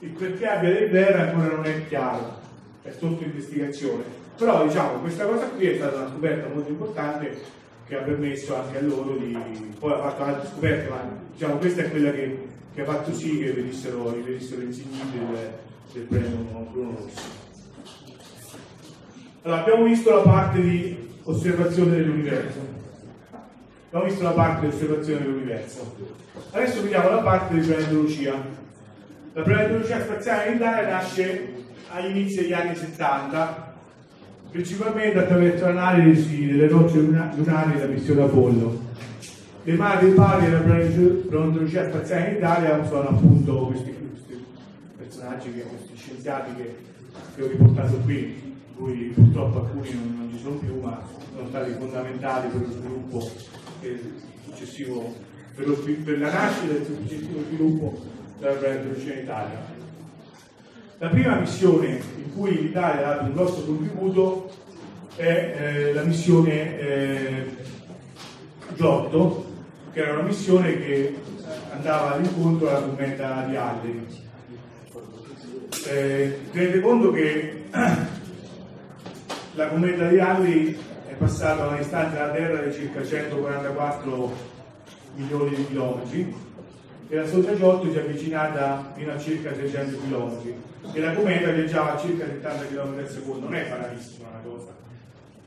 Il 0.00 0.10
perché 0.10 0.46
abbia 0.46 0.70
dei 0.70 0.88
flare 0.88 1.14
ancora 1.14 1.54
non 1.54 1.64
è 1.64 1.86
chiaro, 1.86 2.38
è 2.82 2.90
sotto 2.90 3.22
investigazione. 3.22 4.02
Però 4.36 4.64
diciamo 4.66 4.98
questa 4.98 5.26
cosa 5.26 5.46
qui 5.48 5.66
è 5.66 5.76
stata 5.76 5.98
una 5.98 6.08
scoperta 6.08 6.48
molto 6.52 6.70
importante 6.70 7.40
che 7.86 7.96
ha 7.96 8.02
permesso 8.02 8.56
anche 8.56 8.78
a 8.78 8.82
loro 8.82 9.16
di 9.16 9.36
poi 9.78 9.92
ha 9.92 9.98
fatto 9.98 10.22
altre 10.22 10.48
scoperte, 10.48 10.88
ma 10.88 11.08
diciamo 11.32 11.56
questa 11.56 11.82
è 11.82 11.90
quella 11.90 12.10
che, 12.12 12.48
che 12.74 12.80
ha 12.80 12.84
fatto 12.84 13.12
sì 13.12 13.38
che 13.38 13.52
venissero, 13.52 14.04
venissero 14.04 14.62
insigniti 14.62 15.18
del, 15.18 15.52
del 15.92 16.02
premio 16.04 16.68
Bruno 16.70 16.96
Rossi. 16.96 17.40
Allora, 19.42 19.60
abbiamo 19.60 19.84
visto 19.84 20.14
la 20.14 20.22
parte 20.22 20.60
di 20.60 20.96
osservazione 21.24 21.96
dell'universo. 21.96 22.80
Abbiamo 23.94 24.08
visto 24.08 24.24
la 24.24 24.30
parte 24.30 24.60
di 24.66 24.74
osservazione 24.74 25.20
dell'universo. 25.20 25.96
Adesso 26.52 26.80
vediamo 26.80 27.10
la 27.10 27.18
parte 27.18 27.60
di 27.60 27.66
planetologia. 27.66 28.42
La 29.34 29.42
planetologia 29.42 30.00
spaziale 30.00 30.48
in 30.48 30.56
Italia 30.56 30.88
nasce 30.88 31.52
agli 31.90 32.16
inizi 32.16 32.36
degli 32.36 32.54
anni 32.54 32.74
70, 32.74 33.74
principalmente 34.50 35.18
attraverso 35.18 35.66
l'analisi 35.66 36.46
delle 36.46 36.68
rocce 36.68 37.00
luna- 37.00 37.34
lunari 37.36 37.72
della 37.72 37.92
missione 37.92 38.22
Apollo. 38.22 38.80
Le 39.62 39.74
madri 39.74 40.10
pari 40.12 40.46
della 40.46 40.60
planetologia 40.60 41.86
spaziale 41.90 42.30
in 42.30 42.36
Italia 42.36 42.84
sono 42.86 43.08
appunto 43.10 43.66
questi, 43.66 43.94
questi 44.10 44.44
personaggi, 44.96 45.52
che, 45.52 45.64
questi 45.64 45.94
scienziati 45.96 46.54
che, 46.54 46.76
che 47.36 47.42
ho 47.42 47.46
riportato 47.46 47.96
qui, 47.98 48.16
di 48.16 48.74
cui 48.74 49.12
purtroppo 49.14 49.58
alcuni 49.58 49.92
non, 49.92 50.16
non 50.16 50.30
ci 50.32 50.42
sono 50.42 50.54
più, 50.54 50.80
ma 50.80 50.98
sono 51.34 51.46
stati 51.48 51.72
fondamentali 51.72 52.48
per 52.48 52.60
lo 52.62 52.72
sviluppo 52.72 53.30
e 53.58 53.61
per, 55.54 56.18
la 56.18 56.32
nascita 56.32 56.72
e 56.72 56.76
il 56.76 56.86
successivo 56.86 57.40
sviluppo 57.46 58.00
della 58.38 58.74
in 58.74 59.18
Italia. 59.22 59.80
La 60.98 61.08
prima 61.08 61.36
missione 61.36 62.00
in 62.16 62.32
cui 62.34 62.62
l'Italia 62.62 63.06
ha 63.06 63.14
dato 63.14 63.24
un 63.24 63.32
grosso 63.32 63.64
contributo 63.64 64.50
è 65.16 65.56
eh, 65.58 65.92
la 65.92 66.02
missione 66.04 66.78
eh, 66.78 67.56
Giotto, 68.74 69.44
che 69.92 70.00
era 70.00 70.14
una 70.14 70.22
missione 70.22 70.78
che 70.78 71.14
andava 71.72 72.14
all'incontro 72.14 72.70
alla 72.70 72.86
cometa 72.86 73.44
di 73.48 73.56
Halley. 73.56 74.06
Eh, 75.88 76.38
tenete 76.52 76.80
conto 76.80 77.10
che 77.10 77.64
la 79.54 79.66
cometa 79.68 80.08
di 80.08 80.18
Halley 80.18 80.78
è 81.22 81.24
passata 81.24 81.62
a 81.62 81.66
una 81.68 81.76
distanza 81.76 82.16
dalla 82.16 82.32
Terra 82.32 82.62
di 82.62 82.72
circa 82.72 83.04
144 83.04 84.32
milioni 85.14 85.54
di 85.54 85.66
chilometri 85.68 86.34
e 87.08 87.16
la 87.16 87.26
sonda 87.26 87.56
Giotto 87.56 87.90
si 87.90 87.96
è 87.96 88.00
avvicinata 88.00 88.92
fino 88.96 89.12
a 89.12 89.18
circa 89.18 89.54
600 89.54 89.98
km 89.98 90.40
e 90.92 91.00
la 91.00 91.12
cometa 91.12 91.50
viaggiava 91.50 91.94
a 91.94 91.98
circa 91.98 92.24
70 92.24 92.66
km 92.66 92.98
al 92.98 93.08
secondo, 93.08 93.44
non 93.44 93.54
è 93.54 93.68
banalissima 93.68 94.28
una 94.30 94.40
cosa, 94.42 94.70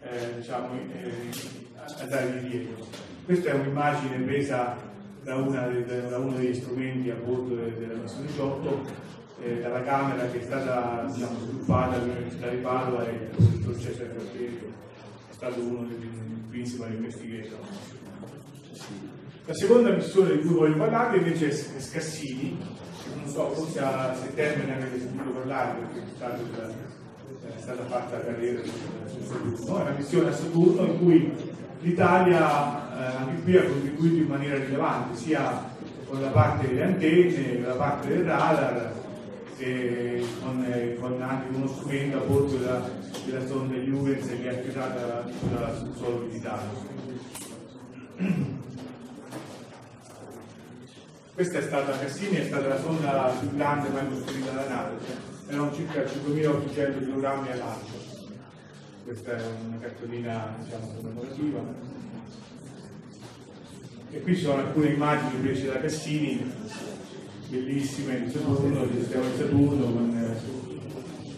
eh, 0.03 0.35
diciamo, 0.37 0.69
eh, 0.93 2.01
andare 2.01 2.39
di 2.39 2.47
dietro. 2.47 2.85
Questa 3.25 3.49
è 3.49 3.53
un'immagine 3.53 4.17
presa 4.19 4.77
da, 5.23 5.35
una 5.35 5.67
da 5.67 6.17
uno 6.17 6.37
degli 6.37 6.55
strumenti 6.55 7.09
a 7.09 7.15
bordo 7.15 7.55
de- 7.55 7.77
della 7.77 7.99
missione 8.01 8.33
Giotto, 8.33 8.81
eh, 9.41 9.59
dalla 9.59 9.81
camera 9.81 10.25
che 10.27 10.39
è 10.39 10.43
stata 10.43 11.05
diciamo, 11.11 11.37
sviluppata 11.39 11.95
all'Università 11.95 12.47
di 12.47 12.57
Padova 12.57 13.05
e 13.05 13.11
il 13.11 13.59
professor 13.59 13.91
Cesare 13.91 14.11
è 14.11 14.84
stato 15.35 15.59
uno 15.59 15.85
dei 15.85 16.09
principal 16.49 16.93
investigator. 16.93 17.59
La 19.45 19.53
seconda 19.53 19.91
missione 19.91 20.37
di 20.37 20.39
cui 20.39 20.55
voglio 20.55 20.77
parlare 20.77 21.17
invece 21.17 21.49
è 21.49 21.79
Scassini, 21.79 22.57
non 23.15 23.27
so, 23.27 23.49
forse 23.49 23.79
a 23.79 24.15
settembre 24.15 24.65
ne 24.65 24.75
avete 24.75 24.99
sentito 24.99 25.29
parlare 25.31 25.79
perché 25.79 25.99
è, 25.99 26.15
stato, 26.15 26.41
è 26.41 27.59
stata 27.61 27.83
fatta 27.83 28.17
la 28.17 28.23
carriera 28.23 28.61
su 28.63 29.23
Saturno, 29.27 29.77
è 29.77 29.81
una 29.81 29.95
missione 29.97 30.29
a 30.29 30.33
Saturno 30.33 30.85
in 30.85 30.97
cui 30.99 31.33
l'Italia 31.81 32.97
eh, 32.97 33.15
anche 33.17 33.41
qui 33.43 33.57
ha 33.57 33.65
contribuito 33.65 34.15
in 34.15 34.27
maniera 34.27 34.57
rilevante, 34.57 35.17
sia 35.17 35.69
con 36.07 36.21
la 36.21 36.29
parte 36.29 36.67
delle 36.67 36.83
antenne, 36.83 37.55
con 37.55 37.67
la 37.67 37.75
parte 37.75 38.07
del 38.07 38.23
radar, 38.23 38.93
e 39.57 40.25
con, 40.41 40.63
eh, 40.63 40.97
con 40.99 41.21
anche 41.21 41.55
uno 41.55 41.67
strumento 41.67 42.17
a 42.17 42.21
bordo 42.21 42.57
della, 42.57 42.89
della 43.25 43.47
sonda 43.47 43.75
Huygens 43.75 44.27
che 44.27 44.43
è 44.43 44.49
attirata 44.49 45.25
dal 45.49 45.91
suolo 45.95 46.25
militare. 46.25 46.63
Questa 51.33 51.57
è 51.57 51.61
stata, 51.61 51.97
Cassini 51.97 52.37
è 52.37 52.45
stata 52.45 52.67
la 52.67 52.79
sonda 52.79 53.33
più 53.39 53.53
grande 53.55 53.89
mai 53.89 54.07
costruita 54.07 54.51
da 54.51 54.67
NATO, 54.69 55.03
erano 55.47 55.73
circa 55.73 56.01
5.800 56.01 57.11
kg 57.11 57.23
a 57.25 57.55
lancio. 57.55 58.13
Questa 59.03 59.35
è 59.35 59.41
una 59.67 59.77
cartolina 59.79 60.55
diciamo, 60.63 60.93
commemorativa. 60.95 61.59
E 64.11 64.21
qui 64.21 64.35
ci 64.35 64.43
sono 64.43 64.61
alcune 64.61 64.87
immagini 64.87 65.41
prese 65.41 65.67
da 65.67 65.79
Cassini, 65.79 66.51
bellissime 67.49 68.23
di 68.23 68.31
Saturno, 68.31 68.85
del 68.85 69.01
sistema 69.01 69.25
di 69.27 69.37
Saturno, 69.37 69.85
con 69.85 70.13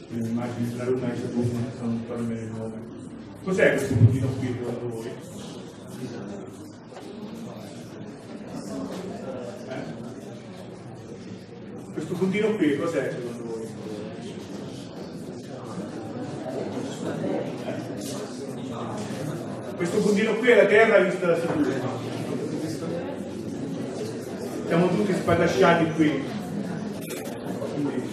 le 0.09 0.25
immagini 0.27 0.69
della 0.69 0.85
luna 0.85 1.09
di 1.09 1.19
Saturno, 1.19 1.59
che 1.65 1.71
sono 1.77 1.91
ancora 1.91 2.21
nel 2.21 2.45
nome. 2.45 2.75
Cos'è 3.43 3.75
questo 3.75 3.93
puntino 3.95 4.27
qui 4.27 4.47
secondo 4.47 4.87
voi? 4.89 5.09
Eh? 9.67 9.83
Questo 11.93 12.13
puntino 12.13 12.55
qui 12.55 12.77
cos'è 12.77 13.11
secondo 13.11 13.43
voi? 13.43 13.67
Eh? 17.65 17.75
Questo 19.75 19.97
puntino 19.99 20.33
qui 20.35 20.47
è 20.49 20.55
la 20.55 20.65
Terra 20.65 20.99
vista 20.99 21.27
da 21.27 21.37
Saturno. 21.39 21.96
Siamo 24.67 24.89
tutti 24.89 25.13
spadasciati 25.13 25.91
qui. 25.91 26.23
Quindi, 27.73 28.03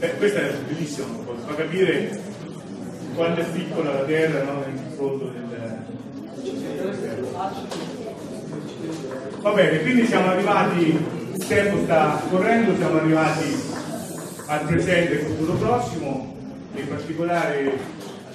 eh, 0.00 0.16
questa 0.16 0.40
è 0.40 0.52
bellissima, 0.66 1.06
fa 1.46 1.54
capire 1.54 2.20
quanto 3.14 3.40
è 3.40 3.44
piccola 3.44 3.92
la 3.92 4.04
Terra 4.04 4.42
no, 4.42 4.64
nel 4.66 4.74
confronto 4.74 5.30
del, 5.30 5.46
Va 9.40 9.52
bene, 9.52 9.80
quindi 9.82 10.06
siamo 10.06 10.28
arrivati, 10.28 10.98
il 11.32 11.46
tempo 11.46 11.84
sta 11.84 12.20
correndo, 12.28 12.74
siamo 12.76 12.98
arrivati 12.98 13.56
al 14.46 14.64
presente 14.66 15.20
e 15.20 15.24
futuro 15.24 15.52
prossimo, 15.52 16.34
in 16.74 16.88
particolare 16.88 17.78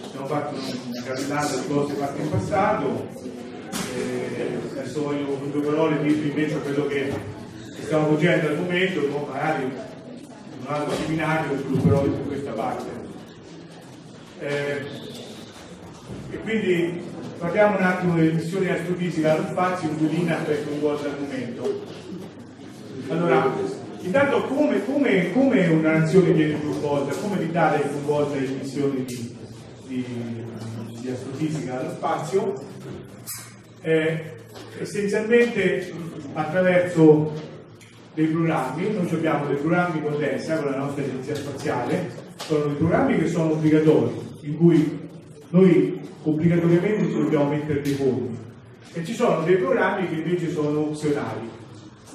abbiamo 0.06 0.26
fatto 0.26 0.56
una 0.88 1.04
carrellata 1.04 1.56
di 1.56 1.68
cose 1.68 1.94
fatte 1.96 2.22
in 2.22 2.30
passato. 2.30 3.08
E 3.94 4.58
adesso 4.72 5.04
voglio 5.04 5.26
con 5.26 5.52
due 5.52 5.62
parole 5.62 6.02
dirvi 6.02 6.30
invece 6.30 6.60
quello 6.60 6.88
che 6.88 7.12
stiamo 7.82 8.16
facendo 8.16 8.48
al 8.48 8.58
momento, 8.58 9.02
poi 9.02 9.26
magari 9.30 9.64
in 9.64 9.72
un 10.66 10.74
altro 10.74 10.96
seminario 10.96 11.58
svilupperò 11.58 12.04
su 12.04 12.28
questa 12.28 12.52
parte. 12.52 12.89
Eh, 14.39 14.82
e 16.32 16.38
quindi 16.39 17.02
parliamo 17.38 17.78
un 17.78 17.84
attimo 17.84 18.16
delle 18.16 18.32
missioni 18.34 18.66
di 18.66 18.72
astrofisica 18.72 19.34
allo 19.34 19.48
spazio 19.50 19.89
in 19.89 19.98
cui 19.98 20.10
l'INAF 20.10 20.48
è 20.48 20.64
coinvolta 20.64 21.08
al 21.08 21.20
momento. 21.20 21.84
Allora, 23.10 23.54
intanto 24.00 24.44
come, 24.46 24.86
come- 24.86 25.32
come 25.34 25.68
una 25.68 25.98
nazione 25.98 26.32
viene 26.32 26.62
coinvolta, 26.62 27.14
come 27.20 27.42
l'Italia 27.42 27.84
è 27.84 27.89
coinvolta 27.89 28.38
in 28.38 28.58
missioni 28.62 29.04
di, 29.06 29.36
di- 29.88 30.46
di 31.02 31.10
astrofisica 31.10 31.80
allo 31.80 31.92
spazio? 31.92 32.54
Eh, 33.82 34.24
essenzialmente 34.80 35.92
attraverso 36.34 37.34
dei 38.14 38.28
programmi, 38.28 38.94
noi 38.94 39.10
abbiamo 39.12 39.46
dei 39.48 39.56
programmi 39.56 40.02
con 40.02 40.14
l'ESA, 40.14 40.62
con 40.62 40.72
la 40.72 40.78
nostra 40.78 41.04
agenzia 41.04 41.36
spaziale, 41.36 42.12
sono 42.38 42.66
dei 42.66 42.76
programmi 42.76 43.18
che 43.18 43.28
sono 43.28 43.54
obbligatori, 43.54 44.14
in 44.42 44.58
cui 44.58 45.00
noi 45.50 46.00
obbligatoriamente 46.24 47.12
dobbiamo 47.12 47.50
mettere 47.50 47.82
dei 47.82 47.94
fondi 47.94 48.38
e 48.94 49.06
ci 49.06 49.14
sono 49.14 49.44
dei 49.44 49.56
programmi 49.56 50.10
che 50.10 50.16
invece 50.16 50.52
sono 50.52 50.80
opzionali. 50.80 51.50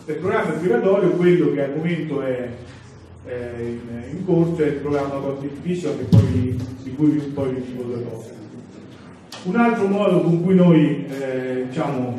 Il 0.04 0.14
programma 0.16 0.54
obbligatorio, 0.54 1.10
quello 1.10 1.52
che 1.52 1.64
al 1.64 1.74
momento 1.74 2.22
è, 2.22 2.48
è 3.24 3.54
in, 3.58 3.80
in 4.12 4.24
corso, 4.24 4.62
è 4.62 4.66
il 4.66 4.74
programma 4.74 5.18
Content 5.18 5.60
Vision 5.62 5.96
di 6.82 6.94
cui 6.94 7.08
poi 7.34 7.54
vi 7.54 7.74
cose. 8.08 8.35
Un 9.46 9.54
altro 9.54 9.86
modo 9.86 10.22
con 10.22 10.42
cui 10.42 10.56
noi 10.56 11.06
eh, 11.06 11.66
diciamo, 11.68 12.18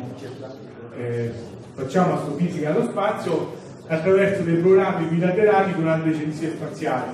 eh, 0.96 1.30
facciamo 1.74 2.14
astrofisica 2.14 2.70
allo 2.70 2.84
spazio 2.84 3.54
è 3.86 3.94
attraverso 3.94 4.42
dei 4.44 4.56
programmi 4.56 5.08
bilaterali 5.08 5.74
con 5.74 5.88
altre 5.88 6.10
agenzie 6.10 6.52
spaziali. 6.52 7.10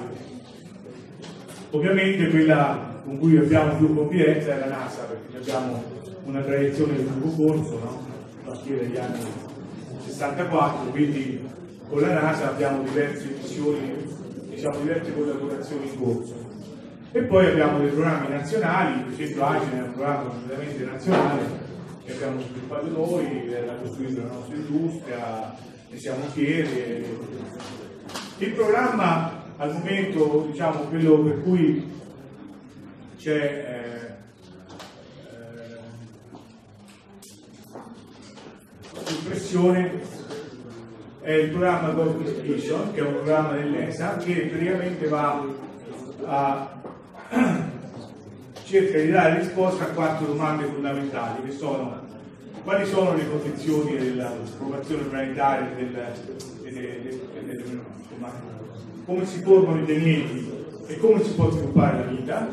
Ovviamente 1.71 2.31
quella 2.31 3.01
con 3.05 3.19
cui 3.19 3.37
abbiamo 3.37 3.75
più 3.75 3.93
confidenza 3.93 4.55
è 4.55 4.59
la 4.61 4.77
NASA, 4.77 5.03
perché 5.03 5.37
abbiamo 5.37 5.83
una 6.27 6.43
tradizione 6.43 6.95
di 6.95 7.09
lungo 7.09 7.31
corso, 7.35 7.79
no? 7.81 8.07
a 8.45 8.51
partire 8.51 8.87
dagli 8.87 8.97
anni 8.97 9.19
64, 10.07 10.91
quindi 10.91 11.45
con 11.89 12.01
la 12.01 12.13
NASA 12.13 12.51
abbiamo 12.51 12.85
diverse 12.85 13.37
missioni, 13.37 13.97
diciamo 14.49 14.79
diverse 14.79 15.13
collaborazioni 15.13 15.91
in 15.91 16.01
corso. 16.01 16.44
E 17.17 17.23
poi 17.23 17.47
abbiamo 17.47 17.79
dei 17.79 17.91
programmi 17.91 18.29
nazionali, 18.29 19.03
per 19.03 19.13
esempio 19.13 19.45
Agile 19.45 19.79
è 19.79 19.83
un 19.83 19.93
programma 19.93 20.31
completamente 20.31 20.85
nazionale 20.85 21.43
che 22.05 22.13
abbiamo 22.13 22.41
sviluppato 22.41 22.89
noi, 22.89 23.51
l'ha 23.51 23.75
costruito 23.75 24.21
la 24.23 24.33
nostra 24.33 24.57
industria, 24.57 25.55
ne 25.91 25.97
siamo 25.97 26.25
fieri. 26.25 27.07
Il 28.39 28.51
programma 28.55 29.45
al 29.59 29.73
momento, 29.75 30.49
diciamo, 30.51 30.81
quello 30.89 31.21
per 31.21 31.43
cui 31.45 31.89
c'è 33.17 33.31
eh, 33.71 34.17
eh, 35.31 35.79
più 39.05 39.23
pressione 39.23 40.01
è 41.21 41.31
il 41.31 41.51
programma 41.51 41.91
Cosmic 41.91 42.41
Vision, 42.41 42.93
che 42.93 42.99
è 42.99 43.07
un 43.07 43.15
programma 43.15 43.53
dell'ESA 43.53 44.17
che 44.17 44.47
praticamente 44.51 45.07
va 45.07 45.47
a 46.25 46.75
cerca 48.65 48.99
di 48.99 49.11
dare 49.11 49.39
risposta 49.41 49.85
a 49.85 49.89
quattro 49.89 50.27
domande 50.27 50.65
fondamentali 50.65 51.43
che 51.45 51.53
sono 51.53 52.03
quali 52.63 52.87
sono 52.87 53.15
le 53.15 53.29
condizioni 53.29 53.99
della 53.99 54.33
formazione 54.57 55.03
planetaria 55.05 55.69
del, 55.77 55.91
del- 56.63 56.73
del- 56.73 57.81
come 59.05 59.27
si 59.27 59.43
formano 59.43 59.81
i 59.83 59.85
pianeti 59.85 60.51
e 60.87 60.99
come 60.99 61.23
si 61.23 61.35
può 61.35 61.51
sviluppare 61.51 61.99
la 61.99 62.11
vita 62.11 62.49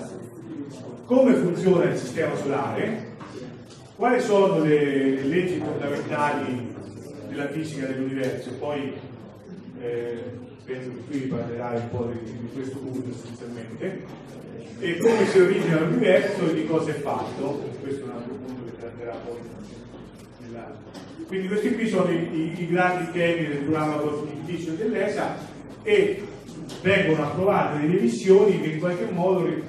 come 1.05 1.33
funziona 1.35 1.85
il 1.85 1.97
sistema 1.97 2.35
solare 2.35 3.09
quali 3.95 4.19
sono 4.19 4.59
le, 4.63 5.09
le 5.11 5.23
leggi 5.23 5.59
fondamentali 5.59 6.73
della 7.29 7.47
fisica 7.49 7.85
dell'universo. 7.85 8.49
Poi 8.57 8.93
eh, 9.79 10.23
penso 10.65 10.89
che 10.89 11.01
qui 11.07 11.19
parlerai 11.27 11.75
un 11.77 11.89
po' 11.89 12.11
di, 12.11 12.31
di 12.31 12.49
questo 12.53 12.79
punto 12.79 13.09
essenzialmente 13.09 14.03
e 14.83 14.97
come 14.97 15.25
si 15.27 15.39
origina 15.39 15.79
l'universo 15.79 16.49
e 16.49 16.53
di 16.55 16.65
cosa 16.65 16.89
è 16.89 16.93
fatto 16.95 17.69
questo 17.81 18.01
è 18.01 18.03
un 18.03 18.09
altro 18.11 18.33
punto 18.33 18.63
che 18.65 18.77
tratterà 18.79 19.15
poi 19.25 19.37
nella- 20.39 20.75
quindi 21.27 21.47
questi 21.47 21.73
qui 21.75 21.87
sono 21.87 22.09
i, 22.11 22.15
i- 22.33 22.61
i 22.63 22.67
grandi 22.67 23.11
temi 23.11 23.47
del 23.47 23.57
programma 23.59 23.95
Cosmic 23.97 24.69
dell'ESA 24.75 25.37
e 25.83 26.23
vengono 26.81 27.23
approvate 27.23 27.79
delle 27.81 28.01
missioni 28.01 28.59
che 28.59 28.67
in 28.69 28.79
qualche 28.79 29.05
modo 29.11 29.45
ri- 29.45 29.63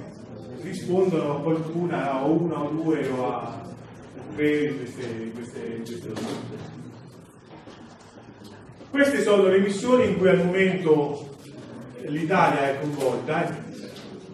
rispondono 0.63 1.37
a 1.37 1.41
qualcuna, 1.43 2.13
a 2.13 2.25
una 2.25 2.63
o 2.63 2.71
due 2.71 3.07
o 3.09 3.29
a 3.35 3.61
tre 4.35 4.69
di 4.69 4.77
queste, 4.79 5.31
queste, 5.35 5.61
queste 5.85 6.07
domande. 6.09 6.71
Queste 8.91 9.23
sono 9.23 9.49
le 9.49 9.59
missioni 9.61 10.07
in 10.09 10.19
cui 10.19 10.29
al 10.29 10.39
momento 10.45 11.29
l'Italia 12.07 12.71
è 12.71 12.79
coinvolta, 12.81 13.71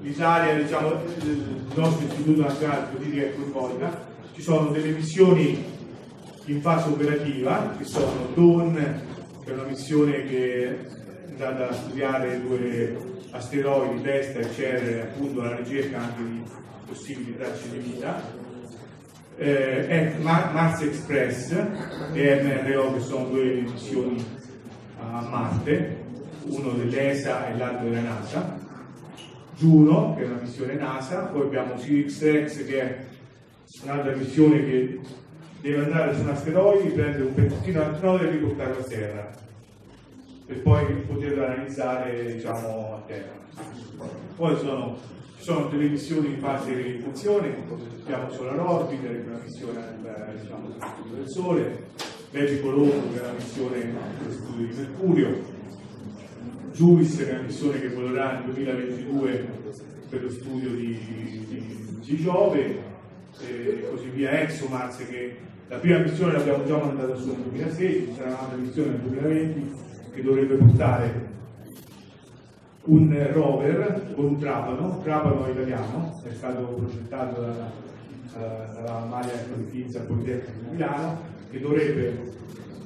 l'Italia, 0.03 0.55
diciamo, 0.55 0.93
il 1.23 1.67
nostro 1.75 2.07
Istituto 2.07 2.43
Nazionale 2.43 2.87
di 2.91 2.97
Politica 2.97 3.27
è 3.27 3.35
coinvolta, 3.35 4.07
ci 4.35 4.43
sono 4.43 4.71
delle 4.71 4.91
missioni 4.91 5.65
in 6.45 6.61
fase 6.61 6.89
operativa, 6.89 7.75
che 7.77 7.85
sono 7.85 8.29
DAWN, 8.35 9.03
che 9.45 9.51
è 9.51 9.55
una 9.55 9.65
missione 9.65 10.25
che 10.25 10.65
è 10.65 11.43
andata 11.43 11.69
a 11.69 11.73
studiare 11.73 12.41
due 12.41 12.97
asteroidi, 13.31 14.03
Vesta 14.03 14.39
e 14.39 14.53
Cerere, 14.53 15.03
appunto 15.03 15.41
alla 15.43 15.57
ricerca 15.57 15.99
anche 15.99 16.23
di 16.23 16.43
possibili 16.87 17.37
tracce 17.37 17.71
di 17.71 17.79
vita, 17.79 18.23
eh, 19.37 19.87
è 19.87 20.15
Ma- 20.21 20.51
Mars 20.53 20.81
Express 20.83 21.53
e 22.13 22.43
MRO 22.43 22.95
che 22.95 23.01
sono 23.01 23.27
due 23.27 23.61
missioni 23.61 24.25
a 25.01 25.21
Marte, 25.21 26.05
uno 26.45 26.71
dell'ESA 26.71 27.49
e 27.49 27.57
l'altro 27.57 27.89
della 27.89 28.01
NASA, 28.01 28.59
Juno 29.59 30.15
che 30.15 30.23
è 30.23 30.27
una 30.27 30.41
missione 30.41 30.75
NASA, 30.75 31.25
poi 31.25 31.43
abbiamo 31.43 31.77
SiriusX 31.77 32.65
che 32.65 32.81
è 32.81 33.05
un'altra 33.83 34.15
missione 34.15 34.65
che 34.65 35.01
deve 35.61 35.85
andare 35.85 36.15
su 36.15 36.23
un 36.23 36.29
asteroide, 36.29 36.91
prendere 36.91 37.25
un 37.25 37.35
pezzettino 37.35 37.83
asteroide 37.83 38.29
e 38.29 38.31
riportarlo 38.31 38.79
a 38.79 38.85
Terra 38.85 39.47
per 40.49 40.63
poi 40.63 40.95
poterlo 41.07 41.45
analizzare 41.45 42.33
diciamo, 42.33 42.95
a 42.95 43.03
Terra. 43.07 43.37
Poi 44.35 44.57
sono, 44.57 44.97
ci 45.37 45.43
sono 45.43 45.69
delle 45.69 45.91
missioni 45.91 46.29
in 46.29 46.39
fase 46.39 46.75
di 46.75 46.83
realizzazione, 46.83 47.55
abbiamo 48.03 48.31
Solar 48.31 48.59
Orbiter, 48.59 49.11
che 49.11 49.25
è 49.25 49.29
una 49.29 49.41
missione 49.45 49.81
eh, 50.05 50.41
diciamo, 50.41 50.75
del 51.13 51.29
Sole, 51.29 51.85
Vedi 52.31 52.63
Colombo, 52.63 53.13
che 53.13 53.21
è 53.21 53.25
una 53.25 53.33
missione 53.33 53.93
sullo 54.17 54.33
studio 54.33 54.67
di 54.67 54.75
Mercurio, 54.75 55.57
Juvis, 56.79 57.17
che 57.17 57.29
è 57.29 57.33
una 57.33 57.43
missione 57.43 57.81
che 57.81 57.89
volerà 57.89 58.35
nel 58.35 58.53
2022 58.53 59.49
per 60.09 60.23
lo 60.23 60.31
studio 60.31 60.71
di, 60.71 60.97
di- 61.49 61.99
di 62.01 62.17
Giove, 62.23 62.83
e 63.41 63.85
così 63.91 64.09
via, 64.11 64.43
ExoMars, 64.43 64.99
che 65.09 65.37
la 65.67 65.79
prima 65.79 65.99
missione 65.99 66.35
l'abbiamo 66.35 66.65
già 66.65 66.77
mandata 66.77 67.17
su 67.17 67.27
nel 67.27 67.41
2016, 67.51 68.13
sarà 68.17 68.29
un'altra 68.29 68.57
missione 68.59 68.91
nel 68.91 69.01
2020 69.01 69.73
che 70.15 70.23
dovrebbe 70.23 70.55
portare 70.55 71.27
un 72.85 73.29
rover 73.33 74.13
con 74.15 74.25
un 74.27 74.39
trapano, 74.39 75.01
trapano 75.03 75.49
italiano, 75.49 76.23
è 76.25 76.33
stato 76.33 76.63
progettato 76.63 77.41
dalla, 77.41 77.73
eh, 78.37 78.73
dalla 78.73 79.05
Maria 79.05 79.33
Firenze 79.69 79.99
al 79.99 80.07
Politecnico 80.07 80.61
di 80.63 80.71
Milano, 80.71 81.21
che 81.51 81.59
dovrebbe 81.59 82.37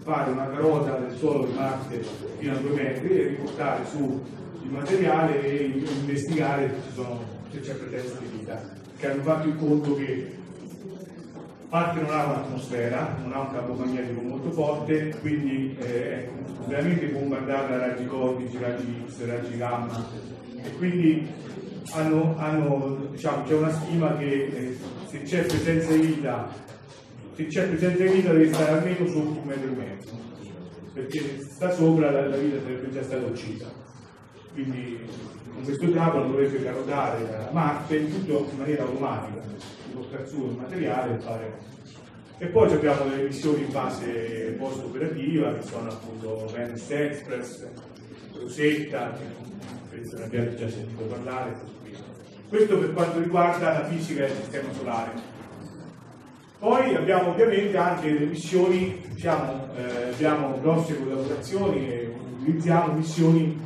fare 0.02 0.30
una 0.30 0.48
carota 0.48 0.98
del 0.98 1.16
suolo 1.16 1.46
di 1.46 1.52
Marte 1.52 2.02
fino 2.38 2.52
a 2.52 2.56
due 2.56 2.70
metri 2.70 3.18
e 3.18 3.26
riportare 3.28 3.84
su 3.86 4.22
il 4.62 4.70
materiale 4.70 5.42
e 5.42 5.84
investigare 6.00 6.74
se, 6.94 7.60
c'è 7.60 7.74
presenza 7.74 8.18
di 8.18 8.38
vita, 8.38 8.60
che 8.98 9.10
hanno 9.10 9.22
fatto 9.22 9.48
il 9.48 9.56
conto 9.56 9.94
che 9.96 10.38
Marte 11.68 12.00
non 12.00 12.10
ha 12.10 12.24
un'atmosfera, 12.24 13.16
non 13.22 13.32
ha 13.32 13.40
un 13.40 13.52
campo 13.52 13.72
magnetico 13.72 14.20
molto 14.20 14.50
forte, 14.50 15.14
quindi 15.20 15.74
eh, 15.80 16.26
è 16.26 16.28
veramente 16.66 17.06
bombardata 17.06 17.76
da 17.76 17.86
raggi 17.86 18.06
cosmici, 18.06 18.58
raggi 18.58 19.04
X, 19.08 19.24
raggi 19.24 19.56
gamma. 19.56 20.06
E 20.62 20.70
quindi 20.76 21.26
hanno, 21.92 22.34
hanno, 22.36 23.08
diciamo, 23.10 23.44
c'è 23.44 23.54
una 23.54 23.72
stima 23.72 24.16
che 24.16 24.26
eh, 24.26 24.78
se 25.08 25.22
c'è 25.22 25.44
presenza 25.44 25.92
di 25.92 26.00
vita, 26.00 26.48
se 27.34 27.46
c'è 27.46 27.68
presenza 27.68 28.02
di 28.02 28.10
vita 28.10 28.32
deve 28.32 28.52
stare 28.52 28.72
almeno 28.72 29.06
sotto 29.06 29.40
un 29.40 29.46
metro 29.46 29.70
e 29.70 29.74
mezzo, 29.74 30.18
perché 30.92 31.18
se 31.20 31.38
sta 31.50 31.70
sopra 31.70 32.10
la, 32.10 32.26
la 32.28 32.36
vita 32.36 32.60
sarebbe 32.60 32.90
già 32.90 33.02
stata 33.02 33.24
uccisa. 33.24 33.72
Quindi 34.52 35.00
con 35.52 35.62
questo 35.64 35.90
trapano 35.90 36.26
dovrebbe 36.28 36.62
carotare 36.62 37.26
da 37.26 37.48
Marte 37.52 37.96
in 37.96 38.10
tutto 38.10 38.48
in 38.50 38.58
maniera 38.58 38.82
automatica, 38.82 39.40
portare 39.94 40.26
su 40.26 40.44
il 40.44 40.56
materiale 40.58 41.14
e 41.14 41.20
fare. 41.20 41.58
E 42.38 42.46
poi 42.46 42.72
abbiamo 42.72 43.08
delle 43.08 43.24
missioni 43.24 43.62
in 43.62 43.70
fase 43.70 44.56
post 44.58 44.82
operativa 44.82 45.54
che 45.54 45.62
sono 45.62 45.88
appunto 45.88 46.50
Venus 46.52 46.90
Express, 46.90 47.66
Rosetta, 48.34 49.12
che 49.12 49.24
penso 49.88 50.18
ne 50.18 50.24
abbiate 50.24 50.56
già 50.56 50.68
sentito 50.68 51.04
parlare. 51.04 51.54
Questo 52.48 52.78
per 52.78 52.92
quanto 52.92 53.20
riguarda 53.20 53.72
la 53.72 53.84
fisica 53.86 54.26
del 54.26 54.36
sistema 54.36 54.72
solare. 54.72 55.31
Poi 56.62 56.94
abbiamo 56.94 57.30
ovviamente 57.30 57.76
anche 57.76 58.08
le 58.08 58.26
missioni, 58.26 59.00
diciamo, 59.12 59.66
eh, 59.74 60.10
abbiamo 60.12 60.60
grosse 60.60 60.96
collaborazioni 60.96 61.88
e 61.88 62.14
utilizziamo 62.38 62.94
missioni 62.94 63.58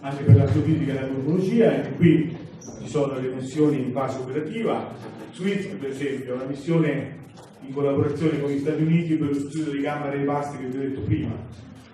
anche 0.00 0.24
per 0.24 0.34
l'astrofisica 0.34 0.90
e 0.90 0.94
la 0.94 1.06
cosmologia, 1.06 1.72
anche 1.72 1.92
qui 1.94 2.36
ci 2.82 2.88
sono 2.88 3.16
le 3.20 3.28
missioni 3.28 3.80
in 3.80 3.92
fase 3.92 4.18
operativa. 4.18 4.92
SWIFT, 5.30 5.76
per 5.76 5.90
esempio, 5.90 6.32
è 6.32 6.34
una 6.34 6.46
missione 6.46 7.16
in 7.60 7.72
collaborazione 7.72 8.40
con 8.40 8.50
gli 8.50 8.58
Stati 8.58 8.82
Uniti 8.82 9.14
per 9.14 9.28
lo 9.28 9.34
studio 9.34 9.70
di 9.70 9.80
gamma 9.80 10.08
ray 10.08 10.24
burst 10.24 10.58
che 10.58 10.66
vi 10.66 10.76
ho 10.76 10.80
detto 10.80 11.00
prima, 11.02 11.32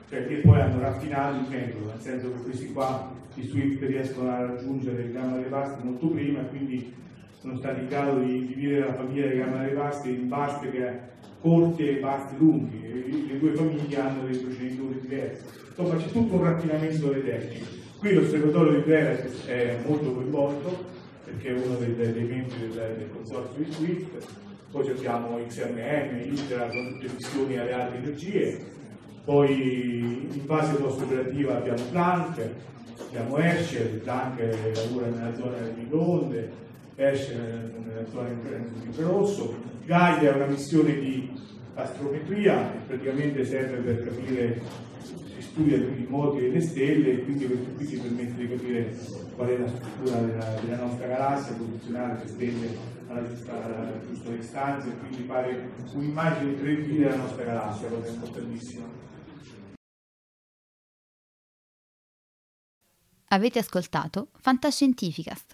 cioè 0.09 0.26
che 0.26 0.37
poi 0.37 0.61
hanno 0.62 0.80
raffinato 0.80 1.37
il 1.41 1.47
metodo, 1.51 1.89
nel 1.89 2.01
senso 2.01 2.32
che 2.32 2.43
questi 2.43 2.72
qua, 2.72 3.12
i 3.35 3.43
SWIFT, 3.43 3.82
riescono 3.82 4.30
a 4.30 4.47
raggiungere 4.47 5.03
il 5.03 5.12
gamma 5.12 5.37
ray 5.37 5.51
burst 5.51 5.82
molto 5.82 6.07
prima 6.07 6.41
e 6.41 6.49
quindi 6.49 7.03
sono 7.45 7.59
stati 7.59 7.80
in 7.80 7.88
grado 7.88 8.20
di 8.20 8.47
dividere 8.47 8.86
la 8.86 8.95
famiglia 8.95 9.26
dei 9.26 9.36
gamma 9.36 9.57
ray 9.59 9.74
burst 9.74 10.07
in 10.07 10.28
burst 10.28 10.70
che 10.70 10.99
corti 11.42 11.88
e 11.88 12.01
burst 12.01 12.38
lunghi, 12.38 12.82
e 12.82 13.26
le 13.32 13.38
due 13.38 13.53
famiglie 13.53 14.01
hanno 14.01 14.24
dei 14.24 14.38
proceditori 14.38 15.01
diversi. 15.03 15.45
Insomma 15.68 15.97
c'è 15.97 16.11
tutto 16.11 16.34
un 16.36 16.42
raffinamento 16.42 17.09
delle 17.09 17.22
tecniche. 17.22 17.66
Qui 17.99 18.14
l'osservatorio 18.14 18.72
di 18.72 18.78
Brera 18.78 19.11
è 19.45 19.76
molto 19.86 20.12
coinvolto 20.12 20.84
perché 21.24 21.49
è 21.49 21.53
uno 21.53 21.76
dei, 21.76 21.95
dei 21.95 22.24
membri 22.24 22.59
del, 22.61 22.95
del 22.97 23.11
consorzio 23.12 23.62
di 23.62 23.70
SWIFT, 23.72 24.26
poi 24.70 24.88
abbiamo 24.88 25.38
XMM, 25.47 26.32
ITRA, 26.32 26.68
con 26.68 26.99
tutte 26.99 27.12
missioni 27.12 27.59
alle 27.59 27.72
alte 27.74 27.97
energie, 27.99 28.59
poi 29.24 30.28
in 30.32 30.45
fase 30.47 30.76
post-operativa 30.76 31.59
abbiamo 31.59 31.82
Planck, 31.90 32.49
abbiamo 33.07 33.36
Escher, 33.36 34.01
Planck 34.01 34.40
lavora 34.74 35.09
nella 35.09 35.34
zona 35.34 35.59
delle 35.59 35.74
microonde, 35.76 36.62
Escher 36.97 37.72
nella 37.84 38.09
zona 38.09 38.28
infrarosso, 38.28 39.57
Gaia 39.84 40.32
è 40.32 40.34
una 40.34 40.47
missione 40.47 40.99
di 40.99 41.28
astrometria 41.74 42.72
e 42.72 42.78
praticamente 42.86 43.45
serve 43.45 43.78
per 43.78 44.05
capire, 44.05 44.62
si 45.03 45.42
studia 45.42 45.76
i 45.76 46.07
modi 46.09 46.42
delle 46.42 46.61
stelle 46.61 47.12
e 47.12 47.24
quindi 47.24 47.47
questo 47.47 47.70
qui 47.70 47.86
ci 47.88 47.99
permette 47.99 48.34
di 48.34 48.49
capire 48.49 48.97
qual 49.34 49.49
è 49.49 49.59
la 49.59 49.68
struttura 49.68 50.20
della, 50.20 50.61
della 50.61 50.76
nostra 50.76 51.07
galassia, 51.07 51.55
posizionare 51.57 52.22
le 52.22 52.28
stelle 52.28 52.68
alla 53.09 54.01
giusta 54.07 54.30
distanza 54.30 54.88
e 54.88 54.99
quindi 54.99 55.24
fare 55.24 55.70
un'immagine 55.92 56.53
3D 56.53 56.99
della 56.99 57.16
nostra 57.16 57.45
galassia, 57.45 57.88
cosa 57.88 58.09
importantissima. 58.09 58.86
Avete 63.28 63.59
ascoltato 63.59 64.28
Fantascientificast, 64.38 65.54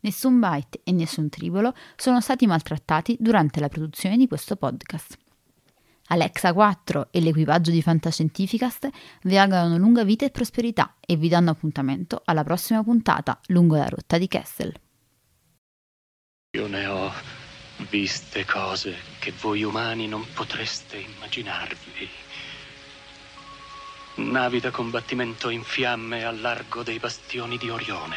Nessun 0.00 0.38
byte 0.38 0.80
e 0.84 0.92
nessun 0.92 1.28
tribolo 1.28 1.74
sono 1.96 2.20
stati 2.20 2.46
maltrattati 2.46 3.16
durante 3.20 3.60
la 3.60 3.68
produzione 3.68 4.16
di 4.16 4.26
questo 4.26 4.56
podcast. 4.56 5.18
Alexa 6.12 6.52
4 6.52 7.08
e 7.12 7.20
l'equipaggio 7.20 7.70
di 7.70 7.82
Fantascientificast 7.82 8.88
vi 9.22 9.38
augurano 9.38 9.76
lunga 9.76 10.02
vita 10.02 10.24
e 10.24 10.30
prosperità 10.30 10.96
e 11.00 11.16
vi 11.16 11.28
danno 11.28 11.50
appuntamento 11.50 12.22
alla 12.24 12.42
prossima 12.42 12.82
puntata 12.82 13.38
lungo 13.46 13.76
la 13.76 13.88
rotta 13.88 14.18
di 14.18 14.26
Kessel. 14.26 14.74
Io 16.56 16.66
ne 16.66 16.86
ho 16.86 17.12
viste 17.88 18.44
cose 18.44 18.96
che 19.20 19.32
voi 19.40 19.62
umani 19.62 20.08
non 20.08 20.26
potreste 20.34 20.96
immaginarvi. 20.96 22.08
Navi 24.16 24.58
da 24.58 24.72
combattimento 24.72 25.48
in 25.48 25.62
fiamme 25.62 26.24
al 26.24 26.40
largo 26.40 26.82
dei 26.82 26.98
bastioni 26.98 27.56
di 27.56 27.70
Orione. 27.70 28.16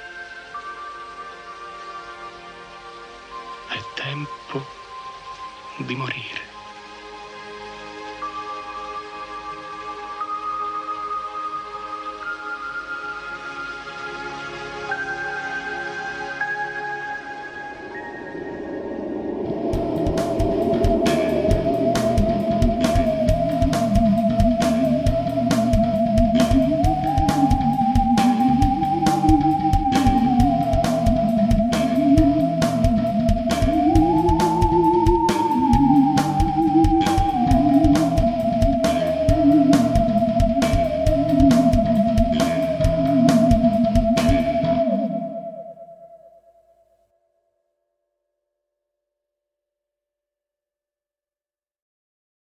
È 3.71 3.79
tempo 3.95 4.65
di 5.77 5.95
morire. 5.95 6.50